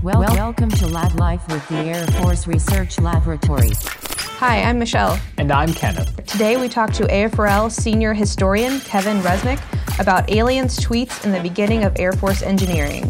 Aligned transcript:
Well, 0.00 0.20
welcome 0.20 0.70
to 0.70 0.86
Lab 0.86 1.18
Life 1.18 1.46
with 1.48 1.66
the 1.66 1.74
Air 1.78 2.06
Force 2.22 2.46
Research 2.46 3.00
Laboratory. 3.00 3.72
Hi, 4.38 4.62
I'm 4.62 4.78
Michelle. 4.78 5.18
And 5.38 5.50
I'm 5.50 5.74
Kenneth. 5.74 6.24
Today 6.24 6.56
we 6.56 6.68
talk 6.68 6.92
to 6.92 7.02
AFRL 7.02 7.68
senior 7.68 8.14
historian 8.14 8.78
Kevin 8.78 9.18
Rusnak 9.22 9.60
about 9.98 10.30
aliens' 10.30 10.78
tweets 10.78 11.24
in 11.24 11.32
the 11.32 11.40
beginning 11.40 11.82
of 11.82 11.98
Air 11.98 12.12
Force 12.12 12.42
engineering. 12.42 13.06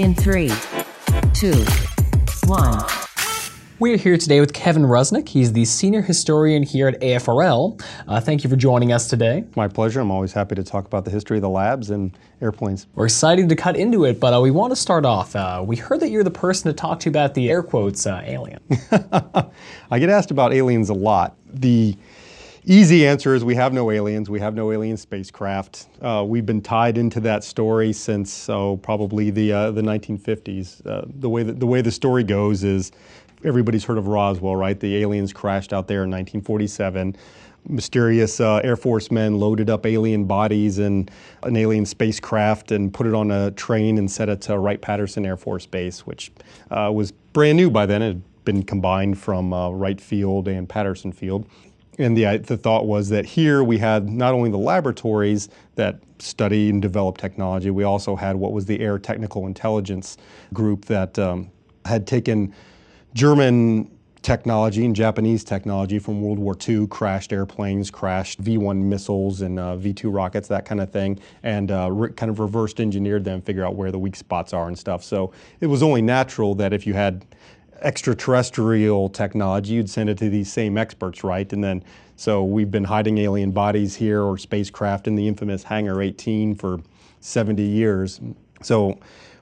In 0.00 0.16
three, 0.16 0.50
two, 1.34 1.64
one. 2.48 3.07
We 3.80 3.94
are 3.94 3.96
here 3.96 4.18
today 4.18 4.40
with 4.40 4.54
Kevin 4.54 4.82
Rusnak. 4.82 5.28
He's 5.28 5.52
the 5.52 5.64
senior 5.64 6.02
historian 6.02 6.64
here 6.64 6.88
at 6.88 7.00
AFRL. 7.00 7.80
Uh, 8.08 8.20
thank 8.20 8.42
you 8.42 8.50
for 8.50 8.56
joining 8.56 8.90
us 8.90 9.06
today. 9.06 9.44
My 9.54 9.68
pleasure. 9.68 10.00
I'm 10.00 10.10
always 10.10 10.32
happy 10.32 10.56
to 10.56 10.64
talk 10.64 10.84
about 10.86 11.04
the 11.04 11.12
history 11.12 11.38
of 11.38 11.42
the 11.42 11.48
labs 11.48 11.90
and 11.90 12.18
airplanes. 12.42 12.88
We're 12.96 13.04
excited 13.04 13.48
to 13.48 13.54
cut 13.54 13.76
into 13.76 14.04
it, 14.04 14.18
but 14.18 14.34
uh, 14.34 14.40
we 14.40 14.50
want 14.50 14.72
to 14.72 14.76
start 14.76 15.04
off. 15.04 15.36
Uh, 15.36 15.62
we 15.64 15.76
heard 15.76 16.00
that 16.00 16.10
you're 16.10 16.24
the 16.24 16.30
person 16.32 16.72
to 16.72 16.76
talk 16.76 16.98
to 17.00 17.08
about 17.08 17.34
the 17.34 17.48
air 17.48 17.62
quotes 17.62 18.04
uh, 18.04 18.20
alien. 18.24 18.58
I 19.92 20.00
get 20.00 20.10
asked 20.10 20.32
about 20.32 20.52
aliens 20.52 20.88
a 20.88 20.94
lot. 20.94 21.36
The 21.46 21.96
easy 22.64 23.06
answer 23.06 23.36
is 23.36 23.44
we 23.44 23.54
have 23.54 23.72
no 23.72 23.92
aliens. 23.92 24.28
We 24.28 24.40
have 24.40 24.56
no 24.56 24.72
alien 24.72 24.96
spacecraft. 24.96 25.86
Uh, 26.02 26.24
we've 26.26 26.44
been 26.44 26.62
tied 26.62 26.98
into 26.98 27.20
that 27.20 27.44
story 27.44 27.92
since 27.92 28.48
oh, 28.48 28.78
probably 28.78 29.30
the 29.30 29.52
uh, 29.52 29.70
the 29.70 29.82
1950s. 29.82 30.84
Uh, 30.84 31.04
the 31.20 31.28
way 31.28 31.44
that 31.44 31.60
the 31.60 31.66
way 31.66 31.80
the 31.80 31.92
story 31.92 32.24
goes 32.24 32.64
is 32.64 32.90
everybody's 33.44 33.84
heard 33.84 33.98
of 33.98 34.08
Roswell, 34.08 34.56
right? 34.56 34.78
The 34.78 34.96
aliens 34.96 35.32
crashed 35.32 35.72
out 35.72 35.88
there 35.88 36.04
in 36.04 36.10
1947. 36.10 37.16
Mysterious 37.68 38.40
uh, 38.40 38.60
Air 38.64 38.76
Force 38.76 39.10
men 39.10 39.38
loaded 39.38 39.68
up 39.68 39.84
alien 39.84 40.24
bodies 40.24 40.78
in 40.78 41.08
an 41.42 41.56
alien 41.56 41.84
spacecraft 41.84 42.72
and 42.72 42.92
put 42.94 43.06
it 43.06 43.14
on 43.14 43.30
a 43.30 43.50
train 43.50 43.98
and 43.98 44.10
set 44.10 44.28
it 44.28 44.40
to 44.42 44.58
Wright 44.58 44.80
Patterson 44.80 45.26
Air 45.26 45.36
Force 45.36 45.66
Base, 45.66 46.06
which 46.06 46.32
uh, 46.70 46.90
was 46.92 47.12
brand 47.32 47.56
new 47.56 47.70
by 47.70 47.84
then. 47.84 48.00
It 48.00 48.08
had 48.08 48.44
been 48.44 48.62
combined 48.62 49.18
from 49.18 49.52
uh, 49.52 49.70
Wright 49.70 50.00
Field 50.00 50.48
and 50.48 50.68
Patterson 50.68 51.12
Field. 51.12 51.46
And 51.98 52.16
the, 52.16 52.38
the 52.38 52.56
thought 52.56 52.86
was 52.86 53.08
that 53.08 53.26
here 53.26 53.62
we 53.64 53.76
had 53.78 54.08
not 54.08 54.32
only 54.32 54.50
the 54.50 54.56
laboratories 54.56 55.48
that 55.74 55.98
study 56.20 56.70
and 56.70 56.80
develop 56.80 57.18
technology, 57.18 57.70
we 57.70 57.82
also 57.82 58.14
had 58.14 58.36
what 58.36 58.52
was 58.52 58.66
the 58.66 58.80
Air 58.80 58.98
Technical 58.98 59.46
Intelligence 59.46 60.16
Group 60.54 60.84
that 60.86 61.18
um, 61.18 61.50
had 61.84 62.06
taken 62.06 62.54
German 63.18 63.90
technology 64.22 64.84
and 64.84 64.94
Japanese 64.94 65.42
technology 65.42 65.98
from 65.98 66.22
World 66.22 66.38
War 66.38 66.56
II, 66.68 66.86
crashed 66.86 67.32
airplanes, 67.32 67.90
crashed 67.90 68.38
V-1 68.38 68.80
missiles 68.84 69.40
and 69.40 69.58
uh, 69.58 69.74
V-2 69.74 70.14
rockets, 70.14 70.46
that 70.46 70.64
kind 70.64 70.80
of 70.80 70.92
thing, 70.92 71.18
and 71.42 71.72
uh, 71.72 71.90
kind 72.14 72.30
of 72.30 72.38
reversed 72.38 72.80
engineered 72.80 73.24
them, 73.24 73.42
figure 73.42 73.64
out 73.64 73.74
where 73.74 73.90
the 73.90 73.98
weak 73.98 74.14
spots 74.14 74.52
are 74.52 74.68
and 74.68 74.78
stuff. 74.78 75.02
So 75.02 75.32
it 75.60 75.66
was 75.66 75.82
only 75.82 76.00
natural 76.00 76.54
that 76.56 76.72
if 76.72 76.86
you 76.86 76.94
had 76.94 77.26
extraterrestrial 77.80 79.08
technology, 79.08 79.74
you'd 79.74 79.90
send 79.90 80.08
it 80.08 80.18
to 80.18 80.30
these 80.30 80.52
same 80.52 80.78
experts, 80.78 81.24
right? 81.24 81.52
And 81.52 81.64
then, 81.64 81.82
so 82.14 82.44
we've 82.44 82.70
been 82.70 82.84
hiding 82.84 83.18
alien 83.18 83.50
bodies 83.50 83.96
here 83.96 84.22
or 84.22 84.38
spacecraft 84.38 85.08
in 85.08 85.16
the 85.16 85.26
infamous 85.26 85.64
Hangar 85.64 86.00
18 86.00 86.54
for 86.54 86.78
70 87.18 87.64
years. 87.64 88.20
So 88.62 88.96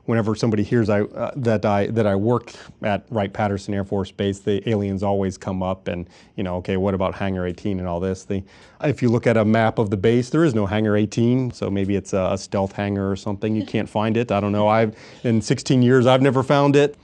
whenever 0.06 0.34
somebody 0.34 0.62
hears 0.62 0.88
I, 0.88 1.02
uh, 1.02 1.32
that 1.36 1.64
I 1.64 1.86
that 1.88 2.06
I 2.06 2.16
work 2.16 2.52
at 2.82 3.04
Wright 3.10 3.32
Patterson 3.32 3.74
Air 3.74 3.84
Force 3.84 4.10
Base, 4.10 4.38
the 4.38 4.66
aliens 4.68 5.02
always 5.02 5.36
come 5.36 5.62
up, 5.62 5.88
and 5.88 6.08
you 6.36 6.42
know, 6.42 6.56
okay, 6.56 6.76
what 6.76 6.94
about 6.94 7.14
Hangar 7.14 7.46
18 7.46 7.78
and 7.78 7.86
all 7.86 8.00
this? 8.00 8.24
The, 8.24 8.42
if 8.82 9.02
you 9.02 9.08
look 9.08 9.26
at 9.26 9.36
a 9.36 9.44
map 9.44 9.78
of 9.78 9.90
the 9.90 9.96
base, 9.96 10.30
there 10.30 10.44
is 10.44 10.54
no 10.54 10.66
Hangar 10.66 10.96
18, 10.96 11.50
so 11.50 11.70
maybe 11.70 11.96
it's 11.96 12.12
a, 12.12 12.30
a 12.32 12.38
stealth 12.38 12.72
hangar 12.72 13.10
or 13.10 13.16
something. 13.16 13.54
You 13.54 13.66
can't 13.66 13.88
find 13.88 14.16
it. 14.16 14.32
I 14.32 14.40
don't 14.40 14.52
know. 14.52 14.68
I've 14.68 14.96
in 15.24 15.42
16 15.42 15.82
years, 15.82 16.06
I've 16.06 16.22
never 16.22 16.42
found 16.42 16.76
it. 16.76 16.96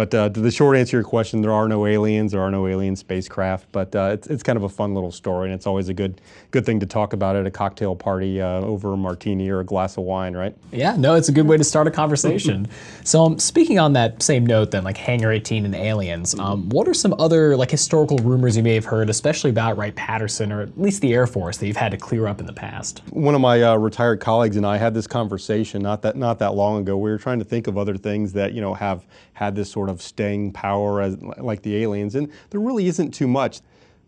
But 0.00 0.14
uh, 0.14 0.30
the 0.30 0.50
short 0.50 0.78
answer 0.78 0.92
to 0.92 0.96
your 0.96 1.04
question, 1.04 1.42
there 1.42 1.52
are 1.52 1.68
no 1.68 1.84
aliens, 1.84 2.32
there 2.32 2.40
are 2.40 2.50
no 2.50 2.66
alien 2.66 2.96
spacecraft, 2.96 3.66
but 3.70 3.94
uh, 3.94 4.12
it's, 4.14 4.28
it's 4.28 4.42
kind 4.42 4.56
of 4.56 4.62
a 4.62 4.68
fun 4.70 4.94
little 4.94 5.12
story, 5.12 5.48
and 5.48 5.54
it's 5.54 5.66
always 5.66 5.90
a 5.90 5.92
good 5.92 6.22
good 6.52 6.64
thing 6.64 6.80
to 6.80 6.86
talk 6.86 7.12
about 7.12 7.36
at 7.36 7.44
a 7.44 7.50
cocktail 7.50 7.94
party 7.94 8.40
uh, 8.40 8.62
over 8.62 8.94
a 8.94 8.96
martini 8.96 9.50
or 9.50 9.60
a 9.60 9.64
glass 9.64 9.98
of 9.98 10.04
wine, 10.04 10.34
right? 10.34 10.56
Yeah, 10.72 10.96
no, 10.96 11.16
it's 11.16 11.28
a 11.28 11.32
good 11.32 11.46
way 11.46 11.58
to 11.58 11.64
start 11.64 11.86
a 11.86 11.90
conversation. 11.90 12.66
so, 13.04 13.24
um, 13.24 13.38
speaking 13.38 13.78
on 13.78 13.92
that 13.92 14.22
same 14.22 14.46
note, 14.46 14.70
then, 14.70 14.84
like 14.84 14.96
Hangar 14.96 15.32
18 15.32 15.66
and 15.66 15.74
aliens, 15.74 16.34
um, 16.38 16.70
what 16.70 16.88
are 16.88 16.94
some 16.94 17.14
other 17.18 17.54
like 17.54 17.70
historical 17.70 18.16
rumors 18.20 18.56
you 18.56 18.62
may 18.62 18.76
have 18.76 18.86
heard, 18.86 19.10
especially 19.10 19.50
about 19.50 19.76
Wright 19.76 19.94
Patterson 19.94 20.50
or 20.50 20.62
at 20.62 20.80
least 20.80 21.02
the 21.02 21.12
Air 21.12 21.26
Force, 21.26 21.58
that 21.58 21.66
you've 21.66 21.76
had 21.76 21.90
to 21.90 21.98
clear 21.98 22.26
up 22.26 22.40
in 22.40 22.46
the 22.46 22.54
past? 22.54 23.02
One 23.10 23.34
of 23.34 23.42
my 23.42 23.62
uh, 23.62 23.76
retired 23.76 24.20
colleagues 24.20 24.56
and 24.56 24.64
I 24.64 24.78
had 24.78 24.94
this 24.94 25.06
conversation 25.06 25.82
not 25.82 26.00
that 26.00 26.16
not 26.16 26.38
that 26.38 26.54
long 26.54 26.80
ago. 26.80 26.96
We 26.96 27.10
were 27.10 27.18
trying 27.18 27.38
to 27.40 27.44
think 27.44 27.66
of 27.66 27.76
other 27.76 27.98
things 27.98 28.32
that 28.32 28.54
you 28.54 28.62
know 28.62 28.72
have 28.72 29.04
had 29.40 29.56
this 29.56 29.72
sort 29.72 29.88
of 29.88 30.02
staying 30.02 30.52
power 30.52 31.00
as 31.00 31.20
like 31.22 31.62
the 31.62 31.82
aliens, 31.82 32.14
and 32.14 32.30
there 32.50 32.60
really 32.60 32.86
isn't 32.86 33.12
too 33.12 33.26
much 33.26 33.62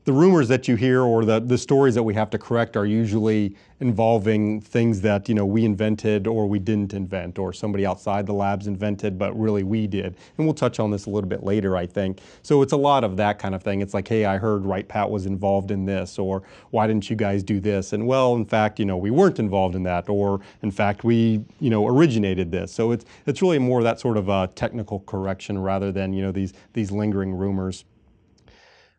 the 0.04 0.12
rumors 0.12 0.48
that 0.48 0.66
you 0.66 0.74
hear 0.74 1.02
or 1.02 1.24
the, 1.24 1.38
the 1.38 1.56
stories 1.56 1.94
that 1.94 2.02
we 2.02 2.12
have 2.14 2.28
to 2.30 2.38
correct 2.38 2.76
are 2.76 2.86
usually 2.86 3.54
involving 3.78 4.60
things 4.60 5.00
that 5.00 5.28
you 5.28 5.34
know 5.34 5.46
we 5.46 5.64
invented 5.64 6.26
or 6.26 6.46
we 6.46 6.58
didn't 6.58 6.94
invent 6.94 7.38
or 7.38 7.52
somebody 7.52 7.84
outside 7.86 8.26
the 8.26 8.32
labs 8.32 8.66
invented 8.66 9.18
but 9.18 9.38
really 9.38 9.62
we 9.62 9.86
did. 9.86 10.16
And 10.36 10.46
we'll 10.46 10.54
touch 10.54 10.80
on 10.80 10.91
this 10.91 11.06
a 11.06 11.10
little 11.10 11.28
bit 11.28 11.42
later 11.42 11.76
i 11.76 11.86
think. 11.86 12.20
So 12.42 12.62
it's 12.62 12.72
a 12.72 12.76
lot 12.76 13.04
of 13.04 13.16
that 13.16 13.38
kind 13.38 13.54
of 13.54 13.62
thing. 13.62 13.80
It's 13.80 13.94
like 13.94 14.08
hey 14.08 14.24
i 14.24 14.38
heard 14.38 14.64
Wright 14.64 14.86
pat 14.86 15.10
was 15.10 15.26
involved 15.26 15.70
in 15.70 15.84
this 15.84 16.18
or 16.18 16.42
why 16.70 16.86
didn't 16.86 17.08
you 17.08 17.16
guys 17.16 17.42
do 17.42 17.60
this? 17.60 17.92
And 17.92 18.06
well 18.06 18.34
in 18.34 18.44
fact 18.44 18.78
you 18.78 18.84
know 18.84 18.96
we 18.96 19.10
weren't 19.10 19.38
involved 19.38 19.74
in 19.74 19.84
that 19.84 20.08
or 20.08 20.41
in 20.62 20.70
fact 20.70 21.04
we 21.04 21.44
you 21.60 21.70
know 21.70 21.86
originated 21.86 22.50
this. 22.50 22.72
So 22.72 22.91
it's 22.92 23.04
it's 23.26 23.42
really 23.42 23.58
more 23.58 23.82
that 23.82 24.00
sort 24.00 24.16
of 24.16 24.28
a 24.28 24.48
technical 24.54 25.00
correction 25.00 25.58
rather 25.58 25.92
than 25.92 26.12
you 26.12 26.22
know 26.22 26.32
these 26.32 26.52
these 26.72 26.91
lingering 26.91 27.34
rumors 27.34 27.84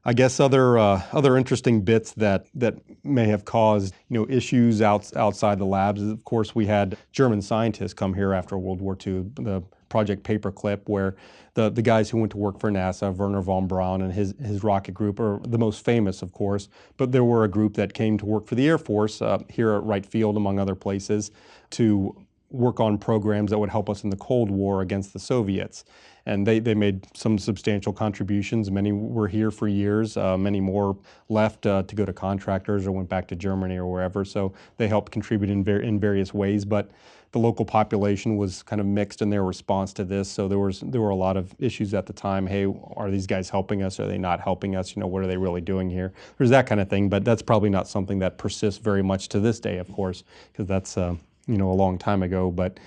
I 0.06 0.14
guess 0.14 0.40
other 0.40 0.78
uh, 0.78 1.02
other 1.14 1.38
interesting 1.38 1.82
bits 1.82 2.12
that 2.14 2.48
that 2.56 2.76
may 3.04 3.28
have 3.28 3.46
caused 3.46 3.94
you 4.10 4.20
know 4.20 4.28
issues 4.30 4.82
out, 4.82 5.16
outside 5.16 5.60
the 5.60 5.66
labs. 5.66 6.02
Is 6.02 6.12
of 6.12 6.24
course, 6.26 6.54
we 6.54 6.66
had 6.66 6.98
German 7.12 7.42
scientists 7.42 7.94
come 7.94 8.14
here 8.14 8.34
after 8.34 8.58
World 8.58 8.82
War 8.82 8.98
II. 9.06 9.26
The 9.36 9.64
Project 9.94 10.24
Paperclip, 10.24 10.82
where 10.86 11.16
the, 11.54 11.70
the 11.70 11.84
guys 11.84 12.10
who 12.10 12.18
went 12.18 12.32
to 12.32 12.38
work 12.40 12.60
for 12.60 12.72
NASA, 12.72 13.16
Wernher 13.16 13.44
von 13.44 13.68
Braun 13.68 14.02
and 14.02 14.12
his, 14.12 14.34
his 14.44 14.64
rocket 14.64 14.94
group, 14.94 15.20
are 15.20 15.40
the 15.46 15.60
most 15.60 15.86
famous, 15.86 16.24
of 16.24 16.32
course. 16.32 16.68
But 16.98 17.12
there 17.12 17.24
were 17.24 17.44
a 17.44 17.48
group 17.48 17.76
that 17.76 17.94
came 17.94 18.18
to 18.18 18.26
work 18.26 18.48
for 18.48 18.56
the 18.56 18.68
Air 18.68 18.80
Force 18.80 19.22
uh, 19.22 19.44
here 19.50 19.72
at 19.74 19.84
Wright 19.84 20.04
Field, 20.04 20.36
among 20.36 20.58
other 20.58 20.74
places, 20.74 21.30
to 21.72 22.16
work 22.54 22.80
on 22.80 22.98
programs 22.98 23.52
that 23.52 23.58
would 23.58 23.70
help 23.70 23.90
us 23.90 24.06
in 24.06 24.10
the 24.10 24.16
Cold 24.16 24.50
War 24.50 24.82
against 24.82 25.12
the 25.12 25.20
Soviets 25.20 25.84
and 26.26 26.48
they, 26.48 26.60
they 26.60 26.74
made 26.74 27.06
some 27.16 27.38
substantial 27.38 27.92
contributions. 27.92 28.72
Many 28.72 28.92
were 28.92 29.28
here 29.28 29.52
for 29.52 29.68
years. 29.68 30.16
Uh, 30.16 30.38
many 30.38 30.62
more 30.62 30.98
left 31.30 31.66
uh, 31.66 31.84
to 31.84 31.96
go 31.96 32.06
to 32.06 32.14
contractors 32.14 32.88
or 32.88 32.92
went 32.92 33.10
back 33.10 33.28
to 33.30 33.36
Germany 33.36 33.78
or 33.78 33.88
wherever. 33.88 34.24
So 34.24 34.54
they 34.78 34.88
helped 34.88 35.12
contribute 35.12 35.50
in, 35.50 35.64
ver- 35.64 35.82
in 35.82 36.00
various 36.00 36.34
ways. 36.34 36.64
But 36.64 36.90
the 37.34 37.40
local 37.40 37.66
population 37.66 38.38
was 38.38 38.64
kind 38.64 38.80
of 38.80 38.86
mixed 38.86 39.22
in 39.22 39.30
their 39.30 39.44
response 39.44 39.92
to 39.94 40.06
this. 40.06 40.30
So 40.30 40.48
there 40.48 40.60
was 40.60 40.82
there 40.82 41.02
were 41.02 41.10
a 41.10 41.16
lot 41.16 41.36
of 41.36 41.54
issues 41.60 41.94
at 41.96 42.06
the 42.06 42.14
time. 42.14 42.46
Hey, 42.46 42.68
are 42.96 43.10
these 43.10 43.26
guys 43.26 43.50
helping 43.50 43.82
us? 43.82 44.00
Are 44.00 44.08
they 44.08 44.20
not 44.20 44.40
helping 44.40 44.76
us? 44.76 44.96
You 44.96 45.02
know, 45.02 45.08
what 45.08 45.24
are 45.24 45.28
they 45.28 45.38
really 45.38 45.62
doing 45.62 45.90
here? 45.90 46.14
There's 46.38 46.52
that 46.52 46.68
kind 46.68 46.80
of 46.80 46.90
thing. 46.90 47.10
But 47.10 47.26
that's 47.26 47.42
probably 47.42 47.72
not 47.72 47.88
something 47.88 48.20
that 48.20 48.38
persists 48.38 48.80
very 48.80 49.02
much 49.02 49.30
to 49.30 49.40
this 49.40 49.60
day, 49.60 49.78
of 49.78 49.92
course, 49.92 50.24
because 50.52 50.68
that's 50.68 50.96
uh, 50.96 51.16
you 51.48 51.58
know 51.58 51.72
a 51.72 51.74
long 51.74 51.98
time 51.98 52.24
ago. 52.24 52.52
But 52.52 52.80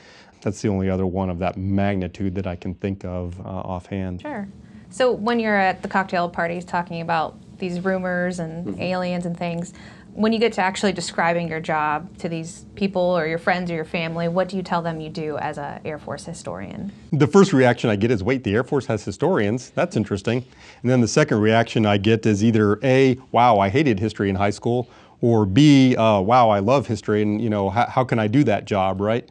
that's 0.42 0.62
the 0.62 0.68
only 0.68 0.88
other 0.88 1.06
one 1.06 1.30
of 1.30 1.38
that 1.40 1.56
magnitude 1.56 2.34
that 2.36 2.46
I 2.46 2.56
can 2.56 2.74
think 2.74 3.04
of 3.04 3.38
uh, 3.40 3.44
offhand. 3.44 4.22
Sure. 4.22 4.48
So 4.90 5.12
when 5.12 5.40
you're 5.40 5.56
at 5.56 5.82
the 5.82 5.88
cocktail 5.88 6.28
parties 6.28 6.64
talking 6.64 7.00
about 7.00 7.36
these 7.58 7.80
rumors 7.80 8.38
and 8.38 8.66
mm-hmm. 8.66 8.80
aliens 8.80 9.26
and 9.26 9.36
things, 9.36 9.72
when 10.16 10.32
you 10.32 10.38
get 10.38 10.54
to 10.54 10.62
actually 10.62 10.92
describing 10.92 11.46
your 11.46 11.60
job 11.60 12.16
to 12.18 12.28
these 12.28 12.64
people 12.74 13.02
or 13.02 13.26
your 13.26 13.38
friends 13.38 13.70
or 13.70 13.74
your 13.74 13.84
family, 13.84 14.28
what 14.28 14.48
do 14.48 14.56
you 14.56 14.62
tell 14.62 14.80
them 14.80 14.98
you 14.98 15.10
do 15.10 15.36
as 15.36 15.58
an 15.58 15.78
Air 15.84 15.98
Force 15.98 16.24
historian? 16.24 16.90
The 17.12 17.26
first 17.26 17.52
reaction 17.52 17.90
I 17.90 17.96
get 17.96 18.10
is, 18.10 18.22
wait, 18.22 18.42
the 18.42 18.54
Air 18.54 18.64
Force 18.64 18.86
has 18.86 19.04
historians? 19.04 19.70
That's 19.70 19.94
interesting. 19.94 20.38
And 20.80 20.90
then 20.90 21.02
the 21.02 21.08
second 21.08 21.40
reaction 21.40 21.84
I 21.84 21.98
get 21.98 22.24
is 22.24 22.42
either 22.42 22.78
A, 22.82 23.18
wow, 23.30 23.58
I 23.58 23.68
hated 23.68 24.00
history 24.00 24.30
in 24.30 24.36
high 24.36 24.50
school, 24.50 24.88
or 25.20 25.46
B, 25.46 25.96
uh, 25.96 26.20
wow, 26.20 26.50
I 26.50 26.58
love 26.58 26.86
history, 26.86 27.22
and 27.22 27.40
you 27.40 27.50
know, 27.50 27.70
how, 27.70 27.86
how 27.86 28.04
can 28.04 28.18
I 28.18 28.26
do 28.26 28.44
that 28.44 28.64
job, 28.64 29.00
right? 29.00 29.28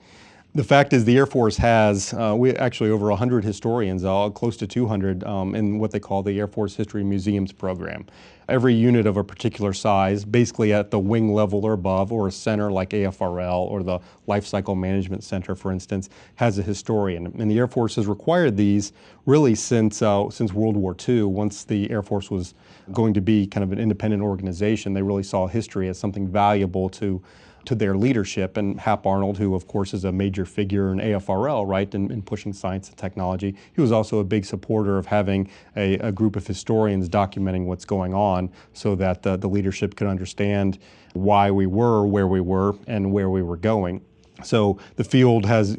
The 0.55 0.63
fact 0.63 0.93
is, 0.93 1.03
the 1.03 1.17
Air 1.17 1.25
Force 1.25 1.57
has 1.57 2.13
uh, 2.13 2.33
we 2.37 2.55
actually 2.55 2.89
over 2.89 3.09
100 3.09 3.43
historians, 3.43 4.05
uh, 4.05 4.29
close 4.29 4.55
to 4.57 4.65
200, 4.65 5.25
um, 5.25 5.53
in 5.53 5.79
what 5.79 5.91
they 5.91 5.99
call 5.99 6.23
the 6.23 6.39
Air 6.39 6.47
Force 6.47 6.77
History 6.77 7.03
Museums 7.03 7.51
program. 7.51 8.05
Every 8.47 8.73
unit 8.73 9.05
of 9.05 9.17
a 9.17 9.23
particular 9.23 9.73
size, 9.73 10.23
basically 10.23 10.71
at 10.71 10.91
the 10.91 10.99
wing 10.99 11.33
level 11.33 11.65
or 11.65 11.73
above, 11.73 12.13
or 12.13 12.29
a 12.29 12.31
center 12.31 12.71
like 12.71 12.91
AFRL 12.91 13.69
or 13.69 13.83
the 13.83 13.99
Life 14.27 14.45
Cycle 14.45 14.75
Management 14.75 15.25
Center, 15.25 15.55
for 15.55 15.73
instance, 15.73 16.09
has 16.35 16.57
a 16.57 16.61
historian. 16.61 17.25
And 17.37 17.51
the 17.51 17.57
Air 17.57 17.67
Force 17.67 17.95
has 17.97 18.07
required 18.07 18.55
these 18.55 18.93
really 19.25 19.55
since 19.55 20.01
uh, 20.01 20.29
since 20.29 20.53
World 20.53 20.77
War 20.77 20.95
II. 21.05 21.23
Once 21.23 21.65
the 21.65 21.91
Air 21.91 22.01
Force 22.01 22.31
was 22.31 22.53
going 22.91 23.13
to 23.13 23.21
be 23.21 23.47
kind 23.47 23.63
of 23.63 23.71
an 23.71 23.79
independent 23.79 24.21
organization, 24.21 24.93
they 24.93 25.01
really 25.01 25.23
saw 25.23 25.47
history 25.47 25.87
as 25.89 25.97
something 25.97 26.27
valuable 26.27 26.89
to 26.89 27.21
to 27.65 27.75
their 27.75 27.97
leadership. 27.97 28.57
And 28.57 28.79
Hap 28.79 29.05
Arnold, 29.05 29.37
who 29.37 29.55
of 29.55 29.67
course 29.67 29.93
is 29.93 30.05
a 30.05 30.11
major 30.11 30.45
figure 30.45 30.91
in 30.91 30.99
AFRL, 30.99 31.67
right, 31.67 31.93
in, 31.93 32.11
in 32.11 32.21
pushing 32.21 32.53
science 32.53 32.89
and 32.89 32.97
technology, 32.97 33.55
he 33.73 33.81
was 33.81 33.91
also 33.91 34.19
a 34.19 34.23
big 34.23 34.45
supporter 34.45 34.97
of 34.97 35.07
having 35.07 35.49
a, 35.75 35.95
a 35.95 36.11
group 36.11 36.35
of 36.35 36.45
historians 36.45 37.09
documenting 37.09 37.65
what's 37.65 37.85
going 37.85 38.13
on 38.13 38.51
so 38.73 38.95
that 38.95 39.23
the, 39.23 39.35
the 39.37 39.49
leadership 39.49 39.95
could 39.95 40.07
understand 40.07 40.79
why 41.13 41.49
we 41.49 41.65
were 41.65 42.05
where 42.05 42.27
we 42.27 42.41
were 42.41 42.75
and 42.87 43.11
where 43.11 43.29
we 43.29 43.41
were 43.41 43.57
going. 43.57 44.01
So 44.43 44.79
the 44.97 45.03
field 45.03 45.45
has 45.45 45.77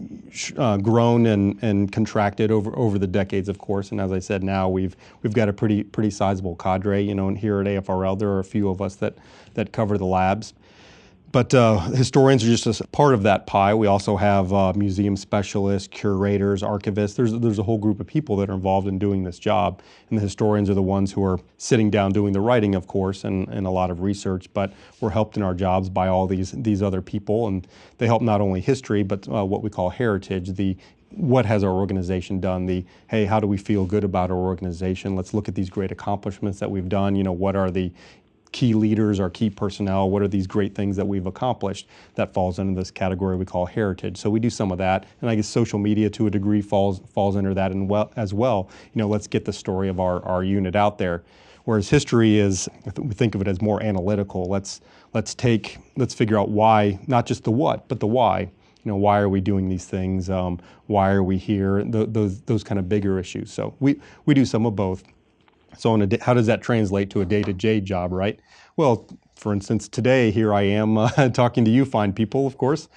uh, 0.57 0.79
grown 0.79 1.27
and, 1.27 1.59
and 1.63 1.93
contracted 1.93 2.51
over, 2.51 2.77
over 2.77 2.99
the 2.99 3.07
decades, 3.07 3.49
of 3.49 3.59
course. 3.59 3.91
And 3.91 4.01
as 4.01 4.13
I 4.13 4.19
said, 4.19 4.43
now 4.43 4.69
we've 4.69 4.97
we've 5.23 5.35
got 5.35 5.49
a 5.49 5.53
pretty 5.53 5.83
pretty 5.83 6.11
sizable 6.11 6.57
cadre. 6.57 7.03
You 7.03 7.15
know, 7.15 7.29
and 7.29 7.37
here 7.37 7.61
at 7.61 7.67
AFRL, 7.67 8.19
there 8.19 8.31
are 8.31 8.41
a 8.41 8.45
few 8.45 8.69
of 8.69 8.81
us 8.81 8.97
that 8.97 9.15
that 9.55 9.73
cover 9.73 9.99
the 9.99 10.07
labs. 10.07 10.55
But 11.37 11.53
uh, 11.53 11.81
historians 11.91 12.43
are 12.45 12.47
just 12.47 12.81
a 12.81 12.87
part 12.87 13.13
of 13.13 13.23
that 13.25 13.47
pie. 13.47 13.75
We 13.75 13.89
also 13.89 14.17
have 14.17 14.55
uh, 14.55 14.73
museum 14.75 15.19
specialists, 15.19 15.87
curators, 15.87 16.63
archivists. 16.63 17.15
There's, 17.15 17.35
there's 17.35 17.59
a 17.59 17.63
whole 17.63 17.77
group 17.77 18.01
of 18.01 18.07
people 18.07 18.37
that 18.37 18.49
are 18.49 18.55
involved 18.55 18.89
in 18.89 18.99
doing 18.99 19.23
this 19.23 19.39
job. 19.39 19.83
And 20.09 20.19
the 20.19 20.23
historians 20.23 20.71
are 20.71 20.75
the 20.75 20.81
ones 20.81 21.13
who 21.13 21.23
are 21.23 21.39
sitting 21.59 21.91
down 21.91 22.13
doing 22.13 22.33
the 22.33 22.41
writing, 22.41 22.75
of 22.75 22.87
course, 22.87 23.25
and, 23.25 23.49
and 23.49 23.67
a 23.67 23.71
lot 23.71 23.91
of 23.91 24.01
research. 24.01 24.47
But 24.55 24.73
we're 25.03 25.11
helped 25.11 25.37
in 25.37 25.43
our 25.43 25.53
jobs 25.53 25.91
by 25.91 26.09
all 26.09 26.27
these, 26.27 26.53
these 26.53 26.81
other 26.81 27.03
people. 27.03 27.49
And 27.49 27.69
they 27.99 28.07
help 28.07 28.23
not 28.23 28.41
only 28.41 28.63
history, 28.63 29.03
but 29.03 29.29
uh, 29.29 29.45
what 29.45 29.63
we 29.63 29.69
call 29.69 29.91
heritage, 29.91 30.55
the 30.55 30.75
what 31.11 31.47
has 31.47 31.63
our 31.63 31.71
organization 31.71 32.41
done 32.41 32.67
the 32.67 32.85
hey 33.09 33.25
how 33.25 33.39
do 33.39 33.47
we 33.47 33.57
feel 33.57 33.87
good 33.87 34.03
about 34.03 34.29
our 34.29 34.37
organization 34.37 35.15
let's 35.15 35.33
look 35.33 35.49
at 35.49 35.55
these 35.55 35.71
great 35.71 35.93
accomplishments 35.93 36.59
that 36.59 36.69
we've 36.69 36.89
done 36.89 37.15
you 37.15 37.23
know 37.23 37.33
what 37.33 37.55
are 37.55 37.71
the 37.71 37.93
key 38.57 38.73
leaders, 38.73 39.21
our 39.21 39.29
key 39.29 39.51
personnel, 39.51 40.09
what 40.09 40.23
are 40.23 40.29
these 40.29 40.47
great 40.47 40.75
things 40.75 40.97
that 40.97 41.07
we've 41.07 41.27
accomplished 41.27 41.87
that 42.15 42.33
falls 42.33 42.59
into 42.59 42.75
this 42.81 42.91
category 42.91 43.37
we 43.37 43.45
call 43.45 43.67
heritage. 43.67 44.17
So 44.17 44.31
we 44.31 44.41
do 44.41 44.49
some 44.49 44.73
of 44.73 44.79
that, 44.79 45.05
and 45.21 45.29
I 45.29 45.35
guess 45.35 45.47
social 45.47 45.79
media 45.79 46.09
to 46.09 46.27
a 46.27 46.31
degree 46.31 46.63
falls 46.63 47.03
falls 47.13 47.37
under 47.37 47.53
that 47.53 47.71
and 47.71 47.87
well, 47.87 48.11
as 48.17 48.33
well. 48.33 48.71
You 48.95 49.01
know, 49.01 49.09
let's 49.09 49.27
get 49.27 49.45
the 49.45 49.53
story 49.53 49.91
of 49.91 50.01
our, 50.01 50.25
our 50.25 50.43
unit 50.43 50.75
out 50.75 50.97
there. 50.97 51.23
Whereas 51.65 51.91
history 51.91 52.39
is, 52.39 52.67
we 52.97 53.13
think 53.13 53.35
of 53.35 53.43
it 53.43 53.49
as 53.49 53.61
more 53.61 53.83
analytical. 53.83 54.47
Let's 54.47 54.81
let's 55.13 55.35
take 55.35 55.77
let's 55.99 56.15
figure 56.15 56.39
out 56.39 56.49
why, 56.49 56.99
not 57.07 57.27
just 57.27 57.45
the 57.45 57.53
what, 57.53 57.87
but 57.89 58.01
the 58.01 58.07
why. 58.07 58.41
You 58.41 58.93
know, 58.93 58.97
why 58.97 59.19
are 59.19 59.29
we 59.29 59.43
doing 59.43 59.69
these 59.69 59.85
things? 59.85 60.31
Um, 60.31 60.61
why 60.87 61.11
are 61.11 61.23
we 61.23 61.37
here? 61.37 61.83
Th- 61.83 62.09
those 62.09 62.41
those 62.43 62.65
kind 62.65 62.79
of 62.79 62.89
bigger 62.89 63.19
issues. 63.19 63.53
So 63.53 63.75
we 63.81 64.01
we 64.25 64.33
do 64.33 64.47
some 64.47 64.65
of 64.65 64.75
both. 64.77 65.05
So, 65.79 66.01
a, 66.01 66.19
how 66.23 66.35
does 66.35 66.47
that 66.47 66.63
translate 66.63 67.11
to 67.11 67.21
a 67.21 67.25
day 67.25 67.43
to 67.43 67.53
day 67.53 67.81
job, 67.81 68.13
right? 68.13 68.39
Well, 68.77 69.09
for 69.37 69.53
instance, 69.53 69.89
today 69.89 70.31
here 70.31 70.53
I 70.53 70.63
am 70.63 70.99
uh, 70.99 71.29
talking 71.31 71.65
to 71.65 71.71
you 71.71 71.85
fine 71.85 72.13
people, 72.13 72.47
of 72.47 72.59
course. 72.59 72.89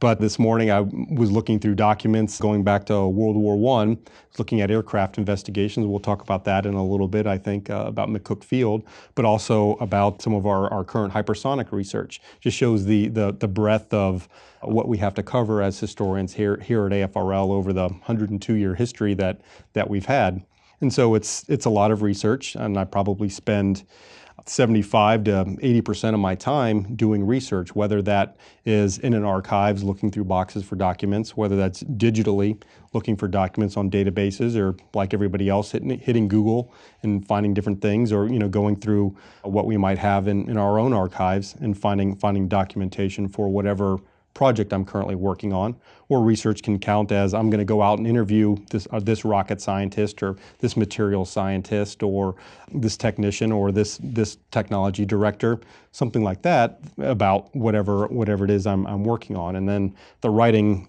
But 0.00 0.20
this 0.20 0.38
morning 0.38 0.70
I 0.70 0.82
was 0.82 1.32
looking 1.32 1.58
through 1.58 1.74
documents 1.74 2.38
going 2.38 2.62
back 2.62 2.86
to 2.86 3.08
World 3.08 3.36
War 3.36 3.56
One, 3.56 3.98
looking 4.38 4.60
at 4.60 4.70
aircraft 4.70 5.18
investigations. 5.18 5.86
We'll 5.86 5.98
talk 5.98 6.22
about 6.22 6.44
that 6.44 6.66
in 6.66 6.74
a 6.74 6.84
little 6.84 7.08
bit, 7.08 7.26
I 7.26 7.36
think, 7.36 7.68
uh, 7.68 7.84
about 7.86 8.08
McCook 8.08 8.44
Field, 8.44 8.84
but 9.16 9.24
also 9.24 9.72
about 9.80 10.22
some 10.22 10.34
of 10.34 10.46
our, 10.46 10.72
our 10.72 10.84
current 10.84 11.12
hypersonic 11.12 11.72
research. 11.72 12.20
Just 12.40 12.56
shows 12.56 12.84
the, 12.84 13.08
the, 13.08 13.32
the 13.32 13.48
breadth 13.48 13.92
of 13.92 14.28
what 14.62 14.86
we 14.86 14.98
have 14.98 15.14
to 15.14 15.22
cover 15.24 15.62
as 15.62 15.80
historians 15.80 16.34
here, 16.34 16.58
here 16.58 16.86
at 16.86 16.92
AFRL 16.92 17.50
over 17.50 17.72
the 17.72 17.88
102 17.88 18.54
year 18.54 18.76
history 18.76 19.14
that, 19.14 19.40
that 19.72 19.90
we've 19.90 20.06
had. 20.06 20.44
And 20.80 20.92
so 20.92 21.14
it's 21.14 21.44
it's 21.48 21.64
a 21.64 21.70
lot 21.70 21.90
of 21.90 22.02
research, 22.02 22.54
and 22.54 22.78
I 22.78 22.84
probably 22.84 23.28
spend 23.28 23.84
75 24.46 25.24
to 25.24 25.30
80% 25.30 26.14
of 26.14 26.20
my 26.20 26.34
time 26.34 26.94
doing 26.94 27.26
research, 27.26 27.74
whether 27.74 28.00
that 28.02 28.36
is 28.64 28.98
in 28.98 29.12
an 29.12 29.24
archives 29.24 29.82
looking 29.82 30.10
through 30.10 30.24
boxes 30.24 30.64
for 30.64 30.76
documents, 30.76 31.36
whether 31.36 31.56
that's 31.56 31.82
digitally 31.82 32.60
looking 32.94 33.16
for 33.16 33.28
documents 33.28 33.76
on 33.76 33.90
databases, 33.90 34.56
or 34.56 34.76
like 34.94 35.12
everybody 35.12 35.48
else 35.48 35.72
hitting, 35.72 35.98
hitting 35.98 36.28
Google 36.28 36.72
and 37.02 37.26
finding 37.26 37.52
different 37.52 37.82
things, 37.82 38.12
or 38.12 38.28
you 38.28 38.38
know 38.38 38.48
going 38.48 38.76
through 38.76 39.16
what 39.42 39.66
we 39.66 39.76
might 39.76 39.98
have 39.98 40.28
in, 40.28 40.48
in 40.48 40.56
our 40.56 40.78
own 40.78 40.92
archives 40.92 41.54
and 41.60 41.76
finding 41.76 42.16
finding 42.16 42.48
documentation 42.48 43.28
for 43.28 43.48
whatever 43.48 43.98
project 44.38 44.72
I'm 44.72 44.84
currently 44.84 45.16
working 45.16 45.52
on, 45.52 45.74
or 46.08 46.22
research 46.22 46.62
can 46.62 46.78
count 46.78 47.10
as 47.10 47.34
I'm 47.34 47.50
going 47.50 47.58
to 47.58 47.64
go 47.64 47.82
out 47.82 47.98
and 47.98 48.06
interview 48.06 48.54
this, 48.70 48.86
uh, 48.92 49.00
this 49.00 49.24
rocket 49.24 49.60
scientist 49.60 50.22
or 50.22 50.36
this 50.60 50.76
material 50.76 51.24
scientist 51.24 52.04
or 52.04 52.36
this 52.72 52.96
technician 52.96 53.50
or 53.50 53.72
this, 53.72 53.98
this 54.00 54.38
technology 54.52 55.04
director, 55.04 55.58
something 55.90 56.22
like 56.22 56.42
that 56.42 56.78
about 56.98 57.52
whatever, 57.52 58.06
whatever 58.06 58.44
it 58.44 58.50
is 58.52 58.64
I'm, 58.64 58.86
I'm 58.86 59.02
working 59.02 59.34
on. 59.34 59.56
And 59.56 59.68
then 59.68 59.92
the 60.20 60.30
writing 60.30 60.88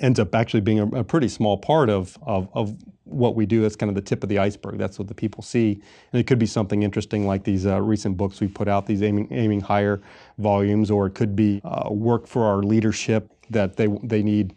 ends 0.00 0.20
up 0.20 0.34
actually 0.34 0.60
being 0.60 0.80
a, 0.80 0.86
a 0.86 1.04
pretty 1.04 1.28
small 1.28 1.56
part 1.56 1.90
of, 1.90 2.18
of, 2.22 2.48
of, 2.54 2.76
what 3.04 3.34
we 3.34 3.46
do. 3.46 3.62
That's 3.62 3.74
kind 3.74 3.88
of 3.88 3.94
the 3.96 4.02
tip 4.02 4.22
of 4.22 4.28
the 4.28 4.38
iceberg. 4.38 4.76
That's 4.76 4.98
what 4.98 5.08
the 5.08 5.14
people 5.14 5.42
see. 5.42 5.80
And 6.12 6.20
it 6.20 6.26
could 6.26 6.38
be 6.38 6.44
something 6.44 6.82
interesting 6.82 7.26
like 7.26 7.42
these 7.42 7.64
uh, 7.64 7.80
recent 7.80 8.18
books 8.18 8.38
we 8.38 8.48
put 8.48 8.68
out, 8.68 8.84
these 8.84 9.02
aiming, 9.02 9.28
aiming 9.30 9.62
higher 9.62 10.02
volumes, 10.36 10.90
or 10.90 11.06
it 11.06 11.14
could 11.14 11.34
be 11.34 11.62
uh, 11.64 11.88
work 11.90 12.26
for 12.26 12.44
our 12.44 12.62
leadership 12.62 13.32
that 13.48 13.76
they, 13.76 13.86
they 14.02 14.22
need 14.22 14.54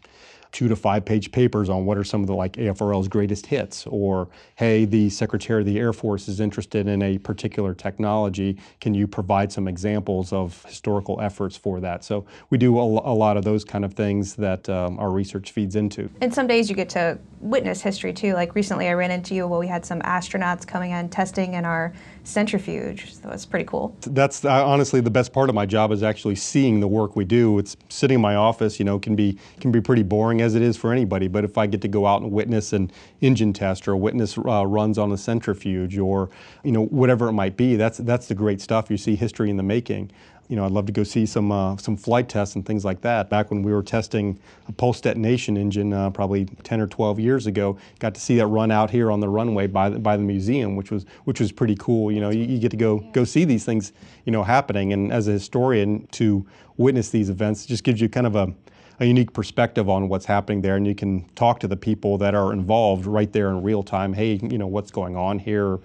two 0.51 0.67
to 0.67 0.75
five 0.75 1.05
page 1.05 1.31
papers 1.31 1.69
on 1.69 1.85
what 1.85 1.97
are 1.97 2.03
some 2.03 2.21
of 2.21 2.27
the 2.27 2.35
like 2.35 2.53
AFRL's 2.53 3.07
greatest 3.07 3.45
hits, 3.45 3.85
or 3.87 4.27
hey, 4.55 4.85
the 4.85 5.09
Secretary 5.09 5.61
of 5.61 5.65
the 5.65 5.79
Air 5.79 5.93
Force 5.93 6.27
is 6.27 6.39
interested 6.39 6.87
in 6.87 7.01
a 7.01 7.17
particular 7.17 7.73
technology. 7.73 8.57
Can 8.79 8.93
you 8.93 9.07
provide 9.07 9.51
some 9.51 9.67
examples 9.67 10.33
of 10.33 10.63
historical 10.65 11.19
efforts 11.21 11.55
for 11.55 11.79
that? 11.79 12.03
So 12.03 12.25
we 12.49 12.57
do 12.57 12.77
a, 12.77 12.83
a 12.83 13.15
lot 13.15 13.37
of 13.37 13.43
those 13.43 13.63
kind 13.63 13.85
of 13.85 13.93
things 13.93 14.35
that 14.35 14.67
um, 14.69 14.99
our 14.99 15.11
research 15.11 15.51
feeds 15.51 15.75
into. 15.75 16.09
And 16.21 16.33
some 16.33 16.47
days 16.47 16.69
you 16.69 16.75
get 16.75 16.89
to 16.89 17.17
witness 17.39 17.81
history 17.81 18.13
too. 18.13 18.33
Like 18.33 18.55
recently, 18.55 18.87
I 18.87 18.93
ran 18.93 19.11
into 19.11 19.35
you 19.35 19.47
while 19.47 19.59
we 19.59 19.67
had 19.67 19.85
some 19.85 20.01
astronauts 20.01 20.67
coming 20.67 20.91
in 20.91 21.09
testing 21.09 21.53
in 21.53 21.65
our 21.65 21.93
centrifuge. 22.23 23.13
So 23.13 23.29
it's 23.29 23.45
pretty 23.45 23.65
cool. 23.65 23.95
That's 24.01 24.45
uh, 24.45 24.65
honestly 24.65 25.01
the 25.01 25.09
best 25.09 25.33
part 25.33 25.49
of 25.49 25.55
my 25.55 25.65
job 25.65 25.91
is 25.91 26.03
actually 26.03 26.35
seeing 26.35 26.79
the 26.79 26.87
work 26.87 27.15
we 27.15 27.25
do. 27.25 27.59
It's 27.59 27.75
sitting 27.89 28.15
in 28.15 28.21
my 28.21 28.35
office, 28.35 28.79
you 28.79 28.85
know, 28.85 28.99
can 28.99 29.15
be 29.15 29.37
can 29.59 29.71
be 29.71 29.81
pretty 29.81 30.03
boring 30.03 30.41
as 30.41 30.55
it 30.55 30.61
is 30.61 30.77
for 30.77 30.91
anybody. 30.91 31.27
But 31.27 31.43
if 31.43 31.57
I 31.57 31.67
get 31.67 31.81
to 31.81 31.87
go 31.87 32.05
out 32.05 32.21
and 32.21 32.31
witness 32.31 32.73
an 32.73 32.91
engine 33.21 33.53
test 33.53 33.87
or 33.87 33.95
witness 33.95 34.37
uh, 34.37 34.65
runs 34.65 34.97
on 34.97 35.11
a 35.11 35.17
centrifuge 35.17 35.97
or 35.97 36.29
you 36.63 36.71
know 36.71 36.85
whatever 36.85 37.27
it 37.27 37.33
might 37.33 37.57
be, 37.57 37.75
that's 37.75 37.97
that's 37.99 38.27
the 38.27 38.35
great 38.35 38.61
stuff. 38.61 38.89
You 38.89 38.97
see 38.97 39.15
history 39.15 39.49
in 39.49 39.57
the 39.57 39.63
making 39.63 40.11
you 40.51 40.57
know, 40.57 40.65
I'd 40.65 40.71
love 40.73 40.85
to 40.87 40.91
go 40.91 41.03
see 41.05 41.25
some 41.25 41.49
uh, 41.49 41.77
some 41.77 41.95
flight 41.95 42.27
tests 42.27 42.55
and 42.55 42.65
things 42.65 42.83
like 42.83 42.99
that. 43.01 43.29
Back 43.29 43.51
when 43.51 43.63
we 43.63 43.71
were 43.71 43.81
testing 43.81 44.37
a 44.67 44.73
pulse 44.73 44.99
detonation 44.99 45.55
engine, 45.55 45.93
uh, 45.93 46.09
probably 46.09 46.43
10 46.43 46.81
or 46.81 46.87
12 46.87 47.21
years 47.21 47.47
ago, 47.47 47.77
got 47.99 48.13
to 48.15 48.19
see 48.19 48.35
that 48.35 48.47
run 48.47 48.69
out 48.69 48.89
here 48.91 49.11
on 49.11 49.21
the 49.21 49.29
runway 49.29 49.67
by 49.67 49.89
the, 49.89 49.97
by 49.97 50.17
the 50.17 50.23
museum, 50.23 50.75
which 50.75 50.91
was 50.91 51.05
which 51.23 51.39
was 51.39 51.53
pretty 51.53 51.77
cool. 51.79 52.11
You 52.11 52.19
know, 52.19 52.31
you, 52.31 52.43
you 52.43 52.59
get 52.59 52.69
to 52.71 52.77
go 52.77 52.99
go 53.13 53.23
see 53.23 53.45
these 53.45 53.63
things, 53.63 53.93
you 54.25 54.33
know, 54.33 54.43
happening. 54.43 54.91
And 54.91 55.09
as 55.13 55.29
a 55.29 55.31
historian, 55.31 56.05
to 56.07 56.45
witness 56.75 57.11
these 57.11 57.29
events 57.29 57.65
just 57.65 57.85
gives 57.85 58.01
you 58.01 58.09
kind 58.09 58.27
of 58.27 58.35
a 58.35 58.53
a 58.99 59.05
unique 59.05 59.31
perspective 59.31 59.89
on 59.89 60.09
what's 60.09 60.25
happening 60.25 60.61
there, 60.61 60.75
and 60.75 60.85
you 60.85 60.93
can 60.93 61.27
talk 61.29 61.61
to 61.61 61.67
the 61.67 61.77
people 61.77 62.17
that 62.17 62.35
are 62.35 62.51
involved 62.51 63.05
right 63.05 63.31
there 63.31 63.49
in 63.49 63.63
real 63.63 63.83
time. 63.83 64.11
Hey, 64.11 64.37
you 64.43 64.57
know 64.57 64.67
what's 64.67 64.91
going 64.91 65.15
on 65.15 65.39
here 65.39 65.79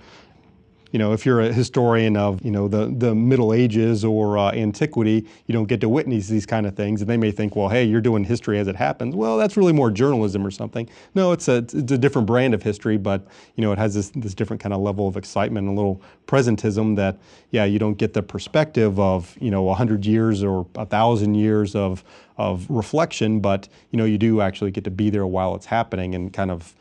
you 0.97 0.99
know, 0.99 1.13
if 1.13 1.27
you're 1.27 1.43
a 1.43 1.53
historian 1.53 2.17
of, 2.17 2.43
you 2.43 2.51
know, 2.51 2.69
the, 2.69 2.87
the 2.87 3.15
Middle 3.15 3.53
Ages 3.53 4.03
or 4.03 4.39
uh, 4.39 4.51
antiquity, 4.53 5.27
you 5.45 5.53
don't 5.53 5.67
get 5.67 5.79
to 5.83 5.91
witness 5.91 6.27
these 6.27 6.47
kind 6.47 6.65
of 6.65 6.75
things. 6.75 7.03
And 7.03 7.11
they 7.11 7.19
may 7.19 7.31
think, 7.31 7.55
well, 7.55 7.69
hey, 7.69 7.85
you're 7.85 8.01
doing 8.01 8.25
history 8.25 8.59
as 8.59 8.67
it 8.67 8.77
happens. 8.77 9.15
Well, 9.15 9.37
that's 9.37 9.59
really 9.59 9.75
more 9.75 9.91
journalism 9.91 10.43
or 10.47 10.51
something. 10.51 10.89
No, 11.15 11.33
it's 11.33 11.49
a, 11.49 11.57
it's 11.57 11.75
a 11.75 11.99
different 11.99 12.27
brand 12.27 12.55
of 12.55 12.63
history, 12.63 12.97
but, 12.97 13.27
you 13.57 13.63
know, 13.63 13.73
it 13.73 13.79
has 13.79 13.93
this, 13.93 14.09
this 14.15 14.33
different 14.33 14.63
kind 14.63 14.73
of 14.73 14.81
level 14.81 15.07
of 15.07 15.19
excitement 15.19 15.69
and 15.69 15.77
a 15.77 15.79
little 15.79 16.01
presentism 16.27 16.97
that, 16.97 17.19
yeah, 17.51 17.67
you 17.67 17.79
don't 17.79 17.99
get 17.99 18.15
the 18.15 18.23
perspective 18.23 18.99
of, 18.99 19.37
you 19.39 19.51
know, 19.51 19.65
100 19.65 20.07
years 20.07 20.43
or 20.43 20.63
1,000 20.63 21.35
years 21.35 21.75
of, 21.75 22.05
of 22.39 22.65
reflection, 22.71 23.41
but, 23.41 23.69
you 23.91 23.99
know, 23.99 24.07
you 24.07 24.17
do 24.17 24.41
actually 24.41 24.71
get 24.71 24.85
to 24.85 24.91
be 24.91 25.11
there 25.11 25.27
while 25.27 25.55
it's 25.55 25.67
happening 25.67 26.15
and 26.15 26.33
kind 26.33 26.51
of 26.51 26.75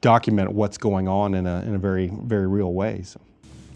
document 0.00 0.52
what's 0.52 0.78
going 0.78 1.06
on 1.06 1.34
in 1.34 1.46
a, 1.46 1.60
in 1.66 1.74
a 1.74 1.78
very, 1.78 2.10
very 2.24 2.46
real 2.46 2.72
way. 2.72 3.02
So. 3.02 3.20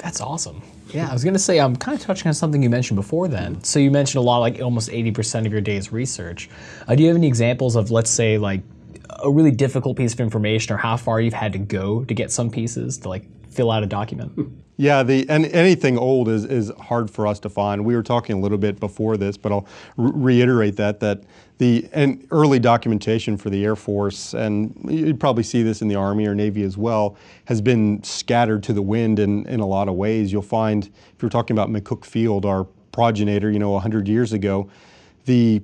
That's 0.03 0.21
awesome. 0.21 0.63
Yeah, 0.89 1.09
I 1.09 1.13
was 1.13 1.25
gonna 1.25 1.39
say 1.39 1.61
I'm 1.61 1.77
kind 1.77 1.97
of 1.99 2.05
touching 2.05 2.29
on 2.29 2.35
something 2.35 2.63
you 2.63 2.69
mentioned 2.69 2.97
before. 2.97 3.29
Then, 3.29 3.63
so 3.63 3.79
you 3.79 3.91
mentioned 3.91 4.19
a 4.19 4.23
lot, 4.23 4.39
like 4.39 4.61
almost 4.61 4.91
80% 4.91 5.47
of 5.47 5.53
your 5.53 5.61
day's 5.61 5.93
research. 5.93 6.51
Uh, 6.87 6.95
do 6.95 7.03
you 7.03 7.09
have 7.09 7.17
any 7.17 7.29
examples 7.29 7.77
of, 7.77 7.91
let's 7.91 8.11
say, 8.11 8.37
like 8.37 8.63
a 9.23 9.31
really 9.31 9.53
difficult 9.53 9.97
piece 9.97 10.13
of 10.13 10.21
information, 10.21 10.75
or 10.75 10.79
how 10.79 10.97
far 10.97 11.21
you've 11.21 11.35
had 11.35 11.53
to 11.53 11.59
go 11.59 12.05
to 12.05 12.15
get 12.15 12.33
some 12.33 12.51
pieces 12.51 12.99
to 12.99 13.09
like 13.09 13.25
fill 13.51 13.71
out 13.71 13.83
a 13.83 13.87
document? 13.87 14.33
Yeah, 14.79 15.03
the 15.03 15.29
and 15.29 15.45
anything 15.47 15.99
old 15.99 16.29
is 16.29 16.45
is 16.45 16.73
hard 16.81 17.11
for 17.11 17.27
us 17.27 17.39
to 17.41 17.51
find. 17.51 17.85
We 17.85 17.95
were 17.95 18.03
talking 18.03 18.37
a 18.39 18.41
little 18.41 18.59
bit 18.59 18.81
before 18.81 19.17
this, 19.17 19.37
but 19.37 19.53
I'll 19.53 19.67
re- 19.97 20.13
reiterate 20.41 20.77
that 20.77 20.99
that 21.01 21.23
the 21.63 21.89
and 21.93 22.27
early 22.33 22.59
documentation 22.59 23.37
for 23.37 23.49
the 23.49 23.65
Air 23.65 23.77
Force, 23.77 24.35
and 24.35 24.77
you'd 24.89 25.21
probably 25.21 25.45
see 25.45 25.63
this 25.63 25.81
in 25.81 25.87
the 25.87 25.95
Army 25.95 26.27
or 26.27 26.35
Navy 26.35 26.65
as 26.65 26.77
well, 26.77 27.17
has 27.45 27.61
been 27.61 28.03
scattered 28.03 28.65
to 28.65 28.73
the 28.73 28.83
wind 28.83 29.21
in, 29.21 29.47
in 29.47 29.61
a 29.61 29.67
lot 29.67 29.89
of 29.89 29.95
ways. 29.95 30.33
You'll 30.33 30.43
find, 30.43 30.91
if 31.15 31.23
you're 31.23 31.31
talking 31.31 31.57
about 31.57 31.69
McCook 31.71 32.05
Field, 32.05 32.45
our 32.45 32.65
progenitor, 32.91 33.49
you 33.49 33.61
know, 33.61 33.71
100 33.71 34.09
years 34.09 34.33
ago, 34.33 34.69
The 35.27 35.63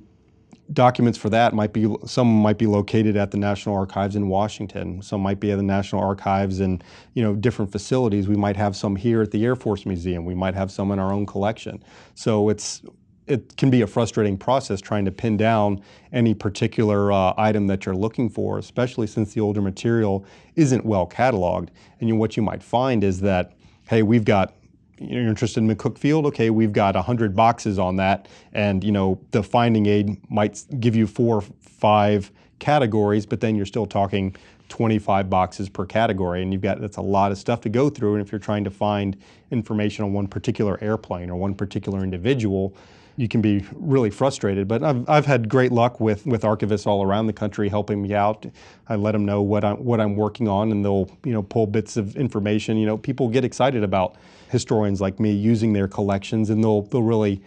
documents 0.72 1.18
for 1.18 1.30
that 1.30 1.54
might 1.54 1.72
be 1.72 1.92
some 2.06 2.28
might 2.28 2.58
be 2.58 2.66
located 2.66 3.16
at 3.16 3.30
the 3.30 3.38
National 3.38 3.74
Archives 3.74 4.14
in 4.16 4.28
Washington. 4.28 5.02
Some 5.02 5.20
might 5.22 5.40
be 5.40 5.50
at 5.50 5.56
the 5.56 5.62
National 5.62 6.02
Archives 6.02 6.60
in 6.60 6.80
you 7.14 7.22
know 7.22 7.34
different 7.34 7.72
facilities. 7.72 8.28
We 8.28 8.36
might 8.36 8.56
have 8.56 8.76
some 8.76 8.94
here 8.96 9.22
at 9.22 9.30
the 9.30 9.44
Air 9.44 9.56
Force 9.56 9.86
Museum. 9.86 10.24
We 10.24 10.34
might 10.34 10.54
have 10.54 10.70
some 10.70 10.92
in 10.92 10.98
our 10.98 11.12
own 11.12 11.26
collection. 11.26 11.82
So 12.14 12.50
it's 12.50 12.82
it 13.28 13.56
can 13.56 13.70
be 13.70 13.82
a 13.82 13.86
frustrating 13.86 14.36
process 14.36 14.80
trying 14.80 15.04
to 15.04 15.12
pin 15.12 15.36
down 15.36 15.82
any 16.12 16.34
particular 16.34 17.12
uh, 17.12 17.34
item 17.36 17.66
that 17.66 17.86
you're 17.86 17.94
looking 17.94 18.28
for, 18.28 18.58
especially 18.58 19.06
since 19.06 19.34
the 19.34 19.40
older 19.40 19.60
material 19.60 20.24
isn't 20.56 20.84
well 20.84 21.06
cataloged. 21.06 21.68
And 22.00 22.08
you 22.08 22.16
what 22.16 22.36
you 22.36 22.42
might 22.42 22.62
find 22.62 23.04
is 23.04 23.20
that, 23.20 23.52
hey, 23.86 24.02
we've 24.02 24.24
got 24.24 24.54
you're 25.00 25.28
interested 25.28 25.60
in 25.60 25.68
McCook 25.68 25.96
Field, 25.96 26.26
okay, 26.26 26.50
we've 26.50 26.72
got 26.72 26.96
100 26.96 27.36
boxes 27.36 27.78
on 27.78 27.96
that, 27.96 28.26
and 28.52 28.82
you 28.82 28.90
know 28.90 29.20
the 29.30 29.42
finding 29.42 29.86
aid 29.86 30.18
might 30.28 30.64
give 30.80 30.96
you 30.96 31.06
four, 31.06 31.36
or 31.36 31.44
five 31.60 32.32
categories, 32.58 33.24
but 33.24 33.40
then 33.40 33.54
you're 33.54 33.66
still 33.66 33.86
talking 33.86 34.34
25 34.68 35.30
boxes 35.30 35.68
per 35.68 35.86
category, 35.86 36.42
and 36.42 36.52
you've 36.52 36.62
got 36.62 36.80
that's 36.80 36.96
a 36.96 37.02
lot 37.02 37.32
of 37.32 37.38
stuff 37.38 37.60
to 37.62 37.68
go 37.68 37.88
through. 37.88 38.14
And 38.14 38.24
if 38.24 38.32
you're 38.32 38.38
trying 38.38 38.64
to 38.64 38.70
find 38.70 39.16
information 39.50 40.04
on 40.04 40.12
one 40.12 40.26
particular 40.26 40.78
airplane 40.82 41.30
or 41.30 41.36
one 41.36 41.54
particular 41.54 42.02
individual, 42.02 42.74
you 43.18 43.26
can 43.26 43.40
be 43.42 43.64
really 43.74 44.10
frustrated. 44.10 44.68
But 44.68 44.84
I've, 44.84 45.06
I've 45.08 45.26
had 45.26 45.48
great 45.48 45.72
luck 45.72 45.98
with, 45.98 46.24
with 46.24 46.42
archivists 46.42 46.86
all 46.86 47.02
around 47.02 47.26
the 47.26 47.32
country 47.32 47.68
helping 47.68 48.00
me 48.00 48.14
out. 48.14 48.46
I 48.88 48.94
let 48.94 49.10
them 49.10 49.26
know 49.26 49.42
what 49.42 49.64
I'm, 49.64 49.84
what 49.84 50.00
I'm 50.00 50.14
working 50.14 50.46
on, 50.46 50.70
and 50.70 50.84
they'll 50.84 51.10
you 51.24 51.32
know 51.32 51.42
pull 51.42 51.66
bits 51.66 51.96
of 51.96 52.16
information. 52.16 52.76
You 52.76 52.86
know, 52.86 52.96
people 52.96 53.28
get 53.28 53.44
excited 53.44 53.82
about 53.82 54.14
historians 54.50 55.00
like 55.00 55.18
me 55.18 55.32
using 55.32 55.72
their 55.72 55.88
collections, 55.88 56.48
and 56.48 56.62
they'll 56.62 56.82
they'll 56.82 57.02
really 57.02 57.42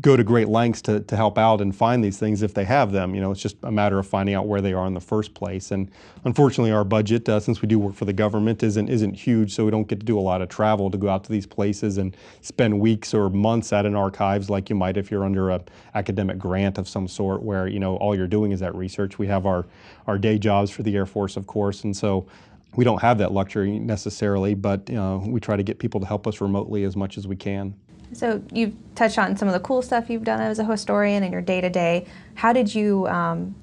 go 0.00 0.16
to 0.16 0.22
great 0.22 0.48
lengths 0.48 0.82
to, 0.82 1.00
to 1.00 1.16
help 1.16 1.38
out 1.38 1.60
and 1.60 1.74
find 1.74 2.04
these 2.04 2.18
things 2.18 2.42
if 2.42 2.54
they 2.54 2.64
have 2.64 2.92
them. 2.92 3.14
You 3.14 3.20
know, 3.20 3.30
it's 3.30 3.40
just 3.40 3.56
a 3.62 3.72
matter 3.72 3.98
of 3.98 4.06
finding 4.06 4.34
out 4.34 4.46
where 4.46 4.60
they 4.60 4.72
are 4.72 4.86
in 4.86 4.94
the 4.94 5.00
first 5.00 5.34
place. 5.34 5.70
And 5.70 5.90
unfortunately, 6.24 6.70
our 6.70 6.84
budget, 6.84 7.28
uh, 7.28 7.40
since 7.40 7.62
we 7.62 7.68
do 7.68 7.78
work 7.78 7.94
for 7.94 8.04
the 8.04 8.12
government, 8.12 8.62
isn't 8.62 8.88
isn't 8.88 9.14
huge, 9.14 9.54
so 9.54 9.64
we 9.64 9.70
don't 9.70 9.88
get 9.88 10.00
to 10.00 10.06
do 10.06 10.18
a 10.18 10.20
lot 10.20 10.42
of 10.42 10.48
travel 10.48 10.90
to 10.90 10.98
go 10.98 11.08
out 11.08 11.24
to 11.24 11.32
these 11.32 11.46
places 11.46 11.98
and 11.98 12.16
spend 12.42 12.78
weeks 12.78 13.14
or 13.14 13.30
months 13.30 13.72
at 13.72 13.86
an 13.86 13.94
archives 13.94 14.50
like 14.50 14.70
you 14.70 14.76
might 14.76 14.96
if 14.96 15.10
you're 15.10 15.24
under 15.24 15.50
a 15.50 15.60
academic 15.94 16.38
grant 16.38 16.78
of 16.78 16.88
some 16.88 17.08
sort, 17.08 17.42
where 17.42 17.66
you 17.66 17.80
know 17.80 17.96
all 17.96 18.14
you're 18.14 18.26
doing 18.26 18.52
is 18.52 18.60
that 18.60 18.74
research. 18.74 19.18
We 19.18 19.26
have 19.26 19.46
our 19.46 19.66
our 20.06 20.18
day 20.18 20.38
jobs 20.38 20.70
for 20.70 20.82
the 20.82 20.94
Air 20.94 21.06
Force, 21.06 21.36
of 21.36 21.46
course, 21.46 21.84
and 21.84 21.96
so 21.96 22.26
we 22.76 22.84
don't 22.84 23.02
have 23.02 23.18
that 23.18 23.32
luxury 23.32 23.78
necessarily, 23.78 24.54
but 24.54 24.88
uh, 24.90 25.18
we 25.24 25.40
try 25.40 25.56
to 25.56 25.62
get 25.62 25.78
people 25.78 26.00
to 26.00 26.06
help 26.06 26.26
us 26.26 26.40
remotely 26.40 26.84
as 26.84 26.94
much 26.94 27.18
as 27.18 27.26
we 27.26 27.34
can. 27.34 27.74
So 28.12 28.42
you've 28.52 28.74
touched 28.94 29.18
on 29.18 29.36
some 29.36 29.48
of 29.48 29.54
the 29.54 29.60
cool 29.60 29.82
stuff 29.82 30.08
you've 30.08 30.24
done 30.24 30.40
as 30.40 30.58
a 30.58 30.64
historian 30.64 31.22
in 31.22 31.32
your 31.32 31.42
day 31.42 31.60
to 31.60 31.70
day. 31.70 32.06
How 32.34 32.52
did 32.52 32.74
you 32.74 33.06
um, 33.08 33.54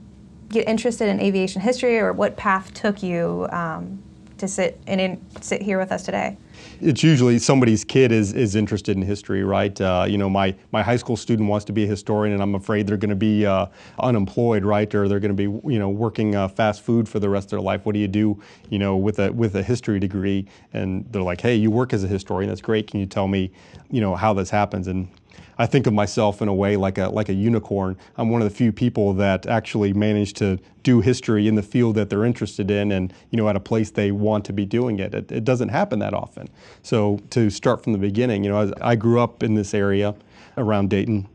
get 0.50 0.68
interested 0.68 1.10
in 1.10 1.20
aviation 1.20 1.62
history, 1.62 1.98
or 1.98 2.14
what 2.14 2.38
path 2.38 2.74
took 2.74 3.02
you 3.02 3.48
um, 3.52 4.02
to 4.38 4.48
sit 4.48 4.80
and 4.88 5.02
in, 5.02 5.26
sit 5.42 5.62
here 5.62 5.78
with 5.78 5.92
us 5.92 6.04
today? 6.04 6.38
it's 6.82 7.04
usually 7.04 7.40
somebody's 7.40 7.84
kid 7.84 8.12
is 8.12 8.34
is 8.34 8.56
interested 8.56 8.96
in 8.96 9.04
history, 9.04 9.44
right? 9.44 9.80
Uh, 9.80 10.06
you 10.08 10.18
know, 10.18 10.30
my 10.30 10.56
my 10.72 10.82
high 10.82 10.96
school 10.96 11.16
student 11.16 11.50
wants 11.50 11.66
to 11.66 11.74
be 11.74 11.84
a 11.84 11.88
historian, 11.88 12.34
and 12.34 12.42
I'm 12.42 12.56
afraid 12.56 12.88
they're 12.88 12.98
going 12.98 13.10
to 13.10 13.16
be 13.16 13.46
uh, 13.46 13.68
unemployed, 14.00 14.64
right? 14.64 14.94
Or 14.94 15.08
they're 15.08 15.20
going 15.20 15.36
to 15.36 15.50
be 15.50 15.72
you 15.72 15.80
know 15.80 15.90
working 15.90 16.36
uh, 16.36 16.48
fast 16.48 16.82
food 16.82 17.08
for 17.08 17.20
the 17.20 17.30
rest 17.30 17.48
of 17.48 17.52
their 17.52 17.62
life. 17.62 17.86
What 17.86 17.94
do 17.94 18.00
you 18.00 18.08
do, 18.08 18.42
you 18.70 18.80
know, 18.80 18.98
with 18.98 19.20
a 19.20 19.32
with 19.32 19.56
a 19.56 19.64
history 19.64 20.00
degree? 20.00 20.48
And 20.74 21.06
they're 21.12 21.22
like, 21.22 21.42
hey, 21.42 21.56
you 21.56 21.72
work 21.72 21.94
as 21.94 22.04
a 22.04 22.08
historian. 22.08 22.50
That's 22.50 22.62
great. 22.62 22.88
Can 22.88 23.00
you 23.00 23.06
tell 23.06 23.28
me, 23.28 23.52
you 23.90 24.02
know, 24.02 24.16
how 24.16 24.34
this 24.34 24.50
happens? 24.50 24.88
And 24.88 25.08
I 25.58 25.66
think 25.66 25.88
of 25.88 25.94
myself 25.94 26.42
in 26.42 26.48
a 26.48 26.54
way 26.54 26.76
like 26.76 26.98
a 26.98 27.10
like 27.10 27.30
a 27.30 27.34
unicorn. 27.34 27.98
I'm 28.18 28.30
one 28.30 28.42
of 28.42 28.50
the 28.50 28.56
few 28.56 28.72
people 28.72 29.14
that 29.14 29.46
actually 29.46 29.94
managed 29.94 30.38
to 30.38 30.60
do 30.84 31.02
history 31.02 31.48
in 31.48 31.56
the 31.56 31.64
field 31.64 31.96
that 31.96 32.10
they're 32.10 32.26
interested 32.26 32.70
in, 32.70 32.92
and 32.92 33.14
you 33.32 33.38
know, 33.38 33.48
at 33.48 33.56
a 33.56 33.60
place 33.60 33.92
they 33.92 34.12
want 34.12 34.46
to 34.46 34.54
be 34.54 34.66
doing 34.66 35.00
it. 35.00 35.14
It, 35.14 35.32
it 35.32 35.44
doesn't 35.44 35.70
happen 35.70 36.00
that 36.00 36.14
often. 36.14 36.50
So 36.84 37.20
to 37.32 37.50
start 37.50 37.84
from 37.84 37.94
the 37.94 38.00
beginning, 38.00 38.44
you 38.44 38.50
know, 38.50 38.74
I 38.82 38.96
grew 38.96 39.20
up 39.20 39.44
in 39.44 39.56
this 39.56 39.74
area 39.74 40.16
around 40.58 40.90
Dayton. 40.90 41.28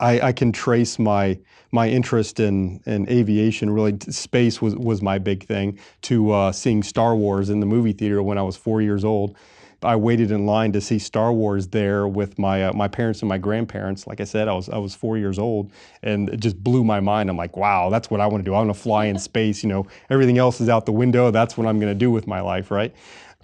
I, 0.00 0.20
I 0.20 0.32
can 0.32 0.52
trace 0.52 0.98
my 0.98 1.38
my 1.72 1.88
interest 1.88 2.38
in, 2.38 2.80
in 2.84 3.08
aviation, 3.08 3.70
really 3.70 3.96
space 4.10 4.60
was, 4.60 4.76
was 4.76 5.00
my 5.00 5.18
big 5.18 5.44
thing, 5.44 5.78
to 6.02 6.30
uh, 6.30 6.52
seeing 6.52 6.82
Star 6.82 7.16
Wars 7.16 7.48
in 7.48 7.60
the 7.60 7.66
movie 7.66 7.94
theater 7.94 8.22
when 8.22 8.36
I 8.36 8.42
was 8.42 8.56
four 8.56 8.82
years 8.82 9.04
old. 9.04 9.36
I 9.84 9.96
waited 9.96 10.30
in 10.30 10.46
line 10.46 10.72
to 10.72 10.80
see 10.80 10.98
Star 10.98 11.32
Wars 11.32 11.68
there 11.68 12.06
with 12.06 12.38
my 12.38 12.64
uh, 12.64 12.72
my 12.72 12.88
parents 12.88 13.22
and 13.22 13.28
my 13.28 13.38
grandparents. 13.38 14.06
Like 14.06 14.20
I 14.20 14.24
said, 14.24 14.48
I 14.48 14.54
was 14.54 14.68
I 14.68 14.78
was 14.78 14.94
four 14.94 15.18
years 15.18 15.38
old, 15.38 15.70
and 16.02 16.28
it 16.28 16.40
just 16.40 16.62
blew 16.62 16.84
my 16.84 17.00
mind. 17.00 17.30
I'm 17.30 17.36
like, 17.36 17.56
wow, 17.56 17.90
that's 17.90 18.10
what 18.10 18.20
I 18.20 18.26
want 18.26 18.44
to 18.44 18.48
do. 18.48 18.54
I 18.54 18.58
want 18.58 18.74
to 18.74 18.80
fly 18.80 19.06
in 19.06 19.18
space. 19.18 19.62
You 19.62 19.68
know, 19.68 19.86
everything 20.10 20.38
else 20.38 20.60
is 20.60 20.68
out 20.68 20.86
the 20.86 20.92
window. 20.92 21.30
That's 21.30 21.56
what 21.56 21.66
I'm 21.66 21.78
going 21.78 21.92
to 21.92 21.98
do 21.98 22.10
with 22.10 22.26
my 22.26 22.40
life, 22.40 22.70
right? 22.70 22.94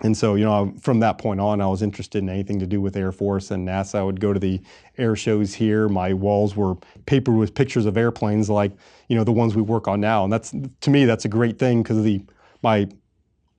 And 0.00 0.16
so, 0.16 0.36
you 0.36 0.44
know, 0.44 0.72
from 0.80 1.00
that 1.00 1.18
point 1.18 1.40
on, 1.40 1.60
I 1.60 1.66
was 1.66 1.82
interested 1.82 2.22
in 2.22 2.28
anything 2.28 2.60
to 2.60 2.66
do 2.66 2.80
with 2.80 2.96
Air 2.96 3.10
Force 3.10 3.50
and 3.50 3.66
NASA. 3.66 3.96
I 3.96 4.02
would 4.02 4.20
go 4.20 4.32
to 4.32 4.38
the 4.38 4.60
air 4.96 5.16
shows 5.16 5.54
here. 5.54 5.88
My 5.88 6.12
walls 6.12 6.54
were 6.54 6.76
papered 7.06 7.34
with 7.34 7.54
pictures 7.54 7.84
of 7.84 7.96
airplanes, 7.96 8.48
like 8.48 8.72
you 9.08 9.16
know 9.16 9.24
the 9.24 9.32
ones 9.32 9.56
we 9.56 9.62
work 9.62 9.88
on 9.88 10.00
now. 10.00 10.24
And 10.24 10.32
that's 10.32 10.54
to 10.80 10.90
me, 10.90 11.04
that's 11.04 11.24
a 11.24 11.28
great 11.28 11.58
thing 11.58 11.82
because 11.82 12.02
the 12.02 12.22
my 12.62 12.88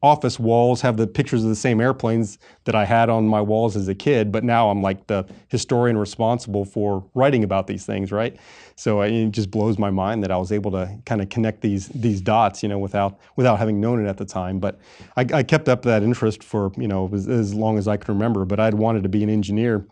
office 0.01 0.39
walls 0.39 0.81
have 0.81 0.95
the 0.95 1.07
pictures 1.07 1.43
of 1.43 1.49
the 1.49 1.55
same 1.55 1.81
airplanes 1.81 2.37
that 2.63 2.73
I 2.73 2.85
had 2.85 3.09
on 3.09 3.27
my 3.27 3.41
walls 3.41 3.75
as 3.75 3.87
a 3.87 3.95
kid, 3.95 4.31
but 4.31 4.43
now 4.43 4.69
I'm 4.69 4.81
like 4.81 5.07
the 5.07 5.25
historian 5.49 5.97
responsible 5.97 6.63
for 6.63 7.03
writing 7.13 7.43
about 7.43 7.67
these 7.67 7.85
things, 7.85 8.11
right? 8.11 8.37
So 8.75 9.01
it 9.01 9.31
just 9.31 9.51
blows 9.51 9.77
my 9.77 9.89
mind 9.89 10.23
that 10.23 10.31
I 10.31 10.37
was 10.37 10.53
able 10.53 10.71
to 10.71 10.97
kind 11.05 11.21
of 11.21 11.27
connect 11.27 11.61
these 11.61 11.89
these 11.89 12.21
dots, 12.21 12.63
you 12.63 12.69
know, 12.69 12.79
without 12.79 13.19
without 13.35 13.59
having 13.59 13.81
known 13.81 14.05
it 14.05 14.07
at 14.07 14.17
the 14.17 14.25
time. 14.25 14.59
But 14.59 14.79
I, 15.17 15.25
I 15.33 15.43
kept 15.43 15.67
up 15.67 15.81
that 15.81 16.01
interest 16.01 16.43
for 16.43 16.71
you 16.77 16.87
know 16.87 17.09
as, 17.13 17.27
as 17.27 17.53
long 17.53 17.77
as 17.77 17.87
I 17.89 17.97
can 17.97 18.13
remember. 18.13 18.45
But 18.45 18.61
I'd 18.61 18.75
wanted 18.75 19.03
to 19.03 19.09
be 19.09 19.21
an 19.21 19.29
engineer 19.29 19.85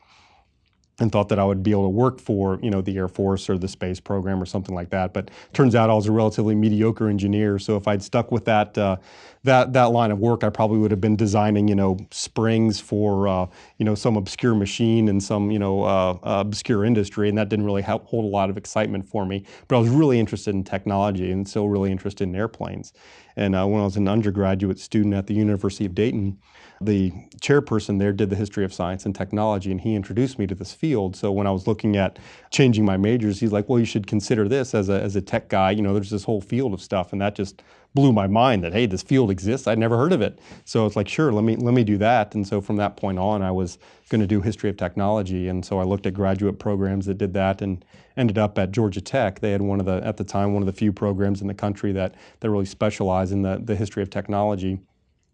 and 0.99 1.11
thought 1.11 1.29
that 1.29 1.37
I 1.37 1.45
would 1.45 1.61
be 1.61 1.71
able 1.71 1.83
to 1.83 1.89
work 1.89 2.19
for 2.19 2.59
you 2.61 2.71
know 2.71 2.81
the 2.81 2.97
Air 2.97 3.07
Force 3.07 3.49
or 3.49 3.57
the 3.57 3.67
space 3.67 3.99
program 3.99 4.41
or 4.41 4.45
something 4.45 4.73
like 4.73 4.89
that. 4.89 5.13
But 5.13 5.29
turns 5.53 5.75
out 5.75 5.89
I 5.89 5.93
was 5.93 6.07
a 6.07 6.11
relatively 6.11 6.55
mediocre 6.55 7.07
engineer. 7.07 7.59
So 7.59 7.77
if 7.77 7.87
I'd 7.87 8.01
stuck 8.01 8.31
with 8.31 8.45
that 8.45 8.77
uh, 8.77 8.97
that 9.43 9.73
that 9.73 9.91
line 9.91 10.11
of 10.11 10.19
work, 10.19 10.43
I 10.43 10.49
probably 10.49 10.79
would 10.79 10.91
have 10.91 11.01
been 11.01 11.15
designing 11.15 11.67
you 11.67 11.75
know 11.75 11.97
springs 12.11 12.79
for 12.79 13.27
uh, 13.27 13.47
you 13.77 13.85
know 13.85 13.95
some 13.95 14.17
obscure 14.17 14.55
machine 14.55 15.07
in 15.07 15.19
some 15.21 15.51
you 15.51 15.59
know 15.59 15.83
uh, 15.83 16.17
obscure 16.23 16.83
industry, 16.83 17.29
and 17.29 17.37
that 17.37 17.49
didn't 17.49 17.65
really 17.65 17.83
help 17.83 18.05
hold 18.07 18.25
a 18.25 18.29
lot 18.29 18.49
of 18.49 18.57
excitement 18.57 19.07
for 19.07 19.25
me. 19.25 19.45
But 19.67 19.77
I 19.77 19.79
was 19.79 19.89
really 19.89 20.19
interested 20.19 20.55
in 20.55 20.63
technology 20.63 21.31
and 21.31 21.47
still 21.47 21.69
really 21.69 21.91
interested 21.91 22.27
in 22.27 22.35
airplanes. 22.35 22.93
And 23.35 23.55
uh, 23.55 23.67
when 23.67 23.81
I 23.81 23.83
was 23.83 23.97
an 23.97 24.07
undergraduate 24.07 24.79
student 24.79 25.13
at 25.13 25.27
the 25.27 25.35
University 25.35 25.85
of 25.85 25.93
Dayton, 25.93 26.39
the 26.81 27.11
chairperson 27.41 27.99
there 27.99 28.13
did 28.13 28.29
the 28.29 28.35
history 28.35 28.63
of 28.63 28.73
science 28.73 29.05
and 29.05 29.15
technology, 29.15 29.71
and 29.71 29.81
he 29.81 29.95
introduced 29.95 30.37
me 30.37 30.47
to 30.47 30.55
this 30.55 30.73
field. 30.73 31.15
So 31.15 31.31
when 31.31 31.47
I 31.47 31.51
was 31.51 31.67
looking 31.67 31.95
at 31.95 32.19
changing 32.51 32.85
my 32.85 32.97
majors, 32.97 33.39
he's 33.39 33.51
like, 33.51 33.67
"Well, 33.67 33.79
you 33.79 33.85
should 33.85 34.07
consider 34.07 34.47
this 34.47 34.75
as 34.75 34.89
a 34.89 35.01
as 35.01 35.15
a 35.15 35.21
tech 35.21 35.49
guy. 35.49 35.71
You 35.71 35.81
know, 35.81 35.93
there's 35.93 36.09
this 36.09 36.23
whole 36.23 36.41
field 36.41 36.73
of 36.73 36.81
stuff," 36.81 37.11
and 37.13 37.21
that 37.21 37.35
just 37.35 37.63
blew 37.93 38.13
my 38.13 38.27
mind. 38.27 38.63
That 38.63 38.73
hey, 38.73 38.85
this 38.85 39.01
field 39.01 39.31
exists. 39.31 39.67
I'd 39.67 39.79
never 39.79 39.97
heard 39.97 40.13
of 40.13 40.21
it. 40.21 40.39
So 40.65 40.85
it's 40.85 40.95
like, 40.95 41.07
sure, 41.07 41.31
let 41.31 41.43
me 41.43 41.55
let 41.55 41.73
me 41.73 41.83
do 41.83 41.97
that. 41.97 42.35
And 42.35 42.47
so 42.47 42.61
from 42.61 42.75
that 42.77 42.97
point 42.97 43.17
on, 43.17 43.41
I 43.41 43.51
was 43.51 43.79
going 44.09 44.21
to 44.21 44.27
do 44.27 44.41
history 44.41 44.69
of 44.69 44.77
technology, 44.77 45.47
and 45.47 45.65
so 45.65 45.79
I 45.79 45.83
looked 45.83 46.05
at 46.05 46.13
graduate 46.13 46.59
programs 46.59 47.07
that 47.07 47.17
did 47.17 47.33
that, 47.33 47.61
and 47.61 47.83
ended 48.15 48.37
up 48.37 48.57
at 48.57 48.71
Georgia 48.71 49.01
Tech. 49.01 49.39
They 49.39 49.51
had 49.51 49.61
one 49.61 49.79
of 49.79 49.85
the 49.85 50.05
at 50.05 50.17
the 50.17 50.23
time 50.23 50.53
one 50.53 50.61
of 50.61 50.67
the 50.67 50.73
few 50.73 50.93
programs 50.93 51.41
in 51.41 51.47
the 51.47 51.53
country 51.53 51.91
that 51.93 52.15
that 52.39 52.49
really 52.49 52.65
specialized 52.65 53.31
in 53.31 53.41
the 53.41 53.59
the 53.63 53.75
history 53.75 54.03
of 54.03 54.09
technology 54.09 54.79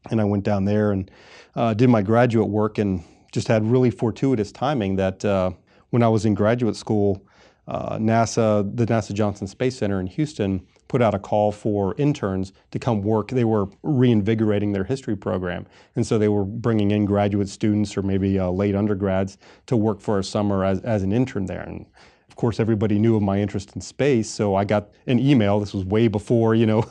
and 0.10 0.22
I 0.22 0.24
went 0.24 0.44
down 0.44 0.66
there 0.66 0.92
and 0.92 1.10
uh, 1.56 1.74
did 1.74 1.90
my 1.90 2.02
graduate 2.02 2.50
work 2.50 2.78
and 2.78 3.04
just 3.32 3.48
had 3.48 3.66
really 3.66 3.90
fortuitous 3.90 4.52
timing 4.52 4.96
that 4.98 5.24
uh, 5.26 5.52
when 5.90 6.04
I 6.04 6.08
was 6.08 6.26
in 6.26 6.34
graduate 6.34 6.76
school, 6.76 7.26
uh, 7.68 7.98
NASA, 7.98 8.76
the 8.76 8.86
NASA 8.86 9.14
Johnson 9.14 9.48
Space 9.48 9.78
Center 9.78 10.00
in 10.00 10.08
Houston, 10.08 10.66
put 10.88 11.02
out 11.02 11.16
a 11.16 11.20
call 11.20 11.52
for 11.52 11.96
interns 11.98 12.54
to 12.72 12.78
come 12.78 13.02
work. 13.02 13.30
They 13.30 13.46
were 13.46 13.68
reinvigorating 13.82 14.74
their 14.74 14.84
history 14.84 15.16
program, 15.16 15.66
and 15.96 16.06
so 16.06 16.18
they 16.18 16.28
were 16.28 16.46
bringing 16.46 16.92
in 16.92 17.06
graduate 17.06 17.50
students 17.50 17.98
or 17.98 18.02
maybe 18.02 18.38
uh, 18.38 18.50
late 18.50 18.76
undergrads 18.76 19.38
to 19.68 19.78
work 19.78 20.02
for 20.02 20.20
a 20.20 20.24
summer 20.24 20.66
as, 20.66 20.82
as 20.82 21.04
an 21.04 21.12
intern 21.12 21.46
there. 21.46 21.62
And 21.62 21.86
of 22.34 22.38
course, 22.38 22.60
everybody 22.60 22.98
knew 22.98 23.16
of 23.16 23.22
my 23.22 23.40
interest 23.40 23.76
in 23.76 23.82
space, 23.82 24.28
so 24.28 24.56
I 24.56 24.64
got 24.64 24.90
an 25.06 25.20
email. 25.20 25.60
This 25.60 25.72
was 25.72 25.86
way 25.86 26.08
before, 26.08 26.56
you 26.56 26.66
know, 26.66 26.84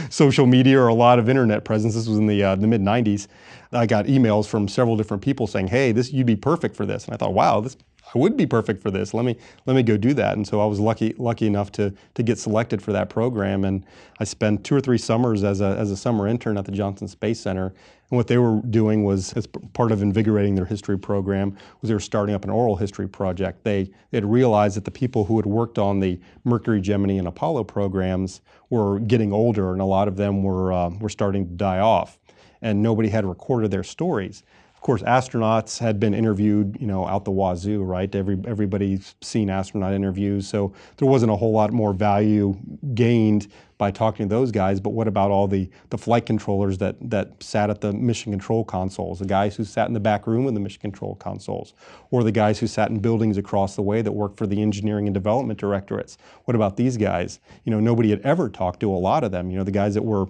social 0.10 0.44
media 0.44 0.76
or 0.76 0.88
a 0.88 0.94
lot 0.94 1.20
of 1.20 1.28
internet 1.28 1.64
presence. 1.64 1.94
This 1.94 2.08
was 2.08 2.18
in 2.18 2.26
the 2.26 2.42
uh, 2.42 2.56
the 2.56 2.66
mid 2.66 2.80
'90s. 2.80 3.28
I 3.70 3.86
got 3.86 4.06
emails 4.06 4.48
from 4.48 4.66
several 4.66 4.96
different 4.96 5.22
people 5.22 5.46
saying, 5.46 5.68
"Hey, 5.68 5.92
this 5.92 6.12
you'd 6.12 6.26
be 6.26 6.34
perfect 6.34 6.74
for 6.74 6.84
this." 6.84 7.04
And 7.04 7.14
I 7.14 7.16
thought, 7.16 7.32
"Wow, 7.32 7.60
this 7.60 7.76
I 8.14 8.18
would 8.18 8.36
be 8.36 8.46
perfect 8.46 8.82
for 8.82 8.90
this. 8.90 9.12
Let 9.12 9.24
me 9.24 9.36
let 9.66 9.76
me 9.76 9.82
go 9.82 9.96
do 9.96 10.14
that. 10.14 10.36
And 10.36 10.46
so 10.46 10.60
I 10.60 10.66
was 10.66 10.80
lucky 10.80 11.14
lucky 11.18 11.46
enough 11.46 11.70
to 11.72 11.94
to 12.14 12.22
get 12.22 12.38
selected 12.38 12.80
for 12.80 12.92
that 12.92 13.10
program. 13.10 13.64
And 13.64 13.84
I 14.18 14.24
spent 14.24 14.64
two 14.64 14.74
or 14.74 14.80
three 14.80 14.98
summers 14.98 15.44
as 15.44 15.60
a 15.60 15.76
as 15.78 15.90
a 15.90 15.96
summer 15.96 16.26
intern 16.26 16.56
at 16.56 16.64
the 16.64 16.72
Johnson 16.72 17.08
Space 17.08 17.40
Center. 17.40 17.74
And 18.10 18.16
what 18.16 18.26
they 18.26 18.38
were 18.38 18.62
doing 18.70 19.04
was, 19.04 19.34
as 19.34 19.46
part 19.46 19.92
of 19.92 20.00
invigorating 20.00 20.54
their 20.54 20.64
history 20.64 20.98
program, 20.98 21.54
was 21.80 21.88
they 21.88 21.94
were 21.94 22.00
starting 22.00 22.34
up 22.34 22.42
an 22.42 22.50
oral 22.50 22.76
history 22.76 23.06
project. 23.06 23.64
They, 23.64 23.90
had 24.12 24.24
realized 24.24 24.76
that 24.78 24.86
the 24.86 24.90
people 24.90 25.26
who 25.26 25.36
had 25.36 25.44
worked 25.44 25.78
on 25.78 26.00
the 26.00 26.18
Mercury, 26.44 26.80
Gemini, 26.80 27.18
and 27.18 27.28
Apollo 27.28 27.64
programs 27.64 28.40
were 28.70 28.98
getting 29.00 29.30
older, 29.30 29.72
and 29.72 29.82
a 29.82 29.84
lot 29.84 30.08
of 30.08 30.16
them 30.16 30.42
were 30.42 30.72
uh, 30.72 30.88
were 30.88 31.10
starting 31.10 31.46
to 31.46 31.52
die 31.52 31.80
off, 31.80 32.18
and 32.62 32.82
nobody 32.82 33.10
had 33.10 33.26
recorded 33.26 33.70
their 33.70 33.84
stories. 33.84 34.42
Of 34.78 34.82
course, 34.82 35.02
astronauts 35.02 35.80
had 35.80 35.98
been 35.98 36.14
interviewed, 36.14 36.76
you 36.80 36.86
know, 36.86 37.04
out 37.04 37.24
the 37.24 37.32
wazoo, 37.32 37.82
right? 37.82 38.14
Every, 38.14 38.40
everybody's 38.46 39.16
seen 39.20 39.50
astronaut 39.50 39.92
interviews, 39.92 40.46
so 40.46 40.72
there 40.98 41.08
wasn't 41.08 41.32
a 41.32 41.36
whole 41.36 41.50
lot 41.50 41.72
more 41.72 41.92
value 41.92 42.56
gained 42.94 43.48
by 43.76 43.90
talking 43.90 44.28
to 44.28 44.32
those 44.32 44.52
guys. 44.52 44.78
But 44.78 44.90
what 44.90 45.08
about 45.08 45.32
all 45.32 45.48
the, 45.48 45.68
the 45.90 45.98
flight 45.98 46.26
controllers 46.26 46.78
that, 46.78 46.94
that 47.10 47.42
sat 47.42 47.70
at 47.70 47.80
the 47.80 47.92
mission 47.92 48.30
control 48.30 48.64
consoles, 48.64 49.18
the 49.18 49.26
guys 49.26 49.56
who 49.56 49.64
sat 49.64 49.88
in 49.88 49.94
the 49.94 50.00
back 50.00 50.28
room 50.28 50.46
of 50.46 50.54
the 50.54 50.60
mission 50.60 50.80
control 50.80 51.16
consoles, 51.16 51.74
or 52.12 52.22
the 52.22 52.30
guys 52.30 52.60
who 52.60 52.68
sat 52.68 52.88
in 52.88 53.00
buildings 53.00 53.36
across 53.36 53.74
the 53.74 53.82
way 53.82 54.00
that 54.00 54.12
worked 54.12 54.38
for 54.38 54.46
the 54.46 54.62
engineering 54.62 55.08
and 55.08 55.14
development 55.14 55.58
directorates? 55.58 56.18
What 56.44 56.54
about 56.54 56.76
these 56.76 56.96
guys? 56.96 57.40
You 57.64 57.72
know, 57.72 57.80
nobody 57.80 58.10
had 58.10 58.20
ever 58.20 58.48
talked 58.48 58.78
to 58.80 58.92
a 58.92 58.96
lot 58.96 59.24
of 59.24 59.32
them. 59.32 59.50
You 59.50 59.58
know, 59.58 59.64
the 59.64 59.72
guys 59.72 59.94
that 59.94 60.04
were 60.04 60.28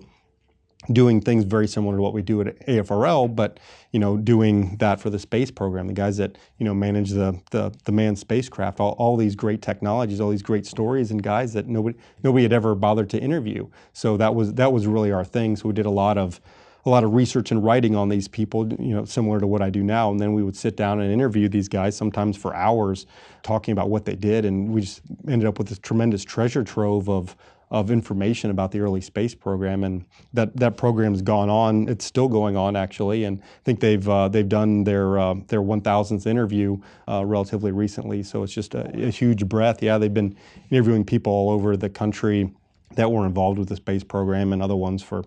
doing 0.92 1.20
things 1.20 1.44
very 1.44 1.68
similar 1.68 1.96
to 1.96 2.02
what 2.02 2.12
we 2.12 2.22
do 2.22 2.40
at 2.40 2.66
AFRL, 2.66 3.34
but 3.34 3.60
you 3.92 4.00
know, 4.00 4.16
doing 4.16 4.76
that 4.78 5.00
for 5.00 5.10
the 5.10 5.18
space 5.18 5.50
program. 5.50 5.86
The 5.86 5.92
guys 5.92 6.16
that 6.18 6.36
you 6.58 6.64
know 6.64 6.74
manage 6.74 7.10
the 7.10 7.40
the, 7.50 7.74
the 7.84 7.92
manned 7.92 8.18
spacecraft, 8.18 8.80
all, 8.80 8.92
all 8.92 9.16
these 9.16 9.34
great 9.34 9.62
technologies, 9.62 10.20
all 10.20 10.30
these 10.30 10.42
great 10.42 10.66
stories, 10.66 11.10
and 11.10 11.22
guys 11.22 11.52
that 11.52 11.66
nobody 11.66 11.98
nobody 12.22 12.42
had 12.42 12.52
ever 12.52 12.74
bothered 12.74 13.10
to 13.10 13.20
interview. 13.20 13.68
So 13.92 14.16
that 14.16 14.34
was 14.34 14.54
that 14.54 14.72
was 14.72 14.86
really 14.86 15.12
our 15.12 15.24
thing. 15.24 15.56
So 15.56 15.68
we 15.68 15.74
did 15.74 15.86
a 15.86 15.90
lot 15.90 16.18
of 16.18 16.40
a 16.86 16.90
lot 16.90 17.04
of 17.04 17.12
research 17.12 17.50
and 17.50 17.62
writing 17.62 17.94
on 17.94 18.08
these 18.08 18.28
people, 18.28 18.72
you 18.80 18.94
know, 18.94 19.04
similar 19.04 19.40
to 19.40 19.46
what 19.46 19.60
I 19.60 19.68
do 19.68 19.82
now. 19.82 20.10
And 20.10 20.18
then 20.18 20.32
we 20.32 20.42
would 20.42 20.56
sit 20.56 20.76
down 20.76 21.00
and 21.00 21.12
interview 21.12 21.48
these 21.48 21.68
guys, 21.68 21.96
sometimes 21.96 22.36
for 22.36 22.54
hours, 22.54 23.06
talking 23.42 23.72
about 23.72 23.90
what 23.90 24.04
they 24.04 24.16
did. 24.16 24.44
And 24.44 24.72
we 24.72 24.82
just 24.82 25.02
ended 25.26 25.46
up 25.46 25.58
with 25.58 25.68
this 25.68 25.78
tremendous 25.78 26.24
treasure 26.24 26.64
trove 26.64 27.10
of 27.10 27.36
of 27.70 27.90
information 27.90 28.50
about 28.50 28.72
the 28.72 28.80
early 28.80 29.00
space 29.00 29.34
program, 29.34 29.84
and 29.84 30.04
that 30.32 30.56
that 30.56 30.76
program's 30.76 31.22
gone 31.22 31.50
on. 31.50 31.88
It's 31.88 32.04
still 32.04 32.28
going 32.28 32.56
on 32.56 32.76
actually, 32.76 33.24
and 33.24 33.40
I 33.40 33.62
think 33.64 33.80
they've 33.80 34.08
uh, 34.08 34.28
they've 34.28 34.48
done 34.48 34.84
their 34.84 35.18
uh, 35.18 35.34
their 35.48 35.60
1,000th 35.60 36.26
interview 36.26 36.78
uh, 37.08 37.24
relatively 37.24 37.72
recently. 37.72 38.22
So 38.22 38.42
it's 38.42 38.52
just 38.52 38.74
a, 38.74 39.06
a, 39.06 39.10
huge 39.10 39.46
breath. 39.46 39.82
Yeah, 39.82 39.98
they've 39.98 40.12
been 40.12 40.36
interviewing 40.70 41.04
people 41.04 41.32
all 41.32 41.50
over 41.50 41.76
the 41.76 41.90
country 41.90 42.50
that 42.94 43.10
were 43.10 43.26
involved 43.26 43.58
with 43.58 43.68
the 43.68 43.76
space 43.76 44.02
program, 44.02 44.52
and 44.52 44.62
other 44.62 44.76
ones 44.76 45.02
for 45.02 45.24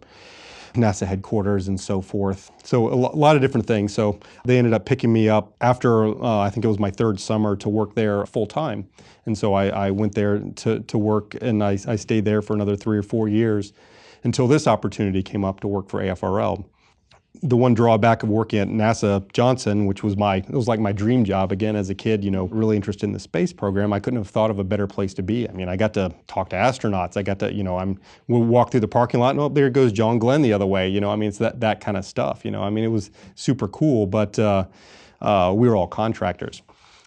NASA 0.73 1.05
headquarters 1.05 1.67
and 1.67 1.79
so 1.79 2.01
forth. 2.01 2.51
So 2.63 2.87
a 2.87 2.95
lot 2.95 3.35
of 3.35 3.41
different 3.41 3.67
things. 3.67 3.93
So 3.93 4.19
they 4.45 4.57
ended 4.57 4.73
up 4.73 4.85
picking 4.85 5.11
me 5.11 5.29
up 5.29 5.55
after 5.61 6.05
uh, 6.23 6.39
I 6.39 6.49
think 6.49 6.65
it 6.65 6.67
was 6.67 6.79
my 6.79 6.91
third 6.91 7.19
summer 7.19 7.55
to 7.57 7.69
work 7.69 7.95
there 7.95 8.25
full 8.25 8.47
time. 8.47 8.87
And 9.25 9.37
so 9.37 9.53
I, 9.53 9.67
I 9.67 9.91
went 9.91 10.15
there 10.15 10.39
to, 10.39 10.79
to 10.79 10.97
work 10.97 11.35
and 11.41 11.63
I, 11.63 11.77
I 11.87 11.95
stayed 11.95 12.25
there 12.25 12.41
for 12.41 12.53
another 12.53 12.75
three 12.75 12.97
or 12.97 13.03
four 13.03 13.27
years 13.27 13.73
until 14.23 14.47
this 14.47 14.67
opportunity 14.67 15.23
came 15.23 15.43
up 15.43 15.59
to 15.61 15.67
work 15.67 15.89
for 15.89 16.01
AFRL 16.01 16.65
the 17.43 17.57
one 17.57 17.73
drawback 17.73 18.21
of 18.21 18.29
working 18.29 18.59
at 18.59 18.67
NASA 18.67 19.29
Johnson, 19.33 19.87
which 19.87 20.03
was 20.03 20.15
my, 20.15 20.37
it 20.37 20.51
was 20.51 20.67
like 20.67 20.79
my 20.79 20.91
dream 20.91 21.23
job 21.25 21.51
again 21.51 21.75
as 21.75 21.89
a 21.89 21.95
kid, 21.95 22.23
you 22.23 22.29
know, 22.29 22.45
really 22.45 22.75
interested 22.75 23.05
in 23.05 23.13
the 23.13 23.19
space 23.19 23.51
program. 23.51 23.91
I 23.91 23.99
couldn't 23.99 24.19
have 24.19 24.29
thought 24.29 24.51
of 24.51 24.59
a 24.59 24.63
better 24.63 24.85
place 24.85 25.13
to 25.15 25.23
be. 25.23 25.49
I 25.49 25.51
mean, 25.51 25.67
I 25.67 25.75
got 25.75 25.93
to 25.95 26.13
talk 26.27 26.49
to 26.49 26.55
astronauts. 26.55 27.17
I 27.17 27.23
got 27.23 27.39
to, 27.39 27.51
you 27.51 27.63
know, 27.63 27.77
I'm, 27.77 27.99
we'll 28.27 28.43
walk 28.43 28.69
through 28.69 28.81
the 28.81 28.87
parking 28.87 29.19
lot 29.19 29.31
and 29.31 29.39
oh, 29.39 29.49
there 29.49 29.69
goes 29.71 29.91
John 29.91 30.19
Glenn 30.19 30.43
the 30.43 30.53
other 30.53 30.67
way. 30.67 30.87
You 30.87 31.01
know, 31.01 31.09
I 31.09 31.15
mean, 31.15 31.29
it's 31.29 31.39
that, 31.39 31.59
that 31.61 31.81
kind 31.81 31.97
of 31.97 32.05
stuff, 32.05 32.45
you 32.45 32.51
know, 32.51 32.61
I 32.61 32.69
mean, 32.69 32.83
it 32.83 32.91
was 32.91 33.09
super 33.33 33.67
cool, 33.67 34.05
but 34.05 34.37
uh, 34.37 34.65
uh, 35.21 35.51
we 35.55 35.67
were 35.67 35.75
all 35.75 35.87
contractors 35.87 36.61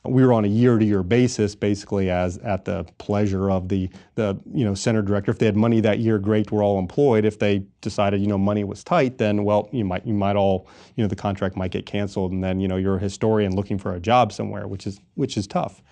we 0.07 0.25
were 0.25 0.35
on 0.35 0.45
a 0.45 0.49
year-to-year 0.49 1.03
basis, 1.03 1.55
basically 1.55 2.11
as 2.11 2.37
at 2.39 2.65
the 2.67 2.85
pleasure 2.99 3.51
of 3.51 3.69
the 3.69 3.89
the 4.17 4.39
you 4.53 4.65
know 4.65 4.75
center 4.75 5.01
director. 5.01 5.31
If 5.31 5.39
they 5.39 5.47
had 5.47 5.57
money 5.57 5.81
that 5.81 5.99
year, 5.99 6.19
great, 6.19 6.53
we're 6.53 6.63
all 6.63 6.79
employed. 6.79 7.25
If 7.25 7.39
they 7.39 7.65
decided 7.81 8.21
you 8.21 8.27
know 8.27 8.37
money 8.37 8.65
was 8.65 8.85
tight, 8.85 9.17
then 9.17 9.45
well, 9.45 9.69
you 9.73 9.85
might 9.85 10.07
you 10.07 10.13
might 10.13 10.37
all 10.37 10.69
you 10.97 11.03
know 11.03 11.09
the 11.09 11.17
contract 11.17 11.57
might 11.57 11.71
get 11.71 11.87
canceled, 11.87 12.33
and 12.33 12.45
then 12.45 12.61
you 12.61 12.69
know 12.69 12.77
you're 12.77 12.97
a 12.97 13.01
historian 13.01 13.57
looking 13.57 13.79
for 13.79 13.95
a 13.95 14.01
job 14.01 14.33
somewhere, 14.33 14.69
which 14.69 14.87
is 14.87 15.01
which 15.15 15.37
is 15.37 15.47
tough. 15.47 15.83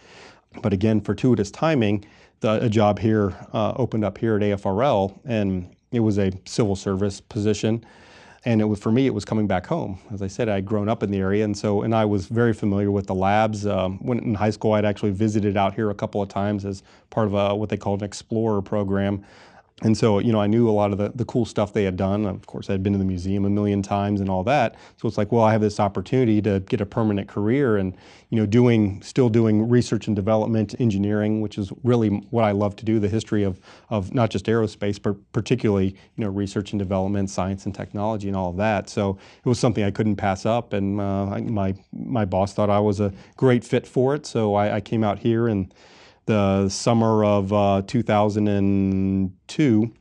But 0.60 0.74
again, 0.74 1.00
fortuitous 1.00 1.50
timing, 1.50 2.04
the, 2.40 2.62
a 2.64 2.68
job 2.68 2.98
here 2.98 3.34
uh, 3.54 3.72
opened 3.76 4.04
up 4.04 4.18
here 4.18 4.36
at 4.36 4.42
AFRL, 4.42 5.18
and 5.24 5.74
it 5.90 6.00
was 6.00 6.18
a 6.18 6.32
civil 6.44 6.76
service 6.76 7.22
position 7.22 7.84
and 8.44 8.60
it 8.60 8.64
was 8.64 8.78
for 8.78 8.90
me 8.90 9.06
it 9.06 9.14
was 9.14 9.24
coming 9.24 9.46
back 9.46 9.66
home. 9.66 9.98
As 10.12 10.22
i 10.22 10.26
said 10.26 10.48
i'd 10.48 10.66
grown 10.66 10.88
up 10.88 11.02
in 11.02 11.10
the 11.10 11.18
area 11.18 11.44
and 11.44 11.56
so 11.56 11.82
and 11.82 11.94
i 11.94 12.04
was 12.04 12.26
very 12.26 12.52
familiar 12.52 12.90
with 12.90 13.06
the 13.06 13.14
labs. 13.14 13.66
Um, 13.66 13.98
when 13.98 14.18
in 14.18 14.34
high 14.34 14.50
school 14.50 14.72
i'd 14.72 14.84
actually 14.84 15.12
visited 15.12 15.56
out 15.56 15.74
here 15.74 15.90
a 15.90 15.94
couple 15.94 16.22
of 16.22 16.28
times 16.28 16.64
as 16.64 16.82
part 17.10 17.26
of 17.26 17.34
a, 17.34 17.54
what 17.54 17.68
they 17.68 17.76
called 17.76 18.00
an 18.00 18.06
explorer 18.06 18.62
program 18.62 19.24
and 19.82 19.96
so, 19.96 20.18
you 20.20 20.32
know, 20.32 20.40
I 20.40 20.46
knew 20.46 20.68
a 20.68 20.70
lot 20.70 20.92
of 20.92 20.98
the, 20.98 21.12
the 21.14 21.24
cool 21.24 21.44
stuff 21.44 21.72
they 21.72 21.84
had 21.84 21.96
done. 21.96 22.24
Of 22.24 22.46
course, 22.46 22.70
I'd 22.70 22.82
been 22.82 22.92
to 22.92 22.98
the 22.98 23.04
museum 23.04 23.44
a 23.44 23.50
million 23.50 23.82
times 23.82 24.20
and 24.20 24.30
all 24.30 24.44
that. 24.44 24.76
So 24.96 25.08
it's 25.08 25.18
like, 25.18 25.32
well, 25.32 25.42
I 25.42 25.52
have 25.52 25.60
this 25.60 25.80
opportunity 25.80 26.40
to 26.42 26.60
get 26.60 26.80
a 26.80 26.86
permanent 26.86 27.28
career 27.28 27.76
and, 27.76 27.96
you 28.30 28.38
know, 28.38 28.46
doing, 28.46 29.02
still 29.02 29.28
doing 29.28 29.68
research 29.68 30.06
and 30.06 30.14
development 30.14 30.74
engineering, 30.78 31.40
which 31.40 31.58
is 31.58 31.72
really 31.82 32.08
what 32.30 32.44
I 32.44 32.52
love 32.52 32.76
to 32.76 32.84
do, 32.84 33.00
the 33.00 33.08
history 33.08 33.42
of, 33.42 33.60
of 33.90 34.14
not 34.14 34.30
just 34.30 34.46
aerospace, 34.46 35.02
but 35.02 35.16
particularly, 35.32 35.88
you 36.16 36.24
know, 36.24 36.28
research 36.28 36.72
and 36.72 36.78
development, 36.78 37.28
science 37.28 37.66
and 37.66 37.74
technology 37.74 38.28
and 38.28 38.36
all 38.36 38.50
of 38.50 38.56
that. 38.58 38.88
So 38.88 39.18
it 39.44 39.48
was 39.48 39.58
something 39.58 39.84
I 39.84 39.90
couldn't 39.90 40.16
pass 40.16 40.46
up. 40.46 40.72
And 40.72 41.00
uh, 41.00 41.38
my, 41.40 41.74
my 41.92 42.24
boss 42.24 42.54
thought 42.54 42.70
I 42.70 42.80
was 42.80 43.00
a 43.00 43.12
great 43.36 43.64
fit 43.64 43.86
for 43.86 44.14
it. 44.14 44.26
So 44.26 44.54
I, 44.54 44.76
I 44.76 44.80
came 44.80 45.02
out 45.02 45.18
here 45.18 45.48
and, 45.48 45.74
the 46.26 46.68
summer 46.68 47.24
of 47.24 47.52
uh, 47.52 47.82
2002, 47.86 49.92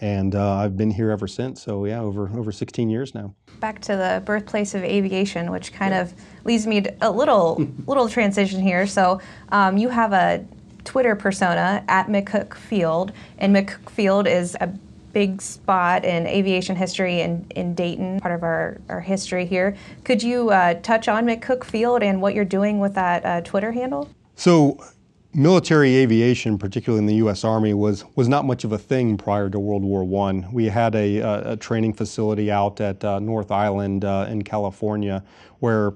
and 0.00 0.34
uh, 0.34 0.56
I've 0.56 0.76
been 0.76 0.90
here 0.90 1.10
ever 1.10 1.26
since. 1.26 1.62
So 1.62 1.84
yeah, 1.84 2.00
over 2.00 2.30
over 2.36 2.52
16 2.52 2.90
years 2.90 3.14
now. 3.14 3.34
Back 3.58 3.80
to 3.82 3.96
the 3.96 4.22
birthplace 4.24 4.74
of 4.74 4.82
aviation, 4.82 5.50
which 5.50 5.72
kind 5.72 5.92
yeah. 5.92 6.02
of 6.02 6.14
leads 6.44 6.66
me 6.66 6.80
to 6.82 6.94
a 7.00 7.10
little 7.10 7.66
little 7.86 8.08
transition 8.08 8.60
here. 8.60 8.86
So 8.86 9.20
um, 9.50 9.76
you 9.76 9.88
have 9.88 10.12
a 10.12 10.44
Twitter 10.84 11.14
persona 11.14 11.84
at 11.88 12.08
McCook 12.08 12.54
Field, 12.54 13.12
and 13.38 13.54
McCook 13.54 13.90
Field 13.90 14.26
is 14.26 14.56
a 14.60 14.68
big 15.12 15.42
spot 15.42 16.04
in 16.04 16.26
aviation 16.26 16.76
history 16.76 17.20
in, 17.20 17.44
in 17.56 17.74
Dayton, 17.74 18.20
part 18.20 18.34
of 18.34 18.42
our, 18.42 18.80
our 18.88 19.00
history 19.00 19.44
here. 19.44 19.76
Could 20.04 20.22
you 20.22 20.50
uh, 20.50 20.74
touch 20.74 21.08
on 21.08 21.26
McCook 21.26 21.64
Field 21.64 22.02
and 22.02 22.22
what 22.22 22.34
you're 22.34 22.44
doing 22.44 22.78
with 22.78 22.94
that 22.94 23.24
uh, 23.24 23.40
Twitter 23.40 23.72
handle? 23.72 24.08
So 24.36 24.78
military 25.34 25.96
aviation, 25.96 26.58
particularly 26.58 27.00
in 27.00 27.06
the 27.06 27.16
U.S. 27.16 27.44
Army, 27.44 27.74
was 27.74 28.04
was 28.16 28.28
not 28.28 28.44
much 28.44 28.64
of 28.64 28.72
a 28.72 28.78
thing 28.78 29.16
prior 29.16 29.48
to 29.50 29.58
World 29.58 29.82
War 29.82 30.02
I. 30.28 30.44
We 30.52 30.66
had 30.66 30.94
a, 30.94 31.18
a, 31.18 31.52
a 31.52 31.56
training 31.56 31.94
facility 31.94 32.50
out 32.50 32.80
at 32.80 33.04
uh, 33.04 33.18
North 33.18 33.50
Island 33.50 34.04
uh, 34.04 34.26
in 34.28 34.42
California 34.42 35.22
where 35.60 35.92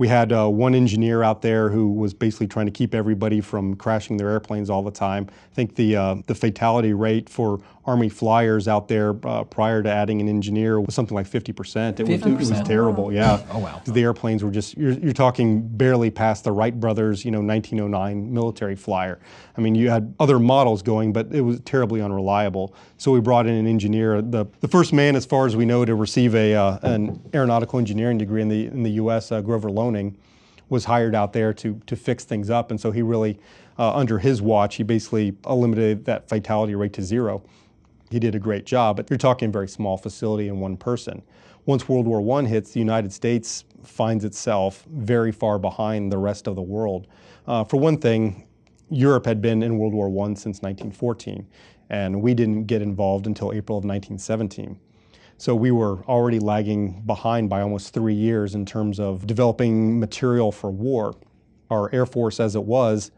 we 0.00 0.08
had 0.08 0.32
uh, 0.32 0.48
one 0.48 0.74
engineer 0.74 1.22
out 1.22 1.42
there 1.42 1.68
who 1.68 1.92
was 1.92 2.14
basically 2.14 2.46
trying 2.46 2.64
to 2.64 2.72
keep 2.72 2.94
everybody 2.94 3.42
from 3.42 3.76
crashing 3.76 4.16
their 4.16 4.30
airplanes 4.30 4.70
all 4.70 4.82
the 4.82 4.90
time. 4.90 5.28
I 5.28 5.54
think 5.54 5.74
the 5.74 5.94
uh, 5.94 6.14
the 6.26 6.34
fatality 6.34 6.94
rate 6.94 7.28
for 7.28 7.60
Army 7.90 8.08
flyers 8.08 8.68
out 8.68 8.88
there 8.88 9.16
uh, 9.26 9.42
prior 9.44 9.82
to 9.82 9.90
adding 9.90 10.20
an 10.20 10.28
engineer 10.28 10.80
was 10.80 10.94
something 10.94 11.14
like 11.14 11.26
50%. 11.26 11.98
It, 11.98 12.06
50%. 12.06 12.36
Was, 12.38 12.50
it 12.50 12.58
was 12.58 12.68
terrible, 12.68 13.06
oh. 13.06 13.10
yeah. 13.10 13.44
Oh, 13.50 13.58
wow. 13.58 13.82
The 13.84 14.02
airplanes 14.02 14.44
were 14.44 14.50
just, 14.50 14.76
you're, 14.76 14.92
you're 14.92 15.12
talking 15.12 15.66
barely 15.66 16.10
past 16.10 16.44
the 16.44 16.52
Wright 16.52 16.78
brothers, 16.78 17.24
you 17.24 17.30
know, 17.30 17.40
1909 17.40 18.32
military 18.32 18.76
flyer. 18.76 19.18
I 19.56 19.60
mean, 19.60 19.74
you 19.74 19.90
had 19.90 20.14
other 20.20 20.38
models 20.38 20.82
going, 20.82 21.12
but 21.12 21.32
it 21.32 21.40
was 21.40 21.60
terribly 21.60 22.02
unreliable. 22.02 22.74
So 22.98 23.12
we 23.12 23.20
brought 23.20 23.46
in 23.46 23.54
an 23.54 23.66
engineer, 23.66 24.20
the, 24.22 24.46
the 24.60 24.68
first 24.68 24.92
man, 24.92 25.16
as 25.16 25.24
far 25.24 25.46
as 25.46 25.56
we 25.56 25.64
know, 25.64 25.84
to 25.84 25.94
receive 25.94 26.34
a, 26.34 26.54
uh, 26.54 26.78
an 26.82 27.20
aeronautical 27.34 27.78
engineering 27.78 28.18
degree 28.18 28.42
in 28.42 28.48
the, 28.48 28.66
in 28.66 28.82
the 28.82 28.92
U.S., 28.92 29.32
uh, 29.32 29.40
Grover 29.40 29.70
Loening, 29.90 30.16
was 30.68 30.84
hired 30.84 31.14
out 31.14 31.32
there 31.32 31.52
to, 31.52 31.80
to 31.86 31.96
fix 31.96 32.24
things 32.24 32.48
up. 32.48 32.70
And 32.70 32.80
so 32.80 32.92
he 32.92 33.02
really, 33.02 33.38
uh, 33.78 33.92
under 33.94 34.18
his 34.18 34.40
watch, 34.40 34.76
he 34.76 34.84
basically 34.84 35.36
eliminated 35.46 36.04
that 36.04 36.28
fatality 36.28 36.74
rate 36.74 36.92
to 36.94 37.02
zero. 37.02 37.42
He 38.10 38.20
did 38.20 38.34
a 38.34 38.38
great 38.38 38.66
job, 38.66 38.96
but 38.96 39.10
you're 39.10 39.18
talking 39.18 39.48
a 39.48 39.52
very 39.52 39.68
small 39.68 39.96
facility 39.96 40.48
and 40.48 40.60
one 40.60 40.76
person. 40.76 41.22
Once 41.66 41.88
World 41.88 42.06
War 42.06 42.38
I 42.38 42.46
hits, 42.46 42.72
the 42.72 42.80
United 42.80 43.12
States 43.12 43.64
finds 43.82 44.24
itself 44.24 44.84
very 44.90 45.32
far 45.32 45.58
behind 45.58 46.10
the 46.10 46.18
rest 46.18 46.46
of 46.46 46.56
the 46.56 46.62
world. 46.62 47.06
Uh, 47.46 47.64
for 47.64 47.78
one 47.78 47.98
thing, 47.98 48.46
Europe 48.90 49.26
had 49.26 49.42
been 49.42 49.62
in 49.62 49.78
World 49.78 49.92
War 49.92 50.08
I 50.08 50.34
since 50.34 50.62
1914, 50.62 51.46
and 51.90 52.22
we 52.22 52.34
didn't 52.34 52.64
get 52.64 52.82
involved 52.82 53.26
until 53.26 53.52
April 53.52 53.78
of 53.78 53.84
1917. 53.84 54.78
So 55.40 55.54
we 55.54 55.70
were 55.70 56.04
already 56.04 56.38
lagging 56.38 57.00
behind 57.06 57.48
by 57.48 57.62
almost 57.62 57.94
three 57.94 58.12
years 58.12 58.54
in 58.54 58.66
terms 58.66 59.00
of 59.00 59.26
developing 59.26 59.98
material 59.98 60.52
for 60.52 60.70
war. 60.70 61.14
our 61.70 61.90
Air 61.94 62.04
Force 62.04 62.40
as 62.40 62.56
it 62.56 62.64
was 62.64 63.10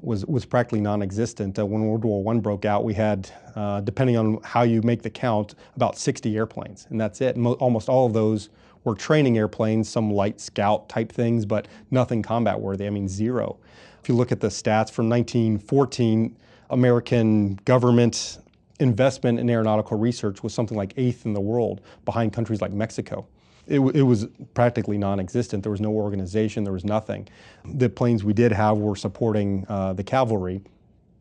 was, 0.00 0.24
was 0.24 0.46
practically 0.46 0.80
non-existent. 0.80 1.58
Uh, 1.58 1.66
when 1.66 1.84
World 1.84 2.04
War 2.06 2.34
I 2.34 2.38
broke 2.38 2.64
out, 2.64 2.84
we 2.84 2.94
had, 2.94 3.28
uh, 3.54 3.82
depending 3.82 4.16
on 4.16 4.40
how 4.44 4.62
you 4.62 4.80
make 4.80 5.02
the 5.02 5.10
count, 5.10 5.56
about 5.76 5.98
60 5.98 6.34
airplanes, 6.38 6.86
and 6.88 6.98
that's 6.98 7.20
it. 7.20 7.36
Mo- 7.36 7.54
almost 7.54 7.90
all 7.90 8.06
of 8.06 8.14
those 8.14 8.48
were 8.84 8.94
training 8.94 9.36
airplanes, 9.36 9.90
some 9.90 10.10
light 10.10 10.40
scout 10.40 10.88
type 10.88 11.12
things, 11.12 11.44
but 11.44 11.68
nothing 11.90 12.22
combat 12.22 12.58
worthy. 12.58 12.86
I 12.86 12.90
mean, 12.90 13.08
zero. 13.08 13.58
If 14.02 14.08
you 14.08 14.14
look 14.14 14.32
at 14.32 14.40
the 14.40 14.48
stats 14.48 14.90
from 14.90 15.10
1914, 15.10 16.34
American 16.70 17.56
government 17.66 18.38
investment 18.80 19.40
in 19.40 19.50
aeronautical 19.50 19.98
research 19.98 20.42
was 20.42 20.54
something 20.54 20.76
like 20.76 20.94
eighth 20.96 21.26
in 21.26 21.32
the 21.32 21.40
world, 21.40 21.80
behind 22.04 22.32
countries 22.32 22.60
like 22.60 22.72
Mexico. 22.72 23.26
It, 23.66 23.80
it, 23.80 24.02
was 24.02 24.26
practically 24.54 24.96
non-existent. 24.96 25.62
There 25.62 25.72
was 25.72 25.80
no 25.80 25.90
organization. 25.90 26.64
There 26.64 26.72
was 26.72 26.84
nothing. 26.84 27.28
The 27.66 27.90
planes 27.90 28.24
we 28.24 28.32
did 28.32 28.50
have 28.50 28.78
were 28.78 28.96
supporting 28.96 29.66
uh, 29.68 29.92
the 29.92 30.02
cavalry. 30.02 30.62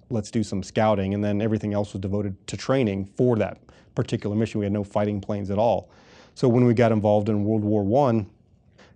Let's 0.09 0.31
do 0.31 0.43
some 0.43 0.63
scouting, 0.63 1.13
and 1.13 1.21
then 1.21 1.41
everything 1.41 1.73
else 1.73 1.91
was 1.91 2.01
devoted 2.01 2.47
to 2.47 2.55
training 2.55 3.09
for 3.17 3.35
that 3.37 3.59
particular 3.95 4.33
mission. 4.35 4.59
We 4.59 4.65
had 4.65 4.71
no 4.71 4.85
fighting 4.85 5.19
planes 5.19 5.51
at 5.51 5.57
all. 5.57 5.89
So 6.35 6.47
when 6.47 6.63
we 6.63 6.73
got 6.73 6.93
involved 6.93 7.27
in 7.27 7.43
World 7.43 7.65
War 7.65 7.83
One, 7.83 8.29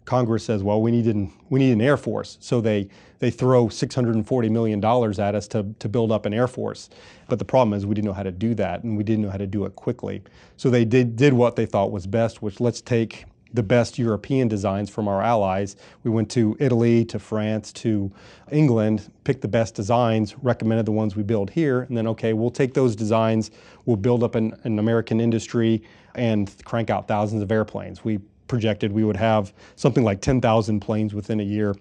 Congress 0.05 0.43
says, 0.43 0.63
well, 0.63 0.81
we 0.81 0.91
need 0.91 1.07
an, 1.07 1.31
we 1.49 1.59
need 1.59 1.71
an 1.71 1.81
air 1.81 1.97
force. 1.97 2.37
So 2.41 2.59
they, 2.59 2.89
they 3.19 3.29
throw 3.29 3.67
$640 3.67 4.51
million 4.51 4.83
at 4.83 5.35
us 5.35 5.47
to, 5.49 5.65
to 5.79 5.89
build 5.89 6.11
up 6.11 6.25
an 6.25 6.33
air 6.33 6.47
force. 6.47 6.89
But 7.27 7.39
the 7.39 7.45
problem 7.45 7.73
is 7.73 7.85
we 7.85 7.95
didn't 7.95 8.07
know 8.07 8.13
how 8.13 8.23
to 8.23 8.31
do 8.31 8.55
that, 8.55 8.83
and 8.83 8.97
we 8.97 9.03
didn't 9.03 9.23
know 9.23 9.29
how 9.29 9.37
to 9.37 9.47
do 9.47 9.65
it 9.65 9.75
quickly. 9.75 10.23
So 10.57 10.69
they 10.69 10.85
did, 10.85 11.15
did 11.15 11.33
what 11.33 11.55
they 11.55 11.65
thought 11.65 11.91
was 11.91 12.07
best, 12.07 12.41
which 12.41 12.59
let's 12.59 12.81
take 12.81 13.25
the 13.53 13.63
best 13.63 13.99
European 13.99 14.47
designs 14.47 14.89
from 14.89 15.07
our 15.07 15.21
allies. 15.21 15.75
We 16.03 16.11
went 16.11 16.31
to 16.31 16.55
Italy, 16.59 17.05
to 17.05 17.19
France, 17.19 17.73
to 17.73 18.11
England, 18.51 19.11
picked 19.23 19.41
the 19.41 19.47
best 19.47 19.75
designs, 19.75 20.35
recommended 20.41 20.85
the 20.85 20.91
ones 20.91 21.15
we 21.15 21.23
build 21.23 21.49
here, 21.49 21.81
and 21.81 21.97
then, 21.97 22.07
okay, 22.07 22.33
we'll 22.33 22.49
take 22.49 22.73
those 22.73 22.95
designs, 22.95 23.51
we'll 23.85 23.97
build 23.97 24.23
up 24.23 24.35
an, 24.35 24.55
an 24.63 24.79
American 24.79 25.19
industry 25.19 25.83
and 26.15 26.55
crank 26.63 26.89
out 26.89 27.07
thousands 27.07 27.41
of 27.41 27.51
airplanes. 27.51 28.03
We 28.03 28.19
projected 28.51 28.91
we 28.91 29.05
would 29.05 29.15
have 29.15 29.53
something 29.77 30.03
like 30.03 30.19
10,000 30.19 30.81
planes 30.81 31.13
within 31.13 31.39
a 31.39 31.43
year, 31.43 31.73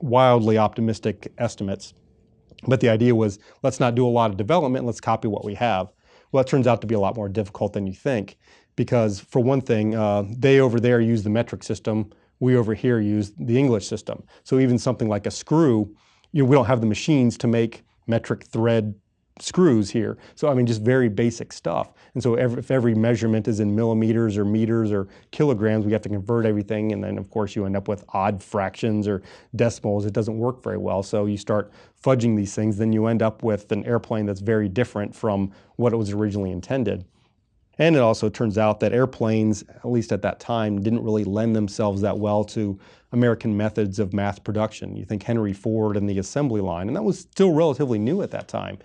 wildly 0.00 0.56
optimistic 0.56 1.30
estimates. 1.36 1.92
But 2.66 2.80
the 2.80 2.88
idea 2.88 3.14
was 3.14 3.38
let's 3.62 3.78
not 3.78 3.94
do 3.94 4.06
a 4.06 4.08
lot 4.08 4.30
of 4.30 4.38
development, 4.38 4.86
let's 4.86 5.02
copy 5.02 5.28
what 5.28 5.44
we 5.44 5.54
have. 5.56 5.92
Well, 6.32 6.40
it 6.40 6.46
turns 6.46 6.66
out 6.66 6.80
to 6.80 6.86
be 6.86 6.94
a 6.94 6.98
lot 6.98 7.14
more 7.14 7.28
difficult 7.28 7.74
than 7.74 7.86
you 7.86 7.92
think 7.92 8.38
because 8.74 9.20
for 9.20 9.40
one 9.40 9.60
thing, 9.60 9.94
uh, 9.94 10.24
they 10.30 10.60
over 10.60 10.80
there 10.80 10.98
use 10.98 11.24
the 11.24 11.30
metric 11.30 11.62
system. 11.62 12.10
We 12.40 12.56
over 12.56 12.72
here 12.72 13.00
use 13.00 13.34
the 13.38 13.58
English 13.58 13.86
system. 13.86 14.24
So 14.44 14.58
even 14.58 14.78
something 14.78 15.08
like 15.08 15.26
a 15.26 15.30
screw, 15.30 15.94
you 16.32 16.42
know, 16.42 16.48
we 16.48 16.56
don't 16.56 16.66
have 16.66 16.80
the 16.80 16.86
machines 16.86 17.36
to 17.38 17.46
make 17.46 17.82
metric 18.06 18.44
thread 18.44 18.94
screws 19.40 19.90
here. 19.90 20.18
So 20.34 20.48
I 20.48 20.54
mean, 20.54 20.66
just 20.66 20.82
very 20.82 21.08
basic 21.08 21.52
stuff. 21.52 21.92
And 22.14 22.22
so 22.22 22.34
every, 22.34 22.58
if 22.58 22.70
every 22.70 22.94
measurement 22.94 23.48
is 23.48 23.60
in 23.60 23.74
millimeters 23.74 24.36
or 24.36 24.44
meters 24.44 24.92
or 24.92 25.08
kilograms, 25.30 25.86
we 25.86 25.92
have 25.92 26.02
to 26.02 26.08
convert 26.08 26.46
everything. 26.46 26.92
And 26.92 27.02
then 27.02 27.18
of 27.18 27.30
course 27.30 27.56
you 27.56 27.64
end 27.66 27.76
up 27.76 27.88
with 27.88 28.04
odd 28.10 28.42
fractions 28.42 29.08
or 29.08 29.22
decimals. 29.56 30.06
It 30.06 30.12
doesn't 30.12 30.38
work 30.38 30.62
very 30.62 30.78
well. 30.78 31.02
So 31.02 31.26
you 31.26 31.36
start 31.36 31.72
fudging 32.02 32.36
these 32.36 32.54
things, 32.54 32.76
then 32.76 32.92
you 32.92 33.06
end 33.06 33.22
up 33.22 33.42
with 33.42 33.70
an 33.72 33.84
airplane 33.84 34.26
that's 34.26 34.40
very 34.40 34.68
different 34.68 35.14
from 35.14 35.52
what 35.76 35.92
it 35.92 35.96
was 35.96 36.12
originally 36.12 36.50
intended. 36.50 37.04
And 37.78 37.94
it 37.94 38.00
also 38.00 38.28
turns 38.28 38.58
out 38.58 38.80
that 38.80 38.92
airplanes, 38.92 39.62
at 39.62 39.86
least 39.86 40.10
at 40.12 40.22
that 40.22 40.40
time, 40.40 40.82
didn't 40.82 41.02
really 41.02 41.24
lend 41.24 41.54
themselves 41.54 42.02
that 42.02 42.18
well 42.18 42.44
to 42.46 42.78
American 43.12 43.56
methods 43.56 43.98
of 43.98 44.12
mass 44.12 44.38
production. 44.38 44.96
You 44.96 45.04
think 45.04 45.22
Henry 45.22 45.52
Ford 45.52 45.96
and 45.96 46.08
the 46.08 46.18
assembly 46.18 46.60
line, 46.60 46.88
and 46.88 46.96
that 46.96 47.04
was 47.04 47.20
still 47.20 47.52
relatively 47.52 47.98
new 47.98 48.20
at 48.22 48.32
that 48.32 48.48
time. 48.48 48.78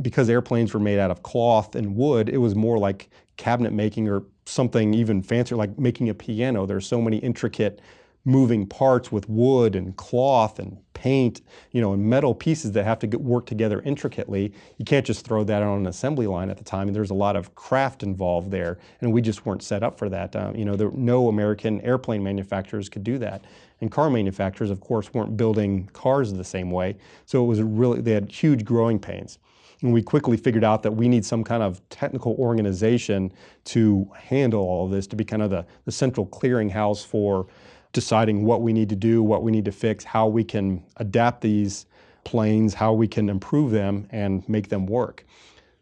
Because 0.00 0.30
airplanes 0.30 0.72
were 0.72 0.80
made 0.80 0.98
out 0.98 1.10
of 1.10 1.22
cloth 1.22 1.74
and 1.74 1.96
wood, 1.96 2.28
it 2.28 2.38
was 2.38 2.54
more 2.54 2.78
like 2.78 3.10
cabinet 3.36 3.72
making 3.72 4.08
or 4.08 4.22
something 4.46 4.94
even 4.94 5.22
fancier, 5.22 5.56
like 5.56 5.78
making 5.78 6.08
a 6.08 6.14
piano. 6.14 6.66
There's 6.66 6.86
so 6.86 7.00
many 7.00 7.18
intricate 7.18 7.80
moving 8.24 8.66
parts 8.66 9.10
with 9.10 9.28
wood 9.28 9.74
and 9.74 9.96
cloth 9.96 10.58
and 10.58 10.78
paint, 10.94 11.40
you 11.72 11.80
know, 11.80 11.92
and 11.92 12.04
metal 12.04 12.34
pieces 12.34 12.70
that 12.72 12.84
have 12.84 13.00
to 13.00 13.06
get, 13.08 13.20
work 13.20 13.46
together 13.46 13.82
intricately. 13.82 14.52
You 14.78 14.84
can't 14.84 15.04
just 15.04 15.26
throw 15.26 15.42
that 15.44 15.62
on 15.62 15.80
an 15.80 15.86
assembly 15.88 16.28
line 16.28 16.48
at 16.48 16.56
the 16.56 16.64
time. 16.64 16.86
And 16.86 16.94
there's 16.94 17.10
a 17.10 17.14
lot 17.14 17.34
of 17.34 17.54
craft 17.56 18.04
involved 18.04 18.52
there, 18.52 18.78
and 19.00 19.12
we 19.12 19.20
just 19.20 19.44
weren't 19.44 19.62
set 19.62 19.82
up 19.82 19.98
for 19.98 20.08
that. 20.08 20.36
Um, 20.36 20.54
you 20.54 20.64
know, 20.64 20.76
there, 20.76 20.92
no 20.92 21.28
American 21.28 21.80
airplane 21.80 22.22
manufacturers 22.22 22.88
could 22.88 23.02
do 23.02 23.18
that. 23.18 23.44
And 23.80 23.90
car 23.90 24.08
manufacturers, 24.08 24.70
of 24.70 24.80
course, 24.80 25.12
weren't 25.12 25.36
building 25.36 25.90
cars 25.92 26.32
the 26.32 26.44
same 26.44 26.70
way. 26.70 26.96
So 27.26 27.42
it 27.42 27.46
was 27.48 27.60
really, 27.60 28.00
they 28.00 28.12
had 28.12 28.30
huge 28.30 28.64
growing 28.64 29.00
pains. 29.00 29.38
And 29.82 29.92
we 29.92 30.02
quickly 30.02 30.36
figured 30.36 30.64
out 30.64 30.82
that 30.84 30.92
we 30.92 31.08
need 31.08 31.24
some 31.24 31.42
kind 31.44 31.62
of 31.62 31.86
technical 31.88 32.34
organization 32.38 33.32
to 33.64 34.08
handle 34.16 34.60
all 34.60 34.86
of 34.86 34.92
this, 34.92 35.06
to 35.08 35.16
be 35.16 35.24
kind 35.24 35.42
of 35.42 35.50
the, 35.50 35.66
the 35.84 35.92
central 35.92 36.26
clearinghouse 36.26 37.04
for 37.04 37.48
deciding 37.92 38.44
what 38.44 38.62
we 38.62 38.72
need 38.72 38.88
to 38.88 38.96
do, 38.96 39.22
what 39.22 39.42
we 39.42 39.50
need 39.50 39.64
to 39.64 39.72
fix, 39.72 40.04
how 40.04 40.26
we 40.26 40.44
can 40.44 40.82
adapt 40.96 41.42
these 41.42 41.86
planes, 42.24 42.74
how 42.74 42.92
we 42.92 43.08
can 43.08 43.28
improve 43.28 43.72
them 43.72 44.06
and 44.10 44.48
make 44.48 44.68
them 44.68 44.86
work. 44.86 45.26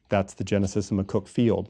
That's 0.09 0.35
the 0.35 0.45
genesis 0.45 0.91
of 0.91 0.97
McCook 0.97 1.29
Field. 1.29 1.69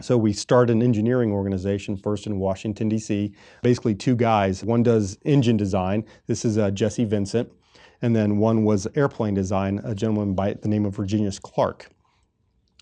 So 0.00 0.16
we 0.16 0.32
start 0.32 0.70
an 0.70 0.82
engineering 0.82 1.32
organization 1.32 1.96
first 1.96 2.26
in 2.26 2.38
Washington, 2.38 2.88
D.C. 2.88 3.32
Basically, 3.62 3.94
two 3.94 4.16
guys. 4.16 4.64
One 4.64 4.82
does 4.82 5.18
engine 5.24 5.56
design. 5.56 6.04
This 6.26 6.44
is 6.44 6.58
uh, 6.58 6.70
Jesse 6.70 7.04
Vincent. 7.04 7.52
And 8.02 8.14
then 8.14 8.38
one 8.38 8.64
was 8.64 8.86
airplane 8.94 9.34
design, 9.34 9.80
a 9.84 9.94
gentleman 9.94 10.34
by 10.34 10.54
the 10.54 10.68
name 10.68 10.84
of 10.84 10.94
Virginius 10.94 11.38
Clark. 11.38 11.88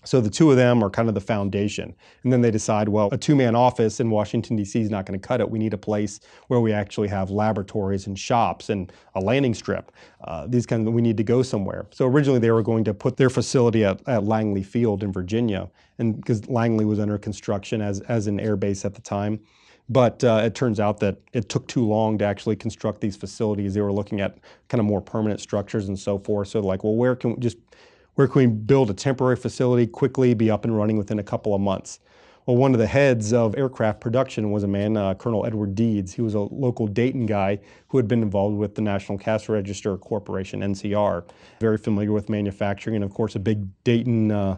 So 0.03 0.19
the 0.19 0.31
two 0.31 0.49
of 0.49 0.57
them 0.57 0.83
are 0.83 0.89
kind 0.89 1.07
of 1.07 1.13
the 1.13 1.21
foundation. 1.21 1.93
And 2.23 2.33
then 2.33 2.41
they 2.41 2.49
decide, 2.49 2.89
well, 2.89 3.09
a 3.11 3.17
two-man 3.17 3.55
office 3.55 3.99
in 3.99 4.09
Washington, 4.09 4.55
D.C. 4.55 4.81
is 4.81 4.89
not 4.89 5.05
going 5.05 5.19
to 5.19 5.27
cut 5.27 5.41
it. 5.41 5.49
We 5.49 5.59
need 5.59 5.73
a 5.73 5.77
place 5.77 6.19
where 6.47 6.59
we 6.59 6.73
actually 6.73 7.07
have 7.09 7.29
laboratories 7.29 8.07
and 8.07 8.17
shops 8.17 8.69
and 8.69 8.91
a 9.13 9.19
landing 9.19 9.53
strip. 9.53 9.91
Uh, 10.23 10.47
these 10.47 10.65
kind 10.65 10.87
of, 10.87 10.93
we 10.93 11.03
need 11.03 11.17
to 11.17 11.23
go 11.23 11.43
somewhere. 11.43 11.85
So 11.91 12.07
originally 12.07 12.39
they 12.39 12.49
were 12.49 12.63
going 12.63 12.83
to 12.85 12.95
put 12.95 13.17
their 13.17 13.29
facility 13.29 13.85
at, 13.85 14.01
at 14.07 14.23
Langley 14.23 14.63
Field 14.63 15.03
in 15.03 15.13
Virginia, 15.13 15.69
and 15.99 16.15
because 16.15 16.49
Langley 16.49 16.85
was 16.85 16.99
under 16.99 17.19
construction 17.19 17.79
as, 17.79 17.99
as 18.01 18.25
an 18.25 18.39
air 18.39 18.55
base 18.55 18.85
at 18.85 18.95
the 18.95 19.01
time. 19.01 19.39
But 19.91 20.23
uh, 20.23 20.41
it 20.45 20.55
turns 20.55 20.79
out 20.79 21.01
that 21.01 21.17
it 21.33 21.49
took 21.49 21.67
too 21.67 21.85
long 21.85 22.17
to 22.19 22.23
actually 22.23 22.55
construct 22.55 23.01
these 23.01 23.17
facilities. 23.17 23.73
They 23.73 23.81
were 23.81 23.91
looking 23.91 24.21
at 24.21 24.37
kind 24.69 24.79
of 24.79 24.85
more 24.85 25.01
permanent 25.01 25.41
structures 25.41 25.89
and 25.89 25.99
so 25.99 26.17
forth. 26.17 26.47
So 26.47 26.61
like, 26.61 26.85
well, 26.85 26.95
where 26.95 27.13
can 27.13 27.31
we 27.31 27.39
just 27.39 27.57
where 28.15 28.27
can 28.29 28.39
we 28.39 28.47
build 28.47 28.89
a 28.89 28.93
temporary 28.93 29.35
facility 29.35 29.85
quickly, 29.85 30.33
be 30.33 30.49
up 30.49 30.63
and 30.63 30.77
running 30.77 30.95
within 30.95 31.19
a 31.19 31.23
couple 31.23 31.53
of 31.53 31.59
months? 31.59 31.99
Well, 32.45 32.55
one 32.55 32.73
of 32.73 32.79
the 32.79 32.87
heads 32.87 33.33
of 33.33 33.53
aircraft 33.57 33.99
production 33.99 34.49
was 34.49 34.63
a 34.63 34.67
man, 34.67 34.95
uh, 34.95 35.13
Colonel 35.13 35.45
Edward 35.45 35.75
Deeds. 35.75 36.13
He 36.13 36.21
was 36.21 36.35
a 36.35 36.39
local 36.39 36.87
Dayton 36.87 37.25
guy 37.25 37.59
who 37.89 37.97
had 37.97 38.07
been 38.07 38.21
involved 38.21 38.57
with 38.57 38.75
the 38.75 38.81
National 38.81 39.17
Cash 39.17 39.49
Register 39.49 39.97
Corporation, 39.97 40.61
NCR, 40.61 41.25
very 41.59 41.77
familiar 41.77 42.13
with 42.13 42.29
manufacturing, 42.29 42.95
and 42.95 43.03
of 43.03 43.13
course 43.13 43.35
a 43.35 43.39
big 43.39 43.67
Dayton 43.83 44.31
uh, 44.31 44.57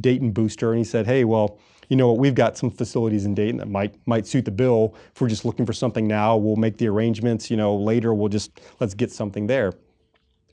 Dayton 0.00 0.30
booster. 0.30 0.70
And 0.72 0.78
he 0.78 0.84
said, 0.84 1.06
"Hey, 1.06 1.24
well, 1.24 1.58
you 1.88 1.96
know 1.96 2.08
what? 2.08 2.18
We've 2.18 2.34
got 2.34 2.56
some 2.56 2.70
facilities 2.70 3.24
in 3.24 3.34
Dayton 3.34 3.58
that 3.58 3.68
might 3.68 3.94
might 4.06 4.26
suit 4.26 4.44
the 4.44 4.50
bill. 4.50 4.94
If 5.14 5.20
we're 5.20 5.28
just 5.28 5.44
looking 5.44 5.66
for 5.66 5.72
something 5.72 6.06
now, 6.06 6.36
we'll 6.36 6.56
make 6.56 6.78
the 6.78 6.88
arrangements. 6.88 7.50
You 7.50 7.56
know, 7.56 7.74
later 7.76 8.14
we'll 8.14 8.28
just 8.28 8.60
let's 8.80 8.94
get 8.94 9.10
something 9.10 9.46
there." 9.46 9.72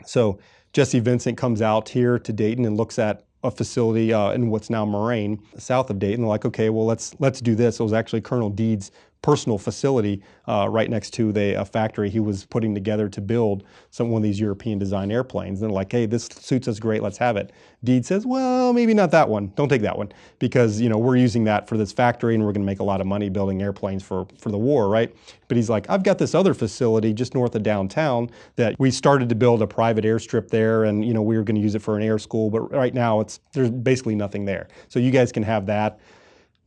So 0.05 0.39
Jesse 0.73 0.99
Vincent 0.99 1.37
comes 1.37 1.61
out 1.61 1.89
here 1.89 2.17
to 2.19 2.33
Dayton 2.33 2.65
and 2.65 2.77
looks 2.77 2.97
at 2.97 3.25
a 3.43 3.51
facility 3.51 4.13
uh, 4.13 4.31
in 4.31 4.49
what's 4.49 4.69
now 4.69 4.85
Moraine, 4.85 5.41
south 5.57 5.89
of 5.89 5.99
Dayton. 5.99 6.25
Like, 6.25 6.45
okay, 6.45 6.69
well 6.69 6.85
let's 6.85 7.15
let's 7.19 7.41
do 7.41 7.55
this. 7.55 7.79
It 7.79 7.83
was 7.83 7.93
actually 7.93 8.21
Colonel 8.21 8.49
Deeds' 8.49 8.91
personal 9.21 9.57
facility 9.57 10.21
uh, 10.47 10.67
right 10.69 10.89
next 10.89 11.11
to 11.11 11.31
the 11.31 11.53
a 11.53 11.65
factory 11.65 12.09
he 12.09 12.19
was 12.19 12.45
putting 12.45 12.73
together 12.73 13.07
to 13.07 13.21
build 13.21 13.63
some 13.91 14.09
one 14.09 14.19
of 14.19 14.23
these 14.23 14.39
European 14.39 14.79
design 14.79 15.11
airplanes. 15.11 15.61
And 15.61 15.69
they're 15.69 15.75
like, 15.75 15.91
hey, 15.91 16.07
this 16.07 16.25
suits 16.25 16.67
us 16.67 16.79
great, 16.79 17.03
let's 17.03 17.17
have 17.17 17.37
it. 17.37 17.51
Deed 17.83 18.05
says, 18.05 18.25
well, 18.25 18.73
maybe 18.73 18.93
not 18.93 19.11
that 19.11 19.29
one. 19.29 19.51
Don't 19.55 19.69
take 19.69 19.81
that 19.83 19.97
one 19.97 20.11
because 20.39 20.81
you 20.81 20.89
know 20.89 20.97
we're 20.97 21.17
using 21.17 21.43
that 21.43 21.67
for 21.67 21.77
this 21.77 21.91
factory 21.91 22.33
and 22.33 22.43
we're 22.43 22.51
going 22.51 22.63
to 22.63 22.65
make 22.65 22.79
a 22.79 22.83
lot 22.83 22.99
of 22.99 23.07
money 23.07 23.29
building 23.29 23.61
airplanes 23.61 24.01
for 24.01 24.25
for 24.39 24.49
the 24.49 24.57
war, 24.57 24.89
right? 24.89 25.15
But 25.47 25.57
he's 25.57 25.69
like, 25.69 25.89
I've 25.89 26.03
got 26.03 26.17
this 26.17 26.33
other 26.33 26.53
facility 26.53 27.13
just 27.13 27.35
north 27.35 27.55
of 27.55 27.63
downtown 27.63 28.29
that 28.55 28.75
we 28.79 28.89
started 28.89 29.29
to 29.29 29.35
build 29.35 29.61
a 29.61 29.67
private 29.67 30.05
airstrip 30.05 30.49
there, 30.49 30.85
and 30.85 31.05
you 31.05 31.13
know 31.13 31.21
we 31.21 31.37
were 31.37 31.43
going 31.43 31.55
to 31.55 31.61
use 31.61 31.75
it 31.75 31.81
for 31.81 31.97
an 31.97 32.03
air 32.03 32.17
school, 32.17 32.49
but 32.49 32.61
right 32.71 32.93
now 32.93 33.19
it's 33.19 33.39
there's 33.53 33.69
basically 33.69 34.15
nothing 34.15 34.45
there. 34.45 34.67
So 34.89 34.99
you 34.99 35.11
guys 35.11 35.31
can 35.31 35.43
have 35.43 35.67
that. 35.67 35.99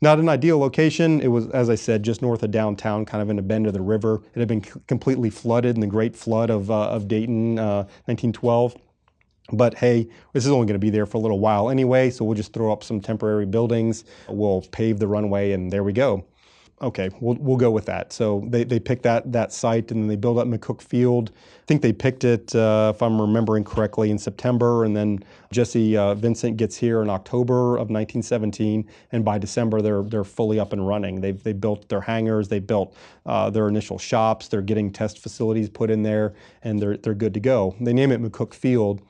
Not 0.04 0.18
an 0.18 0.28
ideal 0.28 0.58
location. 0.58 1.22
It 1.22 1.28
was, 1.28 1.48
as 1.48 1.70
I 1.70 1.76
said, 1.76 2.02
just 2.02 2.20
north 2.20 2.42
of 2.42 2.50
downtown, 2.50 3.06
kind 3.06 3.22
of 3.22 3.30
in 3.30 3.38
a 3.38 3.42
bend 3.42 3.66
of 3.66 3.72
the 3.72 3.80
river. 3.80 4.20
It 4.34 4.38
had 4.38 4.48
been 4.48 4.60
completely 4.60 5.30
flooded 5.30 5.76
in 5.76 5.80
the 5.80 5.86
Great 5.86 6.14
Flood 6.14 6.50
of, 6.50 6.70
uh, 6.70 6.90
of 6.90 7.08
Dayton, 7.08 7.58
uh, 7.58 7.84
1912. 8.04 8.76
But 9.50 9.72
hey, 9.78 10.06
this 10.34 10.44
is 10.44 10.50
only 10.50 10.66
going 10.66 10.74
to 10.74 10.78
be 10.78 10.90
there 10.90 11.06
for 11.06 11.16
a 11.16 11.20
little 11.20 11.38
while 11.38 11.70
anyway, 11.70 12.10
so 12.10 12.26
we'll 12.26 12.36
just 12.36 12.52
throw 12.52 12.70
up 12.70 12.84
some 12.84 13.00
temporary 13.00 13.46
buildings. 13.46 14.04
We'll 14.28 14.60
pave 14.72 14.98
the 14.98 15.06
runway, 15.06 15.52
and 15.52 15.72
there 15.72 15.82
we 15.82 15.94
go. 15.94 16.26
Okay, 16.80 17.08
we'll, 17.20 17.36
we'll 17.36 17.56
go 17.56 17.70
with 17.70 17.86
that. 17.86 18.12
So 18.12 18.44
they, 18.48 18.64
they 18.64 18.80
picked 18.80 19.04
that, 19.04 19.30
that 19.32 19.52
site 19.52 19.90
and 19.90 20.02
then 20.02 20.08
they 20.08 20.16
built 20.16 20.38
up 20.38 20.46
McCook 20.46 20.82
Field. 20.82 21.30
I 21.34 21.66
think 21.66 21.82
they 21.82 21.92
picked 21.92 22.24
it, 22.24 22.54
uh, 22.54 22.92
if 22.94 23.00
I'm 23.00 23.20
remembering 23.20 23.64
correctly, 23.64 24.10
in 24.10 24.18
September. 24.18 24.84
And 24.84 24.96
then 24.96 25.24
Jesse 25.52 25.96
uh, 25.96 26.14
Vincent 26.14 26.56
gets 26.56 26.76
here 26.76 27.02
in 27.02 27.08
October 27.08 27.76
of 27.76 27.90
1917. 27.90 28.88
And 29.12 29.24
by 29.24 29.38
December, 29.38 29.80
they're, 29.80 30.02
they're 30.02 30.24
fully 30.24 30.58
up 30.58 30.72
and 30.72 30.86
running. 30.86 31.20
They've, 31.20 31.40
they 31.42 31.52
built 31.52 31.88
their 31.88 32.02
hangars, 32.02 32.48
they 32.48 32.60
built 32.60 32.96
uh, 33.24 33.50
their 33.50 33.68
initial 33.68 33.98
shops, 33.98 34.48
they're 34.48 34.62
getting 34.62 34.92
test 34.92 35.20
facilities 35.20 35.70
put 35.70 35.90
in 35.90 36.02
there, 36.02 36.34
and 36.62 36.80
they're, 36.80 36.96
they're 36.96 37.14
good 37.14 37.34
to 37.34 37.40
go. 37.40 37.74
They 37.80 37.92
name 37.92 38.10
it 38.12 38.20
McCook 38.20 38.52
Field 38.52 39.00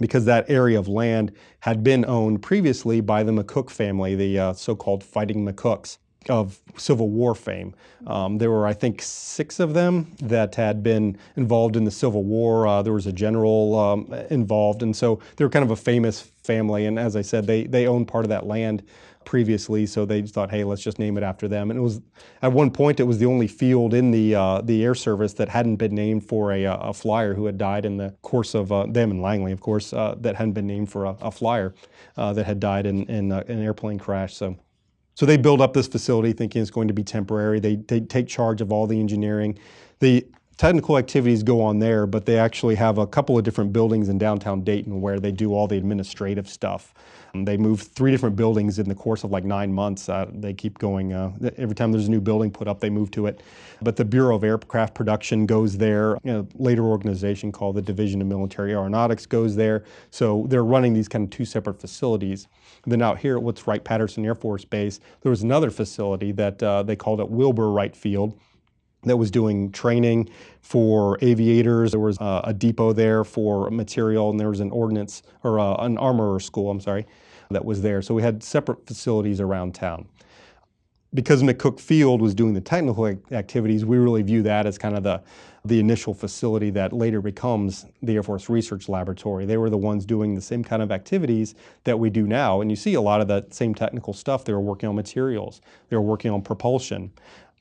because 0.00 0.24
that 0.24 0.50
area 0.50 0.78
of 0.78 0.88
land 0.88 1.32
had 1.60 1.84
been 1.84 2.04
owned 2.04 2.42
previously 2.42 3.00
by 3.00 3.22
the 3.22 3.32
McCook 3.32 3.70
family, 3.70 4.16
the 4.16 4.38
uh, 4.38 4.52
so-called 4.52 5.04
Fighting 5.04 5.46
McCooks 5.46 5.98
of 6.30 6.58
Civil 6.76 7.08
War 7.08 7.34
fame. 7.34 7.74
Um, 8.06 8.38
there 8.38 8.50
were, 8.50 8.66
I 8.66 8.72
think, 8.74 9.00
six 9.02 9.60
of 9.60 9.74
them 9.74 10.12
that 10.20 10.54
had 10.54 10.82
been 10.82 11.16
involved 11.36 11.76
in 11.76 11.84
the 11.84 11.90
Civil 11.90 12.24
War. 12.24 12.66
Uh, 12.66 12.82
there 12.82 12.92
was 12.92 13.06
a 13.06 13.12
general 13.12 13.78
um, 13.78 14.12
involved, 14.30 14.82
and 14.82 14.94
so 14.94 15.20
they 15.36 15.44
were 15.44 15.50
kind 15.50 15.64
of 15.64 15.70
a 15.70 15.76
famous 15.76 16.20
family. 16.42 16.86
And 16.86 16.98
as 16.98 17.16
I 17.16 17.22
said, 17.22 17.46
they 17.46 17.64
they 17.64 17.86
owned 17.86 18.08
part 18.08 18.24
of 18.24 18.28
that 18.28 18.46
land 18.46 18.82
previously, 19.24 19.86
so 19.86 20.04
they 20.04 20.22
thought, 20.22 20.50
hey, 20.50 20.64
let's 20.64 20.82
just 20.82 20.98
name 20.98 21.16
it 21.16 21.22
after 21.22 21.48
them. 21.48 21.70
And 21.70 21.78
it 21.78 21.82
was 21.82 22.00
at 22.42 22.52
one 22.52 22.70
point 22.70 23.00
it 23.00 23.04
was 23.04 23.18
the 23.18 23.26
only 23.26 23.48
field 23.48 23.94
in 23.94 24.10
the 24.10 24.34
uh, 24.34 24.60
the 24.60 24.84
Air 24.84 24.94
Service 24.94 25.32
that 25.34 25.48
hadn't 25.48 25.76
been 25.76 25.94
named 25.94 26.28
for 26.28 26.52
a, 26.52 26.66
uh, 26.66 26.76
a 26.90 26.92
flyer 26.92 27.34
who 27.34 27.46
had 27.46 27.58
died 27.58 27.84
in 27.84 27.96
the 27.96 28.14
course 28.22 28.54
of 28.54 28.70
uh, 28.70 28.86
them 28.86 29.10
and 29.10 29.22
Langley, 29.22 29.52
of 29.52 29.60
course, 29.60 29.92
uh, 29.92 30.14
that 30.18 30.36
hadn't 30.36 30.52
been 30.52 30.66
named 30.66 30.90
for 30.90 31.06
a, 31.06 31.16
a 31.22 31.30
flyer 31.30 31.74
uh, 32.16 32.32
that 32.34 32.44
had 32.44 32.60
died 32.60 32.86
in, 32.86 33.04
in 33.04 33.32
an 33.32 33.62
airplane 33.62 33.98
crash. 33.98 34.34
So. 34.34 34.56
So 35.14 35.26
they 35.26 35.36
build 35.36 35.60
up 35.60 35.72
this 35.74 35.86
facility 35.86 36.32
thinking 36.32 36.60
it's 36.60 36.70
going 36.70 36.88
to 36.88 36.94
be 36.94 37.04
temporary. 37.04 37.60
They, 37.60 37.76
they 37.76 38.00
take 38.00 38.26
charge 38.26 38.60
of 38.60 38.72
all 38.72 38.86
the 38.86 38.98
engineering. 38.98 39.58
The 40.00 40.26
technical 40.56 40.98
activities 40.98 41.42
go 41.42 41.62
on 41.62 41.78
there, 41.78 42.06
but 42.06 42.26
they 42.26 42.38
actually 42.38 42.74
have 42.76 42.98
a 42.98 43.06
couple 43.06 43.38
of 43.38 43.44
different 43.44 43.72
buildings 43.72 44.08
in 44.08 44.18
downtown 44.18 44.62
Dayton 44.62 45.00
where 45.00 45.20
they 45.20 45.32
do 45.32 45.54
all 45.54 45.66
the 45.66 45.76
administrative 45.76 46.48
stuff. 46.48 46.94
They 47.34 47.56
move 47.56 47.82
three 47.82 48.12
different 48.12 48.36
buildings 48.36 48.78
in 48.78 48.88
the 48.88 48.94
course 48.94 49.24
of 49.24 49.32
like 49.32 49.44
nine 49.44 49.72
months. 49.72 50.08
Uh, 50.08 50.30
they 50.32 50.52
keep 50.52 50.78
going. 50.78 51.12
Uh, 51.12 51.32
every 51.56 51.74
time 51.74 51.90
there's 51.90 52.06
a 52.06 52.10
new 52.10 52.20
building 52.20 52.50
put 52.50 52.68
up, 52.68 52.78
they 52.78 52.90
move 52.90 53.10
to 53.12 53.26
it. 53.26 53.42
But 53.82 53.96
the 53.96 54.04
Bureau 54.04 54.36
of 54.36 54.44
Aircraft 54.44 54.94
Production 54.94 55.44
goes 55.46 55.76
there. 55.76 56.16
Know, 56.22 56.46
later 56.54 56.84
organization 56.84 57.50
called 57.50 57.74
the 57.74 57.82
Division 57.82 58.20
of 58.20 58.28
Military 58.28 58.72
Aeronautics 58.72 59.26
goes 59.26 59.56
there. 59.56 59.84
So 60.10 60.46
they're 60.48 60.64
running 60.64 60.94
these 60.94 61.08
kind 61.08 61.24
of 61.24 61.30
two 61.30 61.44
separate 61.44 61.80
facilities. 61.80 62.46
Then 62.86 63.02
out 63.02 63.18
here 63.18 63.36
at 63.36 63.42
What's 63.42 63.66
Wright 63.66 63.82
Patterson 63.82 64.24
Air 64.24 64.34
Force 64.36 64.64
Base, 64.64 65.00
there 65.22 65.30
was 65.30 65.42
another 65.42 65.70
facility 65.70 66.30
that 66.32 66.62
uh, 66.62 66.84
they 66.84 66.94
called 66.94 67.20
it 67.20 67.28
Wilbur 67.28 67.70
Wright 67.70 67.96
Field 67.96 68.38
that 69.04 69.16
was 69.16 69.30
doing 69.30 69.70
training 69.70 70.28
for 70.60 71.18
aviators. 71.20 71.92
There 71.92 72.00
was 72.00 72.18
uh, 72.18 72.42
a 72.44 72.52
depot 72.52 72.92
there 72.92 73.24
for 73.24 73.70
material, 73.70 74.30
and 74.30 74.40
there 74.40 74.48
was 74.48 74.60
an 74.60 74.70
ordnance 74.70 75.22
or 75.42 75.58
uh, 75.60 75.74
an 75.76 75.98
armorer 75.98 76.40
school. 76.40 76.70
I'm 76.70 76.80
sorry, 76.80 77.06
that 77.50 77.64
was 77.64 77.82
there. 77.82 78.02
So 78.02 78.14
we 78.14 78.22
had 78.22 78.42
separate 78.42 78.86
facilities 78.86 79.40
around 79.40 79.74
town. 79.74 80.06
Because 81.12 81.42
McCook 81.44 81.78
Field 81.78 82.20
was 82.20 82.34
doing 82.34 82.54
the 82.54 82.60
technical 82.60 83.06
activities, 83.30 83.84
we 83.84 83.98
really 83.98 84.22
view 84.22 84.42
that 84.42 84.66
as 84.66 84.78
kind 84.78 84.96
of 84.96 85.04
the 85.04 85.22
the 85.66 85.80
initial 85.80 86.12
facility 86.12 86.68
that 86.70 86.92
later 86.92 87.22
becomes 87.22 87.86
the 88.02 88.14
Air 88.14 88.22
Force 88.22 88.50
Research 88.50 88.86
Laboratory. 88.88 89.46
They 89.46 89.56
were 89.56 89.70
the 89.70 89.78
ones 89.78 90.04
doing 90.04 90.34
the 90.34 90.42
same 90.42 90.62
kind 90.62 90.82
of 90.82 90.92
activities 90.92 91.54
that 91.84 91.98
we 91.98 92.10
do 92.10 92.26
now. 92.26 92.60
And 92.60 92.70
you 92.70 92.76
see 92.76 92.94
a 92.94 93.00
lot 93.00 93.22
of 93.22 93.28
that 93.28 93.54
same 93.54 93.74
technical 93.74 94.12
stuff. 94.12 94.44
They 94.44 94.52
were 94.52 94.60
working 94.60 94.90
on 94.90 94.94
materials, 94.94 95.62
they 95.88 95.96
were 95.96 96.02
working 96.02 96.30
on 96.30 96.42
propulsion. 96.42 97.12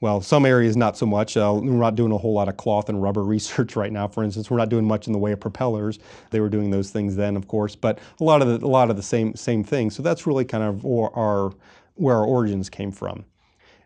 Well, 0.03 0.19
some 0.19 0.45
areas 0.45 0.75
not 0.75 0.97
so 0.97 1.05
much. 1.05 1.37
Uh, 1.37 1.53
we're 1.55 1.71
not 1.71 1.95
doing 1.95 2.11
a 2.11 2.17
whole 2.17 2.33
lot 2.33 2.49
of 2.49 2.57
cloth 2.57 2.89
and 2.89 3.01
rubber 3.01 3.23
research 3.35 3.77
right 3.77 3.93
now. 3.93 4.05
For 4.09 4.21
instance, 4.21 4.51
we're 4.51 4.57
not 4.57 4.67
doing 4.67 4.83
much 4.83 5.07
in 5.07 5.13
the 5.13 5.17
way 5.17 5.31
of 5.31 5.39
propellers. 5.39 5.97
They 6.29 6.41
were 6.41 6.49
doing 6.49 6.71
those 6.71 6.91
things 6.91 7.15
then, 7.15 7.37
of 7.37 7.47
course, 7.47 7.73
but 7.77 7.99
a 8.19 8.23
lot 8.25 8.41
of 8.41 8.49
the, 8.49 8.65
a 8.65 8.67
lot 8.67 8.89
of 8.89 8.97
the 8.97 9.01
same 9.01 9.33
same 9.33 9.63
things. 9.63 9.95
So 9.95 10.03
that's 10.03 10.27
really 10.27 10.43
kind 10.43 10.61
of 10.61 10.85
our 10.85 11.53
where 11.95 12.17
our 12.17 12.25
origins 12.25 12.69
came 12.69 12.91
from. 12.91 13.23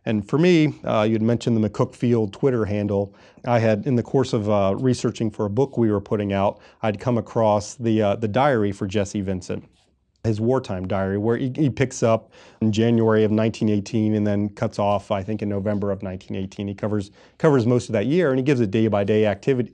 And 0.06 0.28
for 0.28 0.40
me, 0.40 0.74
uh, 0.84 1.04
you'd 1.04 1.22
mentioned 1.22 1.56
the 1.56 1.70
McCook 1.70 1.94
Field 1.94 2.34
Twitter 2.34 2.66
handle. 2.66 3.14
I 3.46 3.60
had, 3.60 3.86
in 3.86 3.96
the 3.96 4.02
course 4.02 4.34
of 4.34 4.50
uh, 4.50 4.74
researching 4.76 5.30
for 5.30 5.46
a 5.46 5.52
book 5.52 5.78
we 5.78 5.92
were 5.92 6.02
putting 6.02 6.34
out, 6.34 6.60
I'd 6.82 7.00
come 7.00 7.20
across 7.20 7.76
the, 7.76 8.02
uh, 8.02 8.16
the 8.16 8.28
diary 8.28 8.72
for 8.72 8.88
Jesse 8.88 9.22
Vincent, 9.22 9.70
his 10.28 10.40
wartime 10.40 10.88
diary, 10.88 11.18
where 11.18 11.38
he, 11.38 11.52
he, 11.56 11.70
picks 11.70 12.04
up 12.04 12.32
in 12.62 12.72
January 12.72 13.24
of 13.24 13.32
1918 13.32 14.16
and 14.16 14.26
then 14.26 14.50
cuts 14.50 14.80
off, 14.80 15.12
I 15.12 15.24
think, 15.24 15.42
in 15.42 15.50
November 15.50 15.92
of 15.92 16.04
1918. 16.04 16.68
He 16.68 16.74
covers, 16.74 17.12
covers 17.38 17.66
most 17.66 17.90
of 17.90 17.94
that 17.94 18.06
year 18.06 18.30
and 18.30 18.40
he 18.40 18.44
gives 18.44 18.60
a 18.60 18.68
day 18.68 18.88
by 18.88 19.04
day 19.04 19.26
activity 19.26 19.74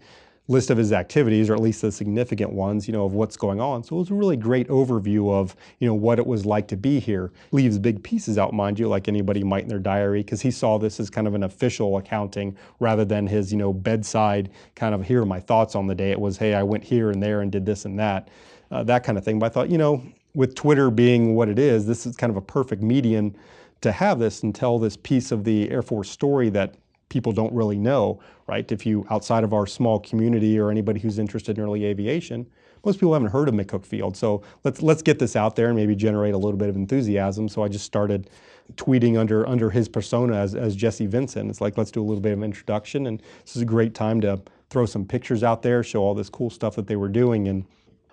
list 0.49 0.69
of 0.69 0.77
his 0.77 0.91
activities, 0.91 1.49
or 1.49 1.53
at 1.53 1.61
least 1.61 1.81
the 1.81 1.91
significant 1.91 2.51
ones, 2.51 2.87
you 2.87 2.91
know, 2.91 3.05
of 3.05 3.13
what's 3.13 3.37
going 3.37 3.61
on. 3.61 3.83
So 3.83 3.95
it 3.95 3.99
was 3.99 4.09
a 4.11 4.13
really 4.13 4.35
great 4.35 4.67
overview 4.67 5.31
of, 5.31 5.55
you 5.79 5.87
know, 5.87 5.93
what 5.93 6.19
it 6.19 6.27
was 6.27 6.45
like 6.45 6.67
to 6.69 6.77
be 6.77 6.99
here. 6.99 7.31
Leaves 7.51 7.79
big 7.79 8.03
pieces 8.03 8.37
out, 8.37 8.53
mind 8.53 8.77
you, 8.77 8.89
like 8.89 9.07
anybody 9.07 9.43
might 9.43 9.63
in 9.63 9.69
their 9.69 9.79
diary, 9.79 10.21
because 10.21 10.41
he 10.41 10.51
saw 10.51 10.77
this 10.77 10.99
as 10.99 11.09
kind 11.09 11.27
of 11.27 11.33
an 11.33 11.43
official 11.43 11.97
accounting 11.97 12.57
rather 12.79 13.05
than 13.05 13.25
his, 13.25 13.53
you 13.53 13.57
know, 13.57 13.71
bedside 13.71 14.51
kind 14.75 14.93
of 14.93 15.05
here 15.05 15.21
are 15.21 15.25
my 15.25 15.39
thoughts 15.39 15.75
on 15.75 15.87
the 15.87 15.95
day. 15.95 16.11
It 16.11 16.19
was, 16.19 16.37
hey, 16.37 16.53
I 16.53 16.63
went 16.63 16.83
here 16.83 17.09
and 17.09 17.23
there 17.23 17.41
and 17.41 17.51
did 17.51 17.65
this 17.65 17.85
and 17.85 17.97
that, 17.99 18.27
uh, 18.69 18.83
that 18.83 19.05
kind 19.05 19.17
of 19.17 19.23
thing. 19.23 19.39
But 19.39 19.45
I 19.45 19.49
thought, 19.49 19.69
you 19.69 19.77
know, 19.77 20.03
with 20.35 20.55
Twitter 20.55 20.89
being 20.89 21.35
what 21.35 21.49
it 21.49 21.59
is, 21.59 21.85
this 21.85 22.05
is 22.05 22.15
kind 22.15 22.29
of 22.29 22.37
a 22.37 22.41
perfect 22.41 22.81
medium 22.81 23.35
to 23.81 23.91
have 23.91 24.19
this 24.19 24.43
and 24.43 24.55
tell 24.55 24.79
this 24.79 24.97
piece 24.97 25.31
of 25.31 25.43
the 25.43 25.69
Air 25.69 25.81
Force 25.81 26.09
story 26.09 26.49
that 26.49 26.75
people 27.09 27.31
don't 27.31 27.53
really 27.53 27.77
know, 27.77 28.19
right? 28.47 28.71
If 28.71 28.85
you, 28.85 29.05
outside 29.11 29.43
of 29.43 29.53
our 29.53 29.67
small 29.67 29.99
community 29.99 30.57
or 30.57 30.71
anybody 30.71 30.99
who's 30.99 31.19
interested 31.19 31.57
in 31.57 31.63
early 31.63 31.85
aviation, 31.85 32.47
most 32.85 32.95
people 32.95 33.13
haven't 33.13 33.29
heard 33.29 33.47
of 33.47 33.53
McCook 33.53 33.85
Field. 33.85 34.17
So 34.17 34.41
let's, 34.63 34.81
let's 34.81 35.01
get 35.01 35.19
this 35.19 35.35
out 35.35 35.55
there 35.55 35.67
and 35.67 35.75
maybe 35.75 35.95
generate 35.95 36.33
a 36.33 36.37
little 36.37 36.57
bit 36.57 36.69
of 36.69 36.75
enthusiasm. 36.75 37.47
So 37.47 37.63
I 37.63 37.67
just 37.67 37.85
started 37.85 38.29
tweeting 38.75 39.17
under, 39.17 39.47
under 39.47 39.69
his 39.69 39.87
persona 39.87 40.35
as, 40.35 40.55
as 40.55 40.75
Jesse 40.75 41.05
Vincent. 41.05 41.49
It's 41.49 41.61
like, 41.61 41.77
let's 41.77 41.91
do 41.91 42.01
a 42.01 42.05
little 42.05 42.21
bit 42.21 42.33
of 42.33 42.43
introduction. 42.43 43.07
And 43.07 43.21
this 43.45 43.55
is 43.55 43.61
a 43.61 43.65
great 43.65 43.93
time 43.93 44.19
to 44.21 44.41
throw 44.69 44.85
some 44.85 45.05
pictures 45.05 45.43
out 45.43 45.61
there, 45.61 45.83
show 45.83 46.01
all 46.01 46.15
this 46.15 46.29
cool 46.29 46.49
stuff 46.49 46.75
that 46.75 46.87
they 46.87 46.95
were 46.95 47.09
doing. 47.09 47.47
And 47.47 47.65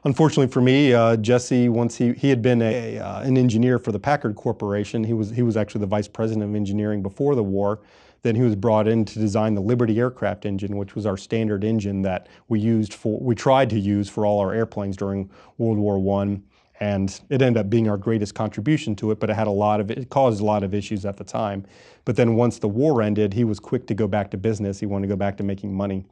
Unfortunately 0.05 0.51
for 0.51 0.63
me, 0.63 0.95
uh, 0.95 1.17
Jesse, 1.17 1.69
once 1.69 1.97
he, 1.97 2.15
he 2.15 2.31
had 2.31 2.41
been 2.41 2.63
a, 2.63 2.99
uh, 2.99 3.21
an 3.21 3.37
engineer 3.37 3.79
for 3.79 3.93
the 3.93 3.99
Packard 3.99 4.35
Corporation, 4.35 5.05
he 5.05 5.13
was, 5.13 5.31
he 5.31 5.43
was 5.43 5.57
actually 5.59 5.83
the 5.83 5.87
vice 5.87 6.09
president 6.09 6.49
of 6.49 6.57
engineering 6.57 7.03
before 7.03 7.35
the 7.35 7.43
war. 7.43 7.81
Then 8.23 8.35
he 8.35 8.43
was 8.43 8.57
brought 8.57 8.89
in 8.89 9.05
to 9.07 9.19
design 9.19 9.55
the 9.55 9.61
Liberty 9.61 9.99
aircraft 9.99 10.47
engine, 10.47 10.77
which 10.77 10.95
was 10.95 11.05
our 11.05 11.17
standard 11.17 11.65
engine 11.65 12.03
that 12.03 12.29
we 12.49 12.61
used 12.61 12.95
for, 12.95 13.19
we 13.21 13.35
tried 13.35 13.69
to 13.71 13.79
use 13.79 14.09
for 14.09 14.25
all 14.25 14.41
our 14.41 14.55
airplanes 14.55 14.97
during 14.97 15.31
World 15.59 15.79
War 15.79 16.23
I. 16.23 16.41
And 16.83 17.21
it 17.29 17.43
ended 17.43 17.61
up 17.61 17.69
being 17.69 17.91
our 17.91 17.99
greatest 17.99 18.35
contribution 18.35 18.97
to 18.97 19.11
it, 19.11 19.21
but 19.21 19.29
it 19.29 19.37
had 19.37 19.47
a 19.47 19.51
lot 19.51 19.81
of, 19.81 19.91
it 19.91 20.09
caused 20.09 20.41
a 20.41 20.45
lot 20.45 20.65
of 20.65 20.73
issues 20.73 21.05
at 21.05 21.19
the 21.19 21.25
time. 21.25 21.67
But 22.07 22.17
then 22.17 22.37
once 22.37 22.59
the 22.59 22.69
war 22.69 23.03
ended, 23.03 23.35
he 23.35 23.45
was 23.45 23.61
quick 23.61 23.87
to 23.89 23.95
go 23.95 24.07
back 24.07 24.31
to 24.31 24.39
business. 24.39 24.81
He 24.81 24.87
wanted 24.87 25.09
to 25.09 25.13
go 25.13 25.17
back 25.17 25.37
to 25.39 25.43
making 25.43 25.75
money 25.75 26.07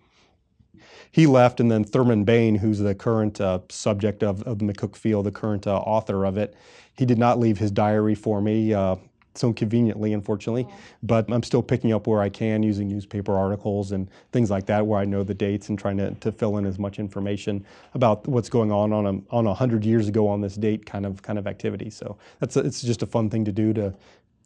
he 1.10 1.26
left, 1.26 1.60
and 1.60 1.70
then 1.70 1.84
Thurman 1.84 2.24
Bane, 2.24 2.56
who's 2.56 2.78
the 2.78 2.94
current 2.94 3.40
uh, 3.40 3.60
subject 3.68 4.22
of, 4.22 4.42
of 4.44 4.58
McCook 4.58 4.96
Field, 4.96 5.26
the 5.26 5.32
current 5.32 5.66
uh, 5.66 5.76
author 5.78 6.24
of 6.24 6.36
it, 6.36 6.54
he 6.96 7.06
did 7.06 7.18
not 7.18 7.38
leave 7.38 7.58
his 7.58 7.70
diary 7.70 8.14
for 8.14 8.40
me. 8.40 8.74
Uh, 8.74 8.96
so 9.38 9.52
conveniently, 9.52 10.12
unfortunately. 10.12 10.66
But 11.02 11.30
I'm 11.30 11.42
still 11.42 11.62
picking 11.62 11.92
up 11.92 12.06
where 12.06 12.20
I 12.20 12.28
can 12.28 12.62
using 12.62 12.88
newspaper 12.88 13.36
articles 13.36 13.92
and 13.92 14.10
things 14.32 14.50
like 14.50 14.66
that, 14.66 14.86
where 14.86 14.98
I 14.98 15.04
know 15.04 15.22
the 15.22 15.34
dates 15.34 15.68
and 15.68 15.78
trying 15.78 15.96
to, 15.98 16.10
to 16.14 16.32
fill 16.32 16.58
in 16.58 16.66
as 16.66 16.78
much 16.78 16.98
information 16.98 17.64
about 17.94 18.26
what's 18.26 18.48
going 18.48 18.72
on 18.72 18.92
on 18.92 19.06
a 19.06 19.34
on 19.34 19.46
a 19.46 19.54
hundred 19.54 19.84
years 19.84 20.08
ago 20.08 20.26
on 20.26 20.40
this 20.40 20.56
date 20.56 20.84
kind 20.84 21.06
of 21.06 21.22
kind 21.22 21.38
of 21.38 21.46
activity. 21.46 21.90
So 21.90 22.18
that's 22.40 22.56
a, 22.56 22.60
it's 22.60 22.82
just 22.82 23.02
a 23.02 23.06
fun 23.06 23.30
thing 23.30 23.44
to 23.44 23.52
do 23.52 23.72
to 23.74 23.94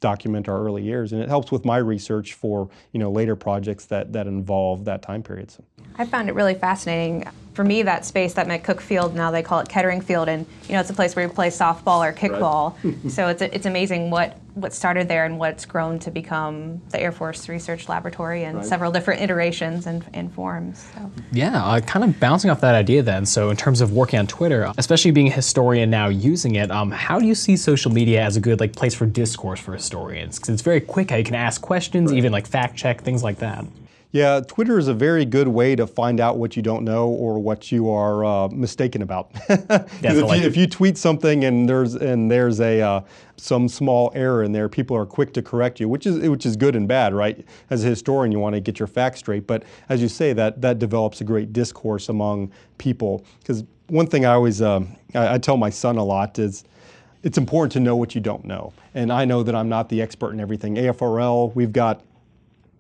document 0.00 0.48
our 0.48 0.62
early 0.62 0.82
years, 0.82 1.12
and 1.12 1.22
it 1.22 1.28
helps 1.28 1.50
with 1.50 1.64
my 1.64 1.78
research 1.78 2.34
for 2.34 2.68
you 2.92 3.00
know 3.00 3.10
later 3.10 3.36
projects 3.36 3.86
that 3.86 4.12
that 4.12 4.26
involve 4.26 4.84
that 4.84 5.02
time 5.02 5.22
period. 5.22 5.50
So. 5.50 5.64
I 5.96 6.06
found 6.06 6.28
it 6.28 6.34
really 6.34 6.54
fascinating. 6.54 7.28
For 7.54 7.64
me, 7.64 7.82
that 7.82 8.06
space 8.06 8.32
that 8.34 8.46
McCook 8.46 8.80
Field, 8.80 9.14
now 9.14 9.30
they 9.30 9.42
call 9.42 9.60
it 9.60 9.68
Kettering 9.68 10.00
Field, 10.00 10.28
and 10.28 10.46
you 10.68 10.72
know 10.72 10.80
it's 10.80 10.88
a 10.88 10.94
place 10.94 11.14
where 11.14 11.26
you 11.26 11.30
play 11.30 11.48
softball 11.48 12.00
or 12.00 12.12
kickball. 12.12 12.74
Right. 12.82 12.96
so 13.12 13.28
it's 13.28 13.42
it's 13.42 13.66
amazing 13.66 14.10
what 14.10 14.38
what 14.54 14.72
started 14.72 15.08
there 15.08 15.24
and 15.24 15.38
what's 15.38 15.64
grown 15.64 15.98
to 15.98 16.10
become 16.10 16.80
the 16.90 17.00
Air 17.00 17.12
Force 17.12 17.48
Research 17.48 17.88
Laboratory 17.88 18.44
and 18.44 18.58
right. 18.58 18.66
several 18.66 18.92
different 18.92 19.22
iterations 19.22 19.86
and, 19.86 20.04
and 20.12 20.32
forms. 20.32 20.86
So. 20.94 21.10
Yeah, 21.32 21.64
uh, 21.64 21.80
kind 21.80 22.04
of 22.04 22.20
bouncing 22.20 22.50
off 22.50 22.60
that 22.60 22.74
idea 22.74 23.02
then. 23.02 23.24
So 23.24 23.48
in 23.48 23.56
terms 23.56 23.80
of 23.80 23.92
working 23.92 24.18
on 24.18 24.26
Twitter, 24.26 24.70
especially 24.76 25.10
being 25.10 25.28
a 25.28 25.32
historian 25.32 25.88
now 25.88 26.08
using 26.08 26.56
it, 26.56 26.70
um, 26.70 26.90
how 26.90 27.18
do 27.18 27.26
you 27.26 27.34
see 27.34 27.56
social 27.56 27.90
media 27.90 28.22
as 28.22 28.36
a 28.36 28.40
good 28.40 28.60
like 28.60 28.76
place 28.76 28.94
for 28.94 29.06
discourse 29.06 29.60
for 29.60 29.72
historians? 29.72 30.38
Because 30.38 30.50
it's 30.50 30.62
very 30.62 30.80
quick. 30.80 31.10
How 31.10 31.16
you 31.16 31.24
can 31.24 31.34
ask 31.34 31.62
questions, 31.62 32.10
right. 32.10 32.18
even 32.18 32.32
like 32.32 32.46
fact 32.46 32.76
check 32.76 33.02
things 33.02 33.22
like 33.22 33.38
that. 33.38 33.64
Yeah, 34.12 34.40
Twitter 34.40 34.78
is 34.78 34.88
a 34.88 34.94
very 34.94 35.24
good 35.24 35.48
way 35.48 35.74
to 35.74 35.86
find 35.86 36.20
out 36.20 36.36
what 36.36 36.54
you 36.54 36.60
don't 36.60 36.84
know 36.84 37.08
or 37.08 37.38
what 37.38 37.72
you 37.72 37.88
are 37.88 38.22
uh, 38.22 38.48
mistaken 38.48 39.00
about. 39.00 39.30
if, 39.48 40.02
you, 40.02 40.46
if 40.46 40.54
you 40.54 40.66
tweet 40.66 40.98
something 40.98 41.44
and 41.44 41.66
there's 41.66 41.94
and 41.94 42.30
there's 42.30 42.60
a 42.60 42.82
uh, 42.82 43.00
some 43.38 43.70
small 43.70 44.12
error 44.14 44.42
in 44.42 44.52
there, 44.52 44.68
people 44.68 44.94
are 44.94 45.06
quick 45.06 45.32
to 45.32 45.42
correct 45.42 45.80
you, 45.80 45.88
which 45.88 46.06
is 46.06 46.28
which 46.28 46.44
is 46.44 46.56
good 46.56 46.76
and 46.76 46.86
bad, 46.86 47.14
right? 47.14 47.42
As 47.70 47.86
a 47.86 47.88
historian, 47.88 48.32
you 48.32 48.38
want 48.38 48.54
to 48.54 48.60
get 48.60 48.78
your 48.78 48.86
facts 48.86 49.20
straight, 49.20 49.46
but 49.46 49.64
as 49.88 50.02
you 50.02 50.08
say, 50.08 50.34
that 50.34 50.60
that 50.60 50.78
develops 50.78 51.22
a 51.22 51.24
great 51.24 51.54
discourse 51.54 52.10
among 52.10 52.52
people. 52.76 53.24
Because 53.38 53.64
one 53.86 54.06
thing 54.06 54.26
I 54.26 54.34
always 54.34 54.60
um, 54.60 54.94
I, 55.14 55.34
I 55.34 55.38
tell 55.38 55.56
my 55.56 55.70
son 55.70 55.96
a 55.96 56.04
lot 56.04 56.38
is 56.38 56.64
it's 57.22 57.38
important 57.38 57.72
to 57.72 57.80
know 57.80 57.96
what 57.96 58.14
you 58.14 58.20
don't 58.20 58.44
know. 58.44 58.74
And 58.92 59.10
I 59.10 59.24
know 59.24 59.42
that 59.42 59.54
I'm 59.54 59.70
not 59.70 59.88
the 59.88 60.02
expert 60.02 60.32
in 60.32 60.40
everything. 60.40 60.74
AFRL, 60.74 61.54
we've 61.54 61.72
got 61.72 62.02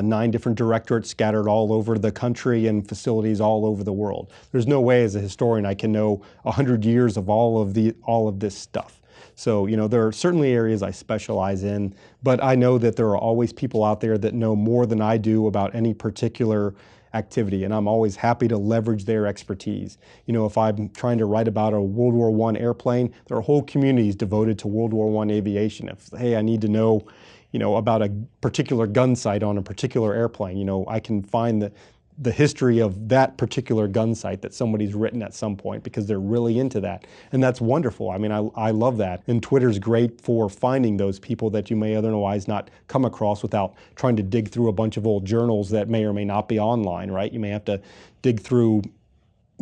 nine 0.02 0.30
different 0.30 0.58
directorates 0.58 1.10
scattered 1.10 1.48
all 1.48 1.72
over 1.72 1.98
the 1.98 2.12
country 2.12 2.66
and 2.66 2.86
facilities 2.86 3.40
all 3.40 3.64
over 3.66 3.84
the 3.84 3.92
world. 3.92 4.32
There's 4.50 4.66
no 4.66 4.80
way 4.80 5.04
as 5.04 5.14
a 5.14 5.20
historian 5.20 5.66
I 5.66 5.74
can 5.74 5.92
know 5.92 6.22
100 6.42 6.84
years 6.84 7.16
of 7.16 7.28
all 7.28 7.60
of 7.60 7.74
the 7.74 7.94
all 8.04 8.28
of 8.28 8.40
this 8.40 8.56
stuff. 8.56 9.00
So, 9.34 9.66
you 9.66 9.76
know, 9.76 9.88
there 9.88 10.06
are 10.06 10.12
certainly 10.12 10.52
areas 10.52 10.82
I 10.82 10.90
specialize 10.90 11.64
in, 11.64 11.94
but 12.22 12.42
I 12.42 12.54
know 12.54 12.78
that 12.78 12.96
there 12.96 13.08
are 13.08 13.18
always 13.18 13.52
people 13.52 13.82
out 13.82 14.00
there 14.00 14.18
that 14.18 14.34
know 14.34 14.54
more 14.54 14.84
than 14.84 15.00
I 15.00 15.16
do 15.16 15.46
about 15.46 15.74
any 15.74 15.94
particular 15.94 16.74
activity, 17.14 17.64
and 17.64 17.74
I'm 17.74 17.86
always 17.86 18.16
happy 18.16 18.48
to 18.48 18.56
leverage 18.56 19.04
their 19.04 19.26
expertise. 19.26 19.98
You 20.26 20.32
know, 20.32 20.46
if 20.46 20.56
I'm 20.56 20.88
trying 20.90 21.18
to 21.18 21.26
write 21.26 21.48
about 21.48 21.74
a 21.74 21.80
World 21.80 22.14
War 22.14 22.50
I 22.50 22.58
airplane, 22.58 23.12
there 23.26 23.36
are 23.36 23.42
whole 23.42 23.62
communities 23.62 24.16
devoted 24.16 24.58
to 24.60 24.68
World 24.68 24.92
War 24.92 25.24
I 25.24 25.28
aviation. 25.30 25.88
If, 25.88 26.10
hey, 26.16 26.36
I 26.36 26.42
need 26.42 26.60
to 26.62 26.68
know, 26.68 27.06
you 27.52 27.58
know, 27.58 27.76
about 27.76 28.02
a 28.02 28.10
particular 28.40 28.86
gun 28.86 29.14
sight 29.14 29.42
on 29.42 29.58
a 29.58 29.62
particular 29.62 30.14
airplane, 30.14 30.56
you 30.56 30.64
know, 30.64 30.84
I 30.88 31.00
can 31.00 31.22
find 31.22 31.62
the, 31.62 31.72
the 32.18 32.32
history 32.32 32.78
of 32.80 33.08
that 33.08 33.36
particular 33.36 33.88
gun 33.88 34.14
sight 34.14 34.42
that 34.42 34.52
somebody's 34.52 34.94
written 34.94 35.22
at 35.22 35.34
some 35.34 35.56
point 35.56 35.82
because 35.82 36.06
they're 36.06 36.20
really 36.20 36.58
into 36.58 36.80
that. 36.80 37.06
And 37.32 37.42
that's 37.42 37.60
wonderful. 37.60 38.10
I 38.10 38.18
mean, 38.18 38.32
I, 38.32 38.48
I 38.54 38.70
love 38.70 38.98
that. 38.98 39.22
And 39.26 39.42
Twitter's 39.42 39.78
great 39.78 40.20
for 40.20 40.48
finding 40.48 40.96
those 40.96 41.18
people 41.18 41.50
that 41.50 41.70
you 41.70 41.76
may 41.76 41.94
otherwise 41.94 42.48
not 42.48 42.70
come 42.88 43.04
across 43.04 43.42
without 43.42 43.74
trying 43.96 44.16
to 44.16 44.22
dig 44.22 44.48
through 44.48 44.68
a 44.68 44.72
bunch 44.72 44.96
of 44.96 45.06
old 45.06 45.24
journals 45.24 45.70
that 45.70 45.88
may 45.88 46.04
or 46.04 46.12
may 46.12 46.24
not 46.24 46.48
be 46.48 46.58
online, 46.58 47.10
right? 47.10 47.32
You 47.32 47.40
may 47.40 47.50
have 47.50 47.64
to 47.66 47.80
dig 48.20 48.40
through 48.40 48.82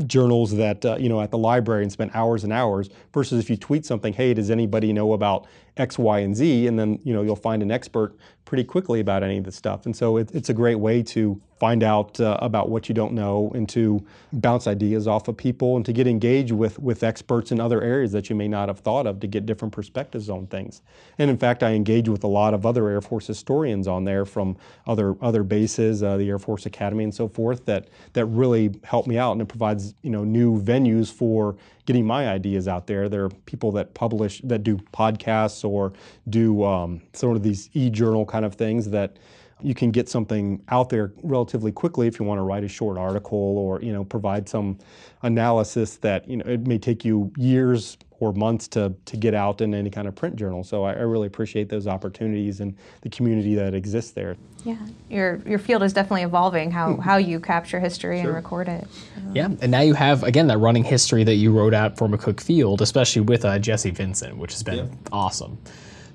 journals 0.07 0.55
that 0.57 0.85
uh, 0.85 0.97
you 0.99 1.09
know 1.09 1.21
at 1.21 1.31
the 1.31 1.39
library 1.39 1.83
and 1.83 1.93
spend 1.93 2.11
hours 2.15 2.45
and 2.45 2.53
hours 2.53 2.89
versus 3.13 3.43
if 3.43 3.51
you 3.51 3.57
tweet 3.57 3.85
something 3.85 4.13
hey 4.15 4.33
does 4.33 4.51
anybody 4.51 4.93
know 4.93 5.13
about 5.13 5.47
x 5.77 5.99
y 5.99 6.21
and 6.21 6.35
z? 6.37 6.67
and 6.67 6.79
then 6.79 6.99
you 7.05 7.13
know 7.13 7.23
you'll 7.23 7.37
find 7.37 7.63
an 7.63 7.71
expert 7.71 8.17
pretty 8.51 8.65
quickly 8.65 8.99
about 8.99 9.23
any 9.23 9.39
of 9.39 9.45
this 9.45 9.55
stuff. 9.55 9.87
And 9.87 9.95
so 9.95 10.17
it, 10.17 10.29
it's 10.35 10.49
a 10.49 10.55
great 10.55 10.75
way 10.75 11.05
to 11.05 11.41
find 11.61 11.83
out 11.83 12.19
uh, 12.19 12.39
about 12.41 12.71
what 12.71 12.89
you 12.89 12.95
don't 12.95 13.13
know 13.13 13.53
and 13.55 13.69
to 13.69 14.05
bounce 14.33 14.67
ideas 14.67 15.07
off 15.07 15.29
of 15.29 15.37
people 15.37 15.77
and 15.77 15.85
to 15.85 15.93
get 15.93 16.07
engaged 16.07 16.53
with 16.53 16.79
with 16.79 17.05
experts 17.05 17.53
in 17.53 17.61
other 17.61 17.83
areas 17.83 18.11
that 18.13 18.31
you 18.31 18.35
may 18.35 18.49
not 18.49 18.69
have 18.69 18.81
thought 18.81 19.07
of 19.07 19.21
to 19.21 19.27
get 19.27 19.47
different 19.47 19.73
perspectives 19.73 20.31
on 20.31 20.47
things. 20.47 20.81
And 21.19 21.31
in 21.31 21.37
fact 21.37 21.63
i 21.63 21.73
engage 21.73 22.09
with 22.09 22.25
a 22.25 22.29
lot 22.29 22.55
of 22.55 22.65
other 22.65 22.89
air 22.89 23.03
force 23.03 23.27
historians 23.27 23.87
on 23.87 24.05
there 24.05 24.25
from 24.25 24.57
other 24.87 25.15
other 25.21 25.43
bases 25.43 26.03
uh, 26.03 26.17
the 26.17 26.29
air 26.29 26.39
force 26.39 26.65
academy 26.65 27.05
and 27.05 27.15
so 27.15 27.29
forth 27.29 27.67
that 27.67 27.89
that 28.15 28.25
really 28.25 28.75
help 28.83 29.07
me 29.07 29.19
out 29.19 29.33
and 29.33 29.43
it 29.43 29.49
provides 29.49 29.95
you 30.03 30.11
know 30.11 30.25
new 30.25 30.61
venues 30.61 31.13
for 31.13 31.57
getting 31.91 32.07
my 32.07 32.29
ideas 32.29 32.69
out 32.69 32.87
there. 32.87 33.09
There 33.09 33.25
are 33.25 33.31
people 33.47 33.73
that 33.73 33.95
publish 33.95 34.41
that 34.45 34.63
do 34.63 34.77
podcasts 34.93 35.69
or 35.69 35.93
do 36.29 36.63
um, 36.63 37.03
sort 37.15 37.37
of 37.37 37.43
these 37.43 37.69
e-journal 37.73 38.25
kind 38.25 38.45
of 38.45 38.55
things 38.55 38.91
that 38.91 39.17
you 39.63 39.75
can 39.75 39.91
get 39.91 40.09
something 40.09 40.63
out 40.69 40.89
there 40.89 41.13
relatively 41.23 41.73
quickly 41.73 42.07
if 42.07 42.19
you 42.19 42.25
want 42.25 42.39
to 42.39 42.43
write 42.43 42.65
a 42.65 42.69
short 42.69 42.99
article 42.99 43.59
or 43.59 43.81
you 43.83 43.93
know 43.93 44.05
provide 44.05 44.49
some 44.49 44.79
analysis 45.23 45.97
that 45.99 46.29
you 46.29 46.37
know 46.37 46.45
it 46.47 46.67
may 46.67 46.79
take 46.79 47.05
you 47.05 47.33
years 47.37 47.97
or 48.21 48.35
months 48.35 48.69
to, 48.69 48.95
to 49.07 49.17
get 49.17 49.35
out 49.35 49.63
in 49.63 49.75
any 49.75 49.89
kind 49.89 50.07
of 50.07 50.15
print 50.15 50.37
journal. 50.37 50.63
So 50.63 50.85
I, 50.85 50.93
I 50.93 51.01
really 51.01 51.27
appreciate 51.27 51.71
those 51.71 51.87
opportunities 51.87 52.61
and 52.61 52.77
the 53.01 53.09
community 53.09 53.55
that 53.55 53.75
exists 53.75 54.11
there. 54.13 54.37
Yeah, 54.63 54.77
your 55.09 55.41
your 55.47 55.59
field 55.59 55.83
is 55.83 55.95
definitely 55.95 56.23
evolving. 56.23 56.71
How 56.71 56.97
how 56.99 57.17
you 57.17 57.41
capture 57.41 57.81
history 57.81 58.21
and 58.21 58.29
record 58.29 58.69
it. 58.69 58.87
Yeah, 59.33 59.47
and 59.47 59.71
now 59.71 59.81
you 59.81 59.95
have 59.95 60.23
again 60.23 60.49
that 60.49 60.59
running 60.59 60.85
history 60.85 61.25
that 61.25 61.37
you 61.37 61.51
wrote 61.51 61.73
out 61.73 61.97
for 61.97 62.09
McCook 62.09 62.41
Field, 62.41 62.83
especially 62.83 63.23
with 63.23 63.47
uh, 63.47 63.59
Jesse 63.59 63.91
Vincent, 63.91 64.37
which 64.37 64.53
has 64.53 64.63
been 64.63 64.99
awesome. 65.11 65.59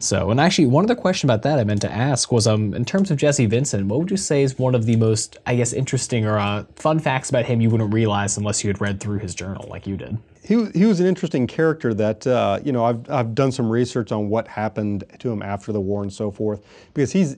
So, 0.05 0.29
and 0.29 0.39
actually, 0.39 0.67
one 0.67 0.85
other 0.85 0.95
question 0.95 1.27
about 1.27 1.41
that 1.41 1.57
I 1.57 1.63
meant 1.63 1.81
to 1.81 1.91
ask 1.91 2.31
was, 2.31 2.45
um, 2.45 2.75
in 2.75 2.85
terms 2.85 3.09
of 3.09 3.17
Jesse 3.17 3.47
Vincent, 3.47 3.87
what 3.87 3.99
would 3.99 4.11
you 4.11 4.17
say 4.17 4.43
is 4.43 4.59
one 4.59 4.75
of 4.75 4.85
the 4.85 4.95
most, 4.97 5.37
I 5.47 5.55
guess, 5.55 5.73
interesting 5.73 6.27
or 6.27 6.37
uh, 6.37 6.63
fun 6.75 6.99
facts 6.99 7.31
about 7.31 7.45
him 7.45 7.59
you 7.59 7.71
wouldn't 7.71 7.91
realize 7.91 8.37
unless 8.37 8.63
you 8.63 8.69
had 8.69 8.79
read 8.79 8.99
through 8.99 9.17
his 9.17 9.33
journal 9.33 9.67
like 9.67 9.87
you 9.87 9.97
did? 9.97 10.19
He, 10.43 10.63
he 10.75 10.85
was 10.85 10.99
an 10.99 11.07
interesting 11.07 11.47
character 11.47 11.91
that, 11.95 12.27
uh, 12.27 12.59
you 12.63 12.71
know, 12.71 12.85
I've, 12.85 13.09
I've 13.09 13.33
done 13.33 13.51
some 13.51 13.67
research 13.67 14.11
on 14.11 14.29
what 14.29 14.47
happened 14.47 15.05
to 15.17 15.31
him 15.31 15.41
after 15.41 15.71
the 15.71 15.81
war 15.81 16.03
and 16.03 16.13
so 16.13 16.29
forth, 16.29 16.63
because 16.93 17.11
he's 17.11 17.37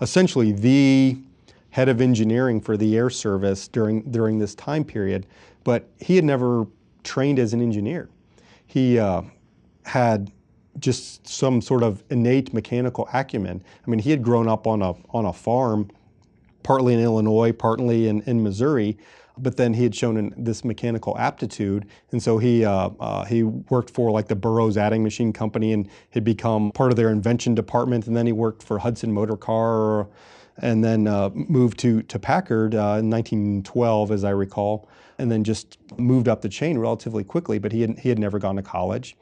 essentially 0.00 0.52
the 0.52 1.18
head 1.70 1.88
of 1.88 2.00
engineering 2.00 2.60
for 2.60 2.76
the 2.76 2.96
Air 2.96 3.10
Service 3.10 3.66
during, 3.66 4.02
during 4.02 4.38
this 4.38 4.54
time 4.54 4.84
period, 4.84 5.26
but 5.64 5.88
he 5.98 6.14
had 6.14 6.24
never 6.24 6.68
trained 7.02 7.40
as 7.40 7.52
an 7.54 7.60
engineer. 7.60 8.08
He 8.68 9.00
uh, 9.00 9.22
had 9.84 10.30
just 10.78 11.26
some 11.28 11.60
sort 11.60 11.82
of 11.82 12.02
innate 12.10 12.52
mechanical 12.52 13.08
acumen. 13.12 13.62
I 13.86 13.90
mean, 13.90 14.00
he 14.00 14.10
had 14.10 14.22
grown 14.22 14.48
up 14.48 14.66
on 14.66 14.82
a, 14.82 14.94
on 15.10 15.24
a 15.24 15.32
farm 15.32 15.90
partly 16.64 16.94
in 16.94 17.00
Illinois, 17.00 17.52
partly 17.52 18.08
in, 18.08 18.22
in 18.22 18.42
Missouri. 18.42 18.98
But 19.36 19.56
then 19.56 19.74
he 19.74 19.84
had 19.84 19.94
shown 19.94 20.32
this 20.36 20.64
mechanical 20.64 21.18
aptitude, 21.18 21.86
and 22.12 22.22
so 22.22 22.38
he 22.38 22.64
uh, 22.64 22.90
uh, 23.00 23.24
he 23.24 23.42
worked 23.42 23.90
for 23.90 24.12
like 24.12 24.28
the 24.28 24.36
Burroughs 24.36 24.76
Adding 24.76 25.02
Machine 25.02 25.32
Company 25.32 25.72
and 25.72 25.88
had 26.10 26.22
become 26.22 26.70
part 26.70 26.92
of 26.92 26.96
their 26.96 27.10
invention 27.10 27.52
department. 27.52 28.06
And 28.06 28.16
then 28.16 28.26
he 28.26 28.32
worked 28.32 28.62
for 28.62 28.78
Hudson 28.78 29.12
Motor 29.12 29.36
Car, 29.36 30.06
and 30.58 30.84
then 30.84 31.08
uh, 31.08 31.30
moved 31.34 31.80
to 31.80 32.02
to 32.02 32.18
Packard 32.20 32.76
uh, 32.76 33.00
in 33.00 33.10
1912, 33.10 34.12
as 34.12 34.22
I 34.22 34.30
recall, 34.30 34.88
and 35.18 35.32
then 35.32 35.42
just 35.42 35.78
moved 35.98 36.28
up 36.28 36.40
the 36.40 36.48
chain 36.48 36.78
relatively 36.78 37.24
quickly. 37.24 37.58
But 37.58 37.72
he 37.72 37.80
had 37.80 37.98
he 37.98 38.10
had 38.10 38.20
never 38.20 38.38
gone 38.38 38.54
to 38.54 38.62
college 38.62 39.16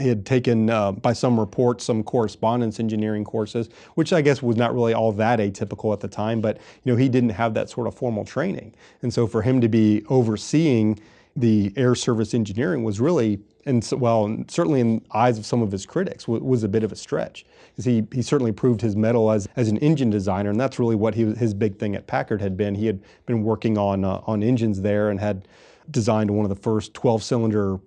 he 0.00 0.08
had 0.08 0.24
taken, 0.24 0.70
uh, 0.70 0.92
by 0.92 1.12
some 1.12 1.38
reports, 1.38 1.84
some 1.84 2.02
correspondence 2.02 2.80
engineering 2.80 3.24
courses, 3.24 3.68
which 3.94 4.12
I 4.12 4.22
guess 4.22 4.42
was 4.42 4.56
not 4.56 4.74
really 4.74 4.94
all 4.94 5.12
that 5.12 5.38
atypical 5.38 5.92
at 5.92 6.00
the 6.00 6.08
time. 6.08 6.40
But 6.40 6.58
you 6.84 6.92
know, 6.92 6.96
he 6.96 7.08
didn't 7.08 7.30
have 7.30 7.54
that 7.54 7.70
sort 7.70 7.86
of 7.86 7.94
formal 7.94 8.24
training, 8.24 8.74
and 9.02 9.12
so 9.12 9.26
for 9.26 9.42
him 9.42 9.60
to 9.60 9.68
be 9.68 10.04
overseeing 10.08 10.98
the 11.36 11.72
air 11.76 11.94
service 11.94 12.34
engineering 12.34 12.84
was 12.84 13.00
really, 13.00 13.40
and 13.64 13.82
so, 13.82 13.96
well, 13.96 14.36
certainly 14.48 14.80
in 14.80 15.04
eyes 15.12 15.38
of 15.38 15.46
some 15.46 15.62
of 15.62 15.72
his 15.72 15.86
critics, 15.86 16.28
was, 16.28 16.62
a 16.62 16.68
bit 16.68 16.84
of 16.84 16.92
a 16.92 16.96
stretch. 16.96 17.46
Because 17.70 17.86
he, 17.86 18.06
he 18.12 18.20
certainly 18.20 18.52
proved 18.52 18.80
his 18.80 18.96
mettle 18.96 19.30
as, 19.30 19.48
as 19.56 19.68
an 19.68 19.78
engine 19.78 20.10
designer, 20.10 20.50
and 20.50 20.60
that's 20.60 20.78
really 20.78 20.96
what 20.96 21.14
he, 21.14 21.24
his 21.34 21.54
big 21.54 21.78
thing 21.78 21.96
at 21.96 22.06
Packard 22.06 22.40
had 22.42 22.56
been. 22.56 22.74
He 22.74 22.86
had 22.86 23.00
been 23.24 23.42
working 23.42 23.78
on 23.78 24.04
uh, 24.04 24.20
on 24.26 24.42
engines 24.42 24.82
there 24.82 25.08
and 25.08 25.18
had 25.18 25.48
designed 25.90 26.30
one 26.30 26.44
of 26.44 26.50
the 26.50 26.62
first 26.62 26.92
12-cylinder 26.94 27.80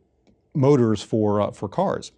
motors 0.56 1.02
for 1.02 1.42
uh, 1.42 1.52
for 1.52 1.68
cars 1.68 2.12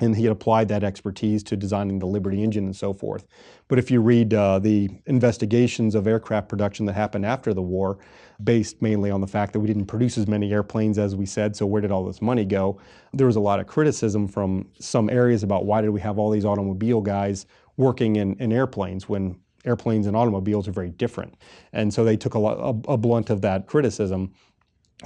and 0.00 0.16
he 0.16 0.24
had 0.24 0.32
applied 0.32 0.68
that 0.68 0.84
expertise 0.84 1.42
to 1.42 1.56
designing 1.56 1.98
the 1.98 2.06
Liberty 2.06 2.42
engine 2.42 2.64
and 2.64 2.76
so 2.76 2.92
forth. 2.92 3.26
But 3.68 3.78
if 3.78 3.90
you 3.90 4.00
read 4.00 4.32
uh, 4.32 4.58
the 4.58 4.88
investigations 5.06 5.94
of 5.94 6.06
aircraft 6.06 6.48
production 6.48 6.86
that 6.86 6.94
happened 6.94 7.26
after 7.26 7.52
the 7.52 7.62
war, 7.62 7.98
based 8.42 8.80
mainly 8.80 9.10
on 9.10 9.20
the 9.20 9.26
fact 9.26 9.52
that 9.52 9.60
we 9.60 9.66
didn't 9.66 9.86
produce 9.86 10.16
as 10.16 10.26
many 10.26 10.52
airplanes 10.52 10.98
as 10.98 11.14
we 11.16 11.26
said, 11.26 11.56
so 11.56 11.66
where 11.66 11.82
did 11.82 11.90
all 11.90 12.04
this 12.04 12.22
money 12.22 12.44
go? 12.44 12.80
There 13.12 13.26
was 13.26 13.36
a 13.36 13.40
lot 13.40 13.60
of 13.60 13.66
criticism 13.66 14.28
from 14.28 14.68
some 14.78 15.10
areas 15.10 15.42
about 15.42 15.66
why 15.66 15.80
did 15.80 15.90
we 15.90 16.00
have 16.00 16.18
all 16.18 16.30
these 16.30 16.44
automobile 16.44 17.00
guys 17.00 17.46
working 17.76 18.16
in, 18.16 18.34
in 18.36 18.52
airplanes 18.52 19.08
when 19.08 19.38
airplanes 19.64 20.06
and 20.06 20.16
automobiles 20.16 20.66
are 20.66 20.72
very 20.72 20.90
different. 20.90 21.34
And 21.72 21.92
so 21.92 22.02
they 22.02 22.16
took 22.16 22.34
a, 22.34 22.38
a, 22.38 22.70
a 22.70 22.96
blunt 22.96 23.28
of 23.28 23.42
that 23.42 23.66
criticism. 23.66 24.32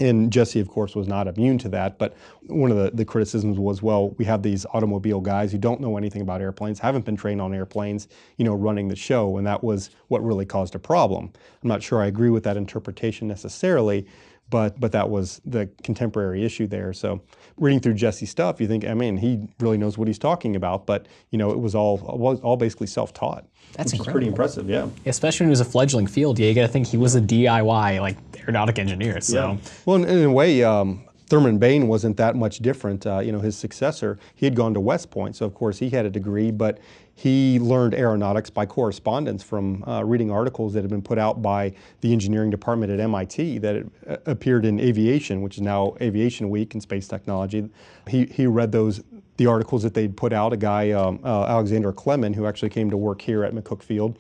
And 0.00 0.32
Jesse, 0.32 0.58
of 0.58 0.68
course, 0.68 0.96
was 0.96 1.06
not 1.06 1.28
immune 1.28 1.58
to 1.58 1.68
that. 1.68 1.98
But 1.98 2.16
one 2.46 2.72
of 2.72 2.76
the, 2.76 2.90
the 2.90 3.04
criticisms 3.04 3.58
was, 3.58 3.80
well, 3.80 4.10
we 4.10 4.24
have 4.24 4.42
these 4.42 4.66
automobile 4.72 5.20
guys 5.20 5.52
who 5.52 5.58
don't 5.58 5.80
know 5.80 5.96
anything 5.96 6.20
about 6.20 6.40
airplanes, 6.40 6.80
haven't 6.80 7.04
been 7.04 7.16
trained 7.16 7.40
on 7.40 7.54
airplanes, 7.54 8.08
you 8.36 8.44
know, 8.44 8.54
running 8.54 8.88
the 8.88 8.96
show. 8.96 9.36
And 9.36 9.46
that 9.46 9.62
was 9.62 9.90
what 10.08 10.24
really 10.24 10.46
caused 10.46 10.74
a 10.74 10.80
problem. 10.80 11.30
I'm 11.62 11.68
not 11.68 11.82
sure 11.82 12.02
I 12.02 12.06
agree 12.06 12.30
with 12.30 12.42
that 12.42 12.56
interpretation 12.56 13.28
necessarily, 13.28 14.06
but 14.50 14.78
but 14.78 14.92
that 14.92 15.10
was 15.10 15.40
the 15.44 15.68
contemporary 15.82 16.44
issue 16.44 16.66
there. 16.66 16.92
So 16.92 17.22
reading 17.56 17.80
through 17.80 17.94
Jesse's 17.94 18.30
stuff, 18.30 18.60
you 18.60 18.66
think, 18.66 18.84
I 18.84 18.94
mean, 18.94 19.16
he 19.16 19.48
really 19.60 19.78
knows 19.78 19.96
what 19.96 20.08
he's 20.08 20.18
talking 20.18 20.56
about. 20.56 20.86
But 20.86 21.06
you 21.30 21.38
know, 21.38 21.50
it 21.50 21.58
was 21.58 21.74
all 21.74 21.98
was 21.98 22.40
all 22.40 22.56
basically 22.56 22.86
self-taught. 22.86 23.46
That's 23.76 23.96
pretty 23.96 24.28
impressive. 24.28 24.68
Yeah. 24.68 24.88
Especially 25.06 25.44
when 25.44 25.48
he 25.48 25.52
was 25.52 25.60
a 25.60 25.64
fledgling 25.64 26.06
field, 26.06 26.38
yeah, 26.38 26.48
you 26.48 26.54
got 26.54 26.62
to 26.62 26.68
think 26.68 26.86
he 26.86 26.96
was 26.96 27.14
a 27.16 27.20
DIY 27.20 28.00
like 28.00 28.16
aeronautic 28.38 28.78
engineer. 28.78 29.20
So 29.20 29.58
Well, 29.84 29.96
in, 29.96 30.04
in 30.08 30.24
a 30.24 30.32
way, 30.32 30.62
um, 30.62 31.04
Thurman 31.26 31.58
Bane 31.58 31.88
wasn't 31.88 32.16
that 32.18 32.36
much 32.36 32.58
different. 32.58 33.06
Uh, 33.06 33.20
you 33.20 33.32
know, 33.32 33.40
his 33.40 33.56
successor, 33.56 34.18
he 34.34 34.46
had 34.46 34.54
gone 34.54 34.74
to 34.74 34.80
West 34.80 35.10
Point, 35.10 35.36
so 35.36 35.46
of 35.46 35.54
course 35.54 35.78
he 35.78 35.90
had 35.90 36.04
a 36.04 36.10
degree, 36.10 36.50
but 36.50 36.78
he 37.14 37.58
learned 37.60 37.94
aeronautics 37.94 38.50
by 38.50 38.66
correspondence 38.66 39.42
from 39.42 39.84
uh, 39.84 40.04
reading 40.04 40.30
articles 40.30 40.74
that 40.74 40.82
had 40.82 40.90
been 40.90 41.02
put 41.02 41.18
out 41.18 41.40
by 41.40 41.72
the 42.00 42.12
engineering 42.12 42.50
department 42.50 42.92
at 42.92 43.00
MIT 43.00 43.58
that 43.58 43.86
uh, 44.06 44.16
appeared 44.26 44.64
in 44.64 44.80
Aviation, 44.80 45.40
which 45.40 45.56
is 45.56 45.62
now 45.62 45.96
Aviation 46.00 46.50
Week 46.50 46.74
and 46.74 46.82
space 46.82 47.08
technology. 47.08 47.68
He, 48.08 48.26
he 48.26 48.46
read 48.46 48.72
those 48.72 49.02
the 49.36 49.46
articles 49.46 49.82
that 49.82 49.94
they'd 49.94 50.16
put 50.16 50.32
out. 50.32 50.52
A 50.52 50.56
guy, 50.56 50.92
um, 50.92 51.18
uh, 51.24 51.44
Alexander 51.46 51.92
Klemin, 51.92 52.34
who 52.34 52.46
actually 52.46 52.68
came 52.68 52.90
to 52.90 52.96
work 52.96 53.20
here 53.20 53.44
at 53.44 53.52
McCook 53.52 53.82
Field 53.82 54.16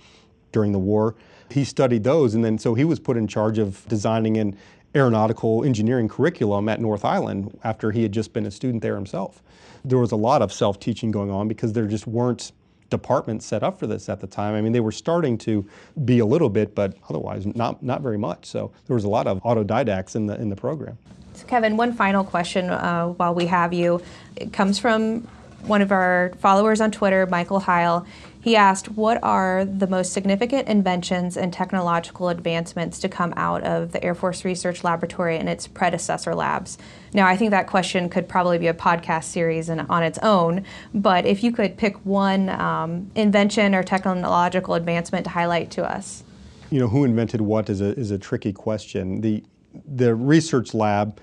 during 0.50 0.72
the 0.72 0.78
war, 0.78 1.14
he 1.50 1.64
studied 1.64 2.04
those, 2.04 2.34
and 2.34 2.44
then 2.44 2.58
so 2.58 2.74
he 2.74 2.84
was 2.84 2.98
put 2.98 3.16
in 3.16 3.28
charge 3.28 3.58
of 3.58 3.86
designing 3.88 4.36
an 4.38 4.56
aeronautical 4.94 5.64
engineering 5.64 6.08
curriculum 6.08 6.68
at 6.68 6.80
North 6.80 7.04
Island 7.04 7.58
after 7.64 7.90
he 7.90 8.02
had 8.02 8.12
just 8.12 8.32
been 8.32 8.46
a 8.46 8.50
student 8.50 8.82
there 8.82 8.94
himself. 8.94 9.42
There 9.84 9.98
was 9.98 10.12
a 10.12 10.16
lot 10.16 10.40
of 10.40 10.52
self-teaching 10.52 11.10
going 11.10 11.30
on 11.30 11.48
because 11.48 11.72
there 11.72 11.86
just 11.86 12.06
weren't 12.06 12.52
departments 12.90 13.44
set 13.44 13.62
up 13.62 13.78
for 13.78 13.86
this 13.86 14.08
at 14.08 14.20
the 14.20 14.26
time. 14.26 14.54
I 14.54 14.60
mean, 14.60 14.72
they 14.72 14.80
were 14.80 14.92
starting 14.92 15.36
to 15.38 15.66
be 16.04 16.20
a 16.20 16.26
little 16.26 16.48
bit, 16.48 16.74
but 16.74 16.96
otherwise 17.08 17.46
not 17.46 17.82
not 17.82 18.02
very 18.02 18.18
much. 18.18 18.46
So 18.46 18.72
there 18.86 18.94
was 18.94 19.04
a 19.04 19.08
lot 19.08 19.26
of 19.26 19.42
autodidacts 19.42 20.14
in 20.16 20.26
the 20.26 20.40
in 20.40 20.48
the 20.48 20.56
program. 20.56 20.96
So 21.34 21.46
Kevin, 21.46 21.76
one 21.76 21.92
final 21.92 22.22
question 22.22 22.70
uh, 22.70 23.08
while 23.08 23.34
we 23.34 23.46
have 23.46 23.72
you. 23.72 24.00
It 24.36 24.52
comes 24.52 24.78
from 24.78 25.26
one 25.66 25.80
of 25.80 25.92
our 25.92 26.32
followers 26.38 26.80
on 26.80 26.90
Twitter, 26.90 27.26
Michael 27.26 27.60
Heil. 27.60 28.06
He 28.40 28.56
asked, 28.56 28.90
What 28.90 29.22
are 29.22 29.64
the 29.64 29.86
most 29.86 30.12
significant 30.12 30.68
inventions 30.68 31.36
and 31.36 31.52
technological 31.52 32.28
advancements 32.28 32.98
to 33.00 33.08
come 33.08 33.32
out 33.36 33.62
of 33.62 33.92
the 33.92 34.04
Air 34.04 34.14
Force 34.14 34.44
Research 34.44 34.84
Laboratory 34.84 35.38
and 35.38 35.48
its 35.48 35.66
predecessor 35.66 36.34
labs? 36.34 36.76
Now, 37.14 37.26
I 37.26 37.36
think 37.36 37.52
that 37.52 37.66
question 37.66 38.10
could 38.10 38.28
probably 38.28 38.58
be 38.58 38.66
a 38.66 38.74
podcast 38.74 39.24
series 39.24 39.70
in, 39.70 39.80
on 39.80 40.02
its 40.02 40.18
own, 40.18 40.64
but 40.92 41.24
if 41.24 41.42
you 41.42 41.52
could 41.52 41.78
pick 41.78 41.96
one 42.04 42.50
um, 42.50 43.10
invention 43.14 43.74
or 43.74 43.82
technological 43.82 44.74
advancement 44.74 45.24
to 45.24 45.30
highlight 45.30 45.70
to 45.72 45.84
us. 45.84 46.22
You 46.70 46.80
know, 46.80 46.88
who 46.88 47.04
invented 47.04 47.40
what 47.40 47.70
is 47.70 47.80
a, 47.80 47.98
is 47.98 48.10
a 48.10 48.18
tricky 48.18 48.52
question. 48.52 49.22
The, 49.22 49.42
the 49.86 50.14
research 50.14 50.74
lab, 50.74 51.18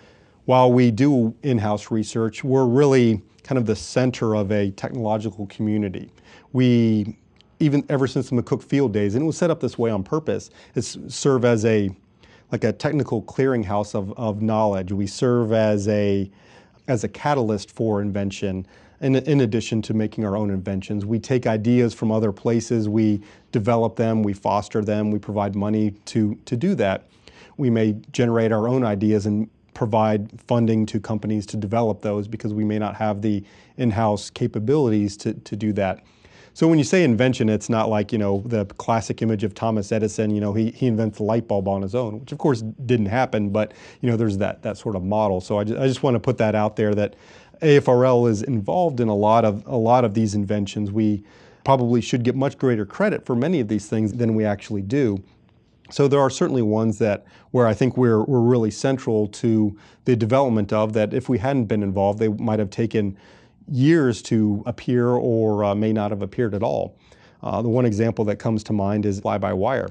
while 0.46 0.72
we 0.72 0.90
do 0.90 1.36
in 1.44 1.60
house 1.60 1.92
research, 1.92 2.44
we're 2.44 2.66
really 2.66 3.22
kind 3.44 3.58
of 3.58 3.66
the 3.66 3.76
center 3.76 4.36
of 4.36 4.52
a 4.52 4.72
technological 4.72 5.48
community. 5.48 6.12
We, 6.54 7.18
even 7.60 7.86
ever 7.90 8.08
since 8.08 8.30
the 8.30 8.36
McCook 8.36 8.64
Field 8.64 8.94
days, 8.94 9.16
and 9.16 9.24
it 9.24 9.26
was 9.26 9.38
set 9.38 9.50
up 9.50 9.60
this 9.60 9.78
way 9.78 9.92
on 9.92 10.04
purpose, 10.04 10.50
it's 10.76 10.98
serve 11.08 11.46
as 11.46 11.66
a 11.66 11.90
like 12.52 12.66
a 12.66 12.74
technical 12.74 13.24
clearinghouse 13.24 13.96
of, 13.96 14.12
of 14.18 14.42
knowledge. 14.42 14.92
We 14.92 15.08
serve 15.08 15.54
as 15.54 15.88
a 15.88 16.30
as 16.88 17.04
a 17.04 17.08
catalyst 17.08 17.72
for 17.72 18.02
invention. 18.02 18.68
In, 19.00 19.16
in 19.16 19.42
addition 19.42 19.82
to 19.84 19.96
making 19.96 20.26
our 20.26 20.38
own 20.38 20.52
inventions, 20.52 21.08
we 21.08 21.18
take 21.18 21.48
ideas 21.48 21.92
from 21.92 22.12
other 22.12 22.32
places, 22.32 22.88
we 22.88 23.22
develop 23.52 23.96
them, 23.96 24.22
we 24.22 24.34
foster 24.34 24.84
them, 24.84 25.10
we 25.10 25.18
provide 25.18 25.56
money 25.56 25.92
to, 26.06 26.36
to 26.46 26.56
do 26.56 26.76
that. 26.76 27.08
We 27.58 27.72
may 27.72 27.96
generate 28.12 28.52
our 28.52 28.68
own 28.68 28.84
ideas 28.84 29.26
and 29.26 29.50
provide 29.74 30.42
funding 30.42 30.86
to 30.88 31.00
companies 31.00 31.46
to 31.48 31.58
develop 31.58 32.02
those 32.02 32.28
because 32.28 32.54
we 32.54 32.64
may 32.64 32.80
not 32.80 32.96
have 32.96 33.22
the 33.22 33.44
in-house 33.78 34.30
capabilities 34.30 35.18
to, 35.18 35.34
to 35.34 35.56
do 35.56 35.74
that. 35.74 36.04
So 36.54 36.68
when 36.68 36.78
you 36.78 36.84
say 36.84 37.06
invention, 37.06 37.48
it's 37.48 37.70
not 37.70 37.88
like, 37.88 38.12
you 38.12 38.18
know, 38.18 38.44
the 38.46 38.66
classic 38.66 39.22
image 39.22 39.46
of 39.46 39.54
Thomas 39.54 39.92
Edison, 39.92 40.32
you 40.32 40.42
know, 40.42 40.54
he, 40.54 40.72
he 40.72 40.88
invents 40.88 41.18
the 41.18 41.24
light 41.24 41.48
bulb 41.48 41.68
on 41.68 41.82
his 41.82 41.96
own, 41.96 42.20
which 42.20 42.34
of 42.34 42.40
course 42.40 42.62
didn't 42.86 43.06
happen, 43.06 43.50
but, 43.50 43.74
you 44.02 44.10
know, 44.10 44.18
there's 44.18 44.38
that, 44.40 44.62
that 44.64 44.78
sort 44.78 44.98
of 44.98 45.04
model. 45.04 45.40
So 45.40 45.60
I 45.60 45.64
just, 45.64 45.80
I 45.80 45.88
just 45.88 46.04
want 46.04 46.16
to 46.16 46.20
put 46.20 46.38
that 46.40 46.54
out 46.54 46.76
there 46.76 46.94
that 46.96 47.16
AFRL 47.62 48.30
is 48.30 48.44
involved 48.44 49.00
in 49.00 49.08
a 49.08 49.16
lot 49.16 49.46
of, 49.46 49.66
a 49.66 49.78
lot 49.78 50.04
of 50.04 50.14
these 50.14 50.36
inventions. 50.36 50.92
We 50.92 51.24
probably 51.64 52.02
should 52.02 52.24
get 52.24 52.36
much 52.36 52.58
greater 52.58 52.86
credit 52.86 53.26
for 53.26 53.36
many 53.36 53.62
of 53.62 53.70
these 53.70 53.88
things 53.88 54.14
than 54.14 54.36
we 54.36 54.44
actually 54.44 54.82
do. 54.82 55.24
So 55.92 56.08
there 56.08 56.20
are 56.20 56.30
certainly 56.30 56.62
ones 56.62 56.98
that 57.00 57.26
where 57.52 57.68
I 57.68 57.74
think 57.74 57.98
we're, 57.98 58.24
we're 58.24 58.40
really 58.40 58.72
central 58.72 59.28
to 59.28 59.78
the 60.06 60.16
development 60.16 60.72
of 60.74 60.94
that 60.94 61.14
if 61.14 61.30
we 61.30 61.38
hadn't 61.38 61.66
been 61.66 61.84
involved, 61.84 62.20
they 62.20 62.30
might 62.30 62.60
have 62.60 62.70
taken 62.70 63.18
years 63.68 64.22
to 64.24 64.64
appear 64.66 65.10
or 65.10 65.64
uh, 65.64 65.76
may 65.76 65.94
not 65.94 66.12
have 66.12 66.22
appeared 66.22 66.54
at 66.54 66.64
all. 66.64 66.98
Uh, 67.44 67.62
the 67.62 67.70
one 67.70 67.86
example 67.86 68.24
that 68.26 68.38
comes 68.38 68.64
to 68.64 68.74
mind 68.74 69.06
is 69.06 69.20
fly-by-wire. 69.20 69.90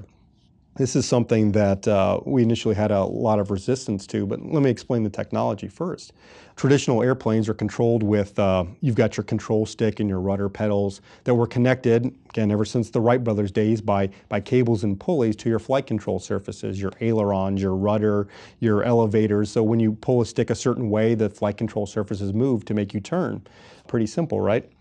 This 0.75 0.95
is 0.95 1.05
something 1.05 1.51
that 1.51 1.85
uh, 1.85 2.21
we 2.25 2.43
initially 2.43 2.75
had 2.75 2.91
a 2.91 3.03
lot 3.03 3.39
of 3.39 3.51
resistance 3.51 4.07
to, 4.07 4.25
but 4.25 4.41
let 4.41 4.63
me 4.63 4.69
explain 4.69 5.03
the 5.03 5.09
technology 5.09 5.67
first. 5.67 6.13
Traditional 6.55 7.03
airplanes 7.03 7.49
are 7.49 7.53
controlled 7.53 8.03
with, 8.03 8.39
uh, 8.39 8.63
you've 8.79 8.95
got 8.95 9.17
your 9.17 9.25
control 9.25 9.65
stick 9.65 9.99
and 9.99 10.07
your 10.07 10.21
rudder 10.21 10.47
pedals 10.47 11.01
that 11.25 11.35
were 11.35 11.45
connected, 11.45 12.05
again, 12.29 12.51
ever 12.51 12.63
since 12.63 12.89
the 12.89 13.01
Wright 13.01 13.21
brothers 13.21 13.51
days 13.51 13.81
by, 13.81 14.09
by 14.29 14.39
cables 14.39 14.85
and 14.85 14.97
pulleys 14.97 15.35
to 15.35 15.49
your 15.49 15.59
flight 15.59 15.85
control 15.85 16.19
surfaces, 16.19 16.81
your 16.81 16.93
ailerons, 17.01 17.61
your 17.61 17.75
rudder, 17.75 18.29
your 18.59 18.83
elevators. 18.83 19.51
So 19.51 19.63
when 19.63 19.81
you 19.81 19.91
pull 19.91 20.21
a 20.21 20.25
stick 20.25 20.49
a 20.49 20.55
certain 20.55 20.89
way, 20.89 21.15
the 21.15 21.29
flight 21.29 21.57
control 21.57 21.85
surfaces 21.85 22.33
move 22.33 22.63
to 22.65 22.73
make 22.73 22.93
you 22.93 23.01
turn. 23.01 23.45
Pretty 23.87 24.07
simple, 24.07 24.39
right? 24.39 24.71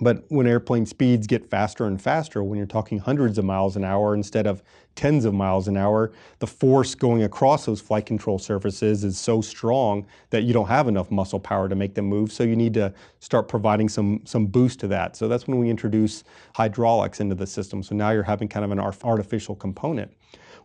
But 0.00 0.24
when 0.28 0.46
airplane 0.46 0.86
speeds 0.86 1.26
get 1.26 1.50
faster 1.50 1.84
and 1.84 2.00
faster, 2.00 2.42
when 2.42 2.56
you're 2.56 2.66
talking 2.66 2.98
hundreds 2.98 3.36
of 3.36 3.44
miles 3.44 3.76
an 3.76 3.84
hour 3.84 4.14
instead 4.14 4.46
of 4.46 4.62
tens 4.94 5.26
of 5.26 5.34
miles 5.34 5.68
an 5.68 5.76
hour, 5.76 6.12
the 6.38 6.46
force 6.46 6.94
going 6.94 7.22
across 7.22 7.66
those 7.66 7.80
flight 7.80 8.06
control 8.06 8.38
surfaces 8.38 9.04
is 9.04 9.18
so 9.18 9.42
strong 9.42 10.06
that 10.30 10.44
you 10.44 10.54
don't 10.54 10.68
have 10.68 10.88
enough 10.88 11.10
muscle 11.10 11.38
power 11.38 11.68
to 11.68 11.74
make 11.74 11.94
them 11.94 12.06
move. 12.06 12.32
So 12.32 12.42
you 12.42 12.56
need 12.56 12.72
to 12.74 12.92
start 13.20 13.48
providing 13.48 13.88
some, 13.88 14.22
some 14.24 14.46
boost 14.46 14.80
to 14.80 14.88
that. 14.88 15.14
So 15.14 15.28
that's 15.28 15.46
when 15.46 15.58
we 15.58 15.68
introduce 15.68 16.24
hydraulics 16.56 17.20
into 17.20 17.34
the 17.34 17.46
system. 17.46 17.82
So 17.82 17.94
now 17.94 18.10
you're 18.10 18.22
having 18.22 18.48
kind 18.48 18.64
of 18.64 18.70
an 18.70 18.80
artificial 18.80 19.54
component. 19.54 20.10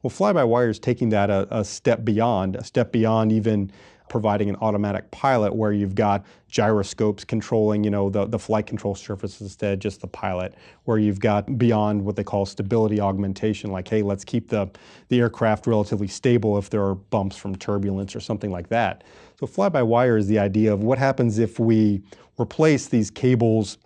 Well, 0.04 0.10
fly-by-wire 0.10 0.70
is 0.70 0.80
taking 0.80 1.10
that 1.10 1.30
a, 1.30 1.48
a 1.52 1.66
step 1.66 2.06
beyond, 2.06 2.56
a 2.56 2.64
step 2.64 2.92
beyond 2.92 3.32
even 3.32 3.72
providing 4.10 4.50
an 4.50 4.56
automatic 4.62 5.10
pilot 5.12 5.56
where 5.56 5.72
you've 5.72 5.96
got 5.96 6.26
gyroscopes 6.50 7.24
controlling, 7.24 7.84
you 7.84 7.90
know, 7.90 8.10
the, 8.10 8.26
the 8.26 8.40
flight 8.40 8.66
control 8.66 8.96
surface 8.96 9.42
instead 9.42 9.74
of 9.74 9.80
just 9.80 10.02
the 10.02 10.08
pilot, 10.08 10.54
where 10.86 10.98
you've 10.98 11.20
got 11.20 11.58
beyond 11.58 12.04
what 12.04 12.16
they 12.16 12.24
call 12.24 12.46
stability 12.46 13.00
augmentation, 13.02 13.72
like, 13.72 13.88
hey, 13.88 14.02
let's 14.02 14.24
keep 14.24 14.50
the, 14.50 14.70
the 15.10 15.20
aircraft 15.20 15.68
relatively 15.68 16.08
stable 16.08 16.58
if 16.58 16.70
there 16.70 16.84
are 16.84 16.96
bumps 16.96 17.36
from 17.36 17.56
turbulence 17.56 18.16
or 18.16 18.20
something 18.20 18.52
like 18.52 18.70
that. 18.70 19.04
So 19.40 19.48
fly-by-wire 19.48 20.18
is 20.18 20.28
the 20.28 20.40
idea 20.40 20.74
of 20.74 20.84
what 20.84 20.98
happens 20.98 21.38
if 21.38 21.60
we 21.60 22.02
replace 22.40 22.88
these 22.88 23.12
cables 23.12 23.78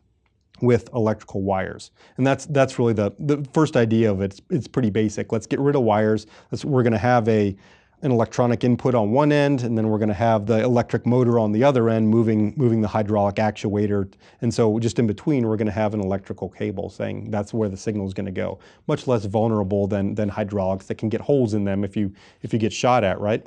with 0.62 0.90
electrical 0.94 1.42
wires. 1.42 1.90
And 2.18 2.28
that's 2.28 2.46
that's 2.46 2.78
really 2.78 2.94
the, 2.94 3.12
the 3.18 3.44
first 3.52 3.76
idea 3.76 4.12
of 4.12 4.22
it. 4.22 4.26
It's, 4.26 4.42
it's 4.52 4.68
pretty 4.68 4.92
basic. 4.92 5.32
Let's 5.32 5.48
get 5.48 5.60
rid 5.60 5.76
of 5.76 5.82
wires. 5.82 6.28
We're 6.64 6.84
going 6.84 6.94
to 6.94 7.00
have 7.00 7.28
a 7.28 7.56
an 8.04 8.12
electronic 8.12 8.64
input 8.64 8.96
on 8.96 9.12
one 9.12 9.32
end, 9.32 9.62
and 9.64 9.78
then 9.78 9.90
we're 9.90 10.00
going 10.00 10.10
to 10.10 10.14
have 10.16 10.48
the 10.48 10.64
electric 10.64 11.06
motor 11.06 11.38
on 11.38 11.52
the 11.52 11.64
other 11.64 11.90
end 11.90 12.10
moving, 12.10 12.54
moving 12.58 12.82
the 12.82 12.88
hydraulic 12.88 13.36
actuator. 13.36 14.12
And 14.42 14.52
so 14.52 14.80
just 14.80 14.98
in 14.98 15.06
between, 15.06 15.48
we're 15.48 15.58
going 15.58 15.68
to 15.68 15.72
have 15.72 15.94
an 15.94 16.00
electrical 16.00 16.50
cable 16.50 16.90
saying 16.90 17.30
that's 17.30 17.54
where 17.54 17.70
the 17.70 17.78
signal 17.78 18.08
is 18.08 18.14
going 18.14 18.26
to 18.26 18.32
go. 18.32 18.60
Much 18.88 19.08
less 19.08 19.26
vulnerable 19.26 19.86
than, 19.86 20.16
than 20.16 20.30
hydraulics 20.30 20.88
that 20.88 20.96
can 20.96 21.10
get 21.10 21.22
holes 21.22 21.54
in 21.54 21.64
them 21.64 21.84
if 21.84 21.96
you, 21.96 22.12
if 22.42 22.54
you 22.54 22.60
get 22.60 22.74
shot 22.74 23.04
at, 23.04 23.20
right? 23.20 23.46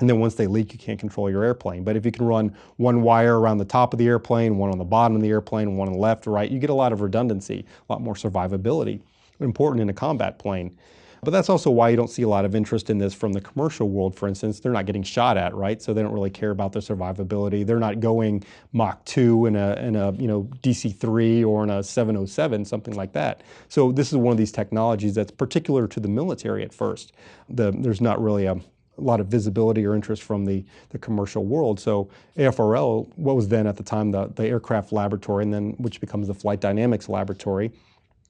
And 0.00 0.08
then 0.08 0.18
once 0.18 0.34
they 0.34 0.46
leak, 0.46 0.72
you 0.72 0.78
can't 0.78 0.98
control 0.98 1.30
your 1.30 1.44
airplane. 1.44 1.84
But 1.84 1.94
if 1.94 2.04
you 2.04 2.10
can 2.10 2.24
run 2.24 2.56
one 2.76 3.02
wire 3.02 3.38
around 3.38 3.58
the 3.58 3.64
top 3.64 3.92
of 3.92 3.98
the 3.98 4.06
airplane, 4.06 4.56
one 4.56 4.70
on 4.70 4.78
the 4.78 4.84
bottom 4.84 5.14
of 5.14 5.22
the 5.22 5.28
airplane, 5.28 5.76
one 5.76 5.88
on 5.88 5.94
the 5.94 6.00
left 6.00 6.26
right, 6.26 6.50
you 6.50 6.58
get 6.58 6.70
a 6.70 6.74
lot 6.74 6.92
of 6.92 7.00
redundancy, 7.00 7.64
a 7.88 7.92
lot 7.92 8.00
more 8.00 8.14
survivability. 8.14 9.00
Important 9.40 9.82
in 9.82 9.88
a 9.90 9.92
combat 9.92 10.38
plane. 10.38 10.76
But 11.24 11.30
that's 11.30 11.48
also 11.48 11.70
why 11.70 11.88
you 11.88 11.96
don't 11.96 12.10
see 12.10 12.22
a 12.22 12.28
lot 12.28 12.44
of 12.44 12.54
interest 12.54 12.90
in 12.90 12.98
this 12.98 13.14
from 13.14 13.32
the 13.32 13.40
commercial 13.40 13.88
world, 13.88 14.14
for 14.14 14.28
instance. 14.28 14.60
They're 14.60 14.72
not 14.72 14.86
getting 14.86 15.02
shot 15.02 15.36
at, 15.36 15.54
right? 15.54 15.80
So 15.80 15.94
they 15.94 16.02
don't 16.02 16.12
really 16.12 16.30
care 16.30 16.50
about 16.50 16.72
their 16.72 16.82
survivability. 16.82 17.66
They're 17.66 17.78
not 17.78 18.00
going 18.00 18.44
Mach 18.72 19.04
2 19.06 19.46
in 19.46 19.56
a, 19.56 19.74
in 19.76 19.96
a 19.96 20.12
you 20.12 20.28
know, 20.28 20.48
DC-3 20.62 21.46
or 21.46 21.64
in 21.64 21.70
a 21.70 21.82
707, 21.82 22.64
something 22.64 22.94
like 22.94 23.12
that. 23.12 23.42
So 23.68 23.90
this 23.90 24.12
is 24.12 24.18
one 24.18 24.32
of 24.32 24.38
these 24.38 24.52
technologies 24.52 25.14
that's 25.14 25.30
particular 25.30 25.88
to 25.88 26.00
the 26.00 26.08
military 26.08 26.62
at 26.62 26.72
first. 26.72 27.12
The, 27.48 27.72
there's 27.72 28.00
not 28.00 28.22
really 28.22 28.46
a, 28.46 28.54
a 28.54 29.00
lot 29.00 29.20
of 29.20 29.26
visibility 29.26 29.84
or 29.86 29.94
interest 29.94 30.22
from 30.22 30.44
the, 30.44 30.64
the 30.90 30.98
commercial 30.98 31.44
world. 31.44 31.80
So 31.80 32.08
AFRL, 32.36 33.08
what 33.16 33.36
was 33.36 33.48
then 33.48 33.66
at 33.66 33.76
the 33.76 33.82
time 33.82 34.10
the, 34.10 34.26
the 34.26 34.46
aircraft 34.46 34.92
laboratory, 34.92 35.44
and 35.44 35.52
then 35.52 35.70
which 35.78 36.00
becomes 36.00 36.28
the 36.28 36.34
flight 36.34 36.60
dynamics 36.60 37.08
laboratory, 37.08 37.72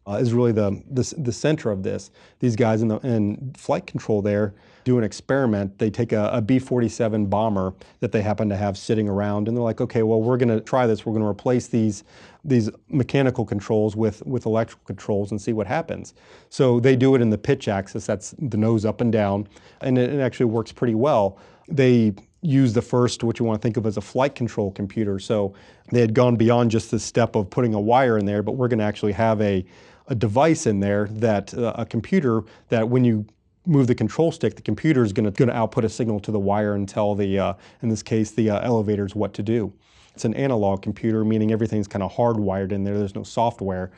uh, 0.07 0.19
is 0.21 0.33
really 0.33 0.53
the, 0.53 0.83
the, 0.91 1.15
the, 1.19 1.33
center 1.33 1.71
of 1.71 1.83
this. 1.83 2.11
These 2.41 2.57
guys 2.57 2.83
in, 2.83 2.89
the, 2.89 2.99
in 2.99 3.55
flight 3.57 3.87
control 3.87 4.21
there 4.21 4.55
do 4.85 4.99
an 4.99 5.05
experiment. 5.05 5.79
They 5.79 5.89
take 5.89 6.13
a 6.13 6.29
a 6.31 6.43
B-47 6.43 7.31
bomber 7.31 7.73
that 8.01 8.13
they 8.13 8.21
happen 8.21 8.51
to 8.51 8.57
have 8.57 8.77
sitting 8.77 9.09
around, 9.09 9.49
and 9.49 9.57
they're 9.57 9.65
like, 9.65 9.81
okay, 9.81 10.03
well, 10.03 10.21
we're 10.21 10.37
going 10.37 10.51
to 10.51 10.61
try 10.61 10.87
this. 10.87 11.07
We're 11.07 11.13
going 11.13 11.23
to 11.23 11.29
replace 11.29 11.69
these 11.69 12.05
these 12.45 12.71
mechanical 12.89 13.45
controls 13.45 13.97
with, 13.97 14.25
with 14.27 14.47
electrical 14.47 14.85
controls 14.85 15.31
and 15.31 15.41
see 15.41 15.53
what 15.53 15.67
happens. 15.67 16.15
So 16.51 16.79
they 16.79 16.95
do 16.95 17.15
it 17.15 17.23
in 17.23 17.31
the 17.31 17.39
pitch 17.39 17.69
axis, 17.69 18.05
that's 18.07 18.35
the 18.39 18.59
nose 18.59 18.85
up 18.85 19.01
and 19.01 19.11
down, 19.11 19.49
and 19.81 19.97
it, 19.97 20.13
it 20.13 20.21
actually 20.21 20.47
works 20.47 20.71
pretty 20.71 20.95
well. 20.95 21.39
They 21.69 22.13
use 22.43 22.75
the 22.75 22.83
first, 22.83 23.25
what 23.25 23.39
you 23.39 23.47
want 23.47 23.61
to 23.61 23.67
think 23.67 23.79
of 23.79 23.87
as 23.87 23.97
a 23.97 24.03
flight 24.03 24.35
control 24.35 24.71
computer. 24.71 25.19
So 25.19 25.55
they 25.91 26.01
had 26.01 26.13
gone 26.13 26.37
beyond 26.37 26.71
just 26.71 26.91
the 26.91 26.99
step 26.99 27.35
of 27.37 27.49
putting 27.49 27.73
a 27.73 27.81
wire 27.81 28.19
in 28.19 28.27
there, 28.27 28.43
but 28.43 28.53
we're 28.53 28.69
going 28.69 28.81
to 28.81 28.85
actually 28.85 29.13
have 29.13 29.41
a, 29.41 29.65
a 30.09 30.15
device 30.15 30.67
in 30.67 30.81
there 30.81 31.09
that 31.13 31.55
uh, 31.55 31.73
a 31.77 31.87
computer 31.87 32.43
that 32.69 32.89
when 32.89 33.05
you 33.05 33.27
move 33.67 33.87
the 33.87 33.95
control 33.95 34.31
stick, 34.31 34.57
the 34.57 34.63
computer 34.63 35.03
is 35.03 35.13
going 35.13 35.33
to 35.33 35.53
output 35.53 35.85
a 35.85 35.89
signal 35.89 36.21
to 36.21 36.31
the 36.31 36.39
wire 36.39 36.75
and 36.75 36.89
tell 36.89 37.15
the, 37.15 37.39
uh, 37.39 37.55
in 37.83 37.89
this 37.89 38.03
case, 38.03 38.31
the 38.31 38.51
uh, 38.51 38.61
elevators 38.61 39.15
what 39.15 39.33
to 39.35 39.43
do. 39.43 39.73
It's 40.15 40.25
an 40.25 40.35
analog 40.35 40.83
computer, 40.83 41.25
meaning 41.25 41.51
everything's 41.51 41.89
kind 41.89 42.03
of 42.03 42.13
hardwired 42.13 42.73
in 42.73 42.85
there. 42.85 42.99
There's 42.99 43.15
no 43.15 43.23
software. 43.23 43.91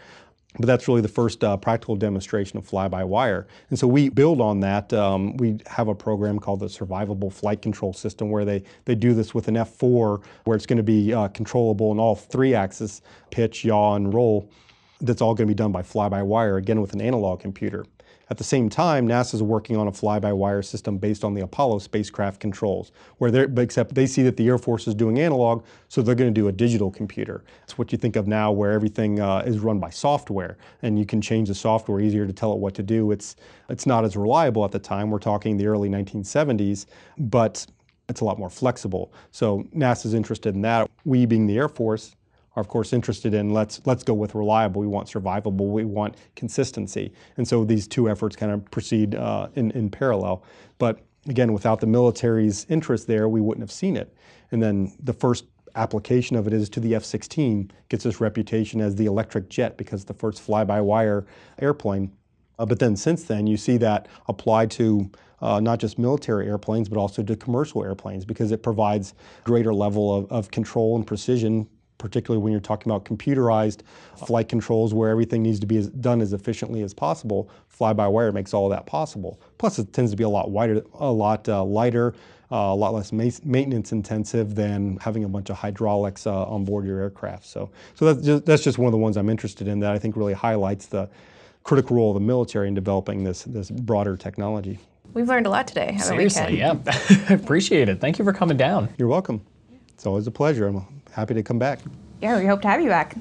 But 0.58 0.66
that's 0.66 0.88
really 0.88 1.02
the 1.02 1.08
first 1.08 1.44
uh, 1.44 1.58
practical 1.58 1.96
demonstration 1.96 2.58
of 2.58 2.66
fly-by-wire. 2.66 3.46
And 3.68 3.78
so 3.78 3.86
we 3.86 4.08
build 4.08 4.40
on 4.40 4.60
that. 4.60 4.90
Um, 4.94 5.36
we 5.36 5.58
have 5.66 5.88
a 5.88 5.94
program 5.94 6.38
called 6.38 6.60
the 6.60 6.66
Survivable 6.66 7.30
Flight 7.30 7.60
Control 7.60 7.92
System 7.92 8.30
where 8.30 8.46
they, 8.46 8.62
they 8.86 8.94
do 8.94 9.12
this 9.12 9.34
with 9.34 9.48
an 9.48 9.56
F4 9.56 10.22
where 10.44 10.56
it's 10.56 10.64
going 10.64 10.78
to 10.78 10.82
be 10.82 11.12
uh, 11.12 11.28
controllable 11.28 11.92
in 11.92 11.98
all 11.98 12.14
three 12.14 12.54
axes, 12.54 13.02
pitch, 13.30 13.66
yaw, 13.66 13.96
and 13.96 14.14
roll. 14.14 14.48
That's 15.00 15.20
all 15.20 15.34
going 15.34 15.46
to 15.46 15.50
be 15.50 15.56
done 15.56 15.72
by 15.72 15.82
fly-by-wire, 15.82 16.56
again 16.56 16.80
with 16.80 16.92
an 16.94 17.00
analog 17.00 17.40
computer. 17.40 17.84
At 18.28 18.38
the 18.38 18.44
same 18.44 18.68
time, 18.68 19.06
NASA 19.06 19.34
is 19.34 19.42
working 19.42 19.76
on 19.76 19.86
a 19.86 19.92
fly-by-wire 19.92 20.62
system 20.62 20.98
based 20.98 21.22
on 21.22 21.34
the 21.34 21.42
Apollo 21.42 21.78
spacecraft 21.78 22.40
controls, 22.40 22.90
where 23.18 23.30
they're, 23.30 23.48
except 23.58 23.94
they 23.94 24.06
see 24.06 24.22
that 24.24 24.36
the 24.36 24.48
Air 24.48 24.58
Force 24.58 24.88
is 24.88 24.96
doing 24.96 25.20
analog, 25.20 25.64
so 25.88 26.02
they're 26.02 26.16
going 26.16 26.32
to 26.32 26.40
do 26.40 26.48
a 26.48 26.52
digital 26.52 26.90
computer. 26.90 27.44
It's 27.62 27.78
what 27.78 27.92
you 27.92 27.98
think 27.98 28.16
of 28.16 28.26
now 28.26 28.50
where 28.50 28.72
everything 28.72 29.20
uh, 29.20 29.44
is 29.46 29.60
run 29.60 29.78
by 29.78 29.90
software, 29.90 30.58
and 30.82 30.98
you 30.98 31.06
can 31.06 31.20
change 31.20 31.48
the 31.48 31.54
software 31.54 32.00
easier 32.00 32.26
to 32.26 32.32
tell 32.32 32.52
it 32.52 32.58
what 32.58 32.74
to 32.74 32.82
do. 32.82 33.12
It's, 33.12 33.36
it's 33.68 33.86
not 33.86 34.04
as 34.04 34.16
reliable 34.16 34.64
at 34.64 34.72
the 34.72 34.80
time. 34.80 35.10
We're 35.10 35.20
talking 35.20 35.56
the 35.56 35.68
early 35.68 35.88
1970s, 35.88 36.86
but 37.18 37.64
it's 38.08 38.22
a 38.22 38.24
lot 38.24 38.40
more 38.40 38.50
flexible. 38.50 39.12
So 39.30 39.62
NASA's 39.74 40.14
interested 40.14 40.56
in 40.56 40.62
that. 40.62 40.90
We, 41.04 41.26
being 41.26 41.46
the 41.46 41.56
Air 41.56 41.68
Force, 41.68 42.16
are 42.56 42.60
of 42.60 42.68
course 42.68 42.92
interested 42.92 43.34
in 43.34 43.50
let's 43.50 43.80
let's 43.84 44.02
go 44.02 44.14
with 44.14 44.34
reliable. 44.34 44.80
We 44.80 44.86
want 44.86 45.08
survivable. 45.08 45.70
We 45.70 45.84
want 45.84 46.16
consistency. 46.34 47.12
And 47.36 47.46
so 47.46 47.64
these 47.64 47.86
two 47.86 48.08
efforts 48.08 48.34
kind 48.34 48.50
of 48.50 48.68
proceed 48.70 49.14
uh, 49.14 49.48
in 49.54 49.70
in 49.72 49.90
parallel. 49.90 50.42
But 50.78 51.00
again, 51.28 51.52
without 51.52 51.80
the 51.80 51.86
military's 51.86 52.66
interest 52.68 53.06
there, 53.06 53.28
we 53.28 53.40
wouldn't 53.40 53.62
have 53.62 53.72
seen 53.72 53.96
it. 53.96 54.16
And 54.50 54.62
then 54.62 54.92
the 55.02 55.12
first 55.12 55.44
application 55.74 56.36
of 56.36 56.46
it 56.46 56.54
is 56.54 56.70
to 56.70 56.80
the 56.80 56.94
F-16 56.94 57.70
gets 57.90 58.04
this 58.04 58.20
reputation 58.20 58.80
as 58.80 58.96
the 58.96 59.04
electric 59.04 59.50
jet 59.50 59.76
because 59.76 60.04
the 60.04 60.14
first 60.14 60.40
fly-by-wire 60.40 61.26
airplane. 61.58 62.10
Uh, 62.58 62.64
but 62.64 62.78
then 62.78 62.96
since 62.96 63.24
then, 63.24 63.46
you 63.46 63.58
see 63.58 63.76
that 63.76 64.08
applied 64.28 64.70
to 64.70 65.10
uh, 65.42 65.60
not 65.60 65.78
just 65.78 65.98
military 65.98 66.46
airplanes, 66.46 66.88
but 66.88 66.96
also 66.98 67.22
to 67.22 67.36
commercial 67.36 67.84
airplanes 67.84 68.24
because 68.24 68.52
it 68.52 68.62
provides 68.62 69.12
greater 69.44 69.74
level 69.74 70.14
of, 70.14 70.32
of 70.32 70.50
control 70.50 70.96
and 70.96 71.06
precision 71.06 71.68
particularly 71.98 72.42
when 72.42 72.52
you're 72.52 72.60
talking 72.60 72.90
about 72.90 73.04
computerized 73.04 73.80
flight 74.26 74.48
controls 74.48 74.94
where 74.94 75.10
everything 75.10 75.42
needs 75.42 75.60
to 75.60 75.66
be 75.66 75.76
as, 75.78 75.88
done 75.88 76.20
as 76.20 76.32
efficiently 76.32 76.82
as 76.82 76.92
possible. 76.92 77.50
Fly-by-wire 77.68 78.32
makes 78.32 78.54
all 78.54 78.66
of 78.66 78.76
that 78.76 78.86
possible. 78.86 79.40
Plus, 79.58 79.78
it 79.78 79.92
tends 79.92 80.10
to 80.10 80.16
be 80.16 80.24
a 80.24 80.28
lot 80.28 80.50
wider, 80.50 80.82
a 80.94 81.10
lot 81.10 81.48
uh, 81.48 81.64
lighter, 81.64 82.14
uh, 82.52 82.56
a 82.56 82.74
lot 82.74 82.94
less 82.94 83.12
ma 83.12 83.24
maintenance 83.44 83.92
intensive 83.92 84.54
than 84.54 84.96
having 84.98 85.24
a 85.24 85.28
bunch 85.28 85.50
of 85.50 85.56
hydraulics 85.56 86.26
uh, 86.26 86.44
on 86.44 86.64
board 86.64 86.86
your 86.86 87.00
aircraft. 87.00 87.46
So, 87.46 87.70
so 87.94 88.12
that's 88.12 88.26
just, 88.26 88.46
that's 88.46 88.62
just 88.62 88.78
one 88.78 88.86
of 88.86 88.92
the 88.92 88.98
ones 88.98 89.16
I'm 89.16 89.28
interested 89.28 89.66
in 89.66 89.80
that 89.80 89.92
I 89.92 89.98
think 89.98 90.16
really 90.16 90.34
highlights 90.34 90.86
the 90.86 91.08
critical 91.64 91.96
role 91.96 92.10
of 92.10 92.14
the 92.14 92.20
military 92.20 92.68
in 92.68 92.74
developing 92.74 93.24
this 93.24 93.42
this 93.42 93.70
broader 93.70 94.16
technology. 94.16 94.78
We've 95.12 95.28
learned 95.28 95.46
a 95.46 95.50
lot 95.50 95.66
today, 95.66 95.92
haven't 95.92 96.02
Seriously, 96.02 96.52
we, 96.52 96.58
yeah. 96.58 96.76
Appreciate 97.30 97.88
it. 97.88 98.00
Thank 98.00 98.18
you 98.18 98.24
for 98.24 98.32
coming 98.32 98.56
down. 98.56 98.88
You're 98.98 99.08
welcome. 99.08 99.40
It's 99.94 100.06
always 100.06 100.26
a 100.26 100.30
pleasure. 100.30 100.72
I'm 101.16 101.22
happy 101.22 101.34
to 101.34 101.42
come 101.42 101.58
back. 101.58 101.78
Yeah, 102.20 102.38
we 102.38 102.44
hope 102.44 102.60
to 102.62 102.68
have 102.68 102.82
you 102.82 102.90
back. 102.90 103.16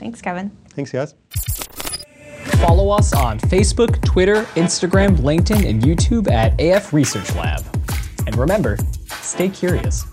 Thanks, 0.00 0.20
Kevin. 0.20 0.50
Thanks, 0.70 0.90
guys. 0.90 1.14
Follow 2.60 2.90
us 2.90 3.12
on 3.12 3.38
Facebook, 3.38 4.04
Twitter, 4.04 4.42
Instagram, 4.56 5.16
LinkedIn, 5.18 5.68
and 5.68 5.80
YouTube 5.80 6.28
at 6.28 6.60
AF 6.60 6.92
Research 6.92 7.32
Lab. 7.36 7.64
And 8.26 8.36
remember, 8.36 8.76
stay 9.20 9.48
curious. 9.48 10.04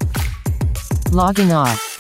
Logging 1.12 1.52
off. 1.52 1.93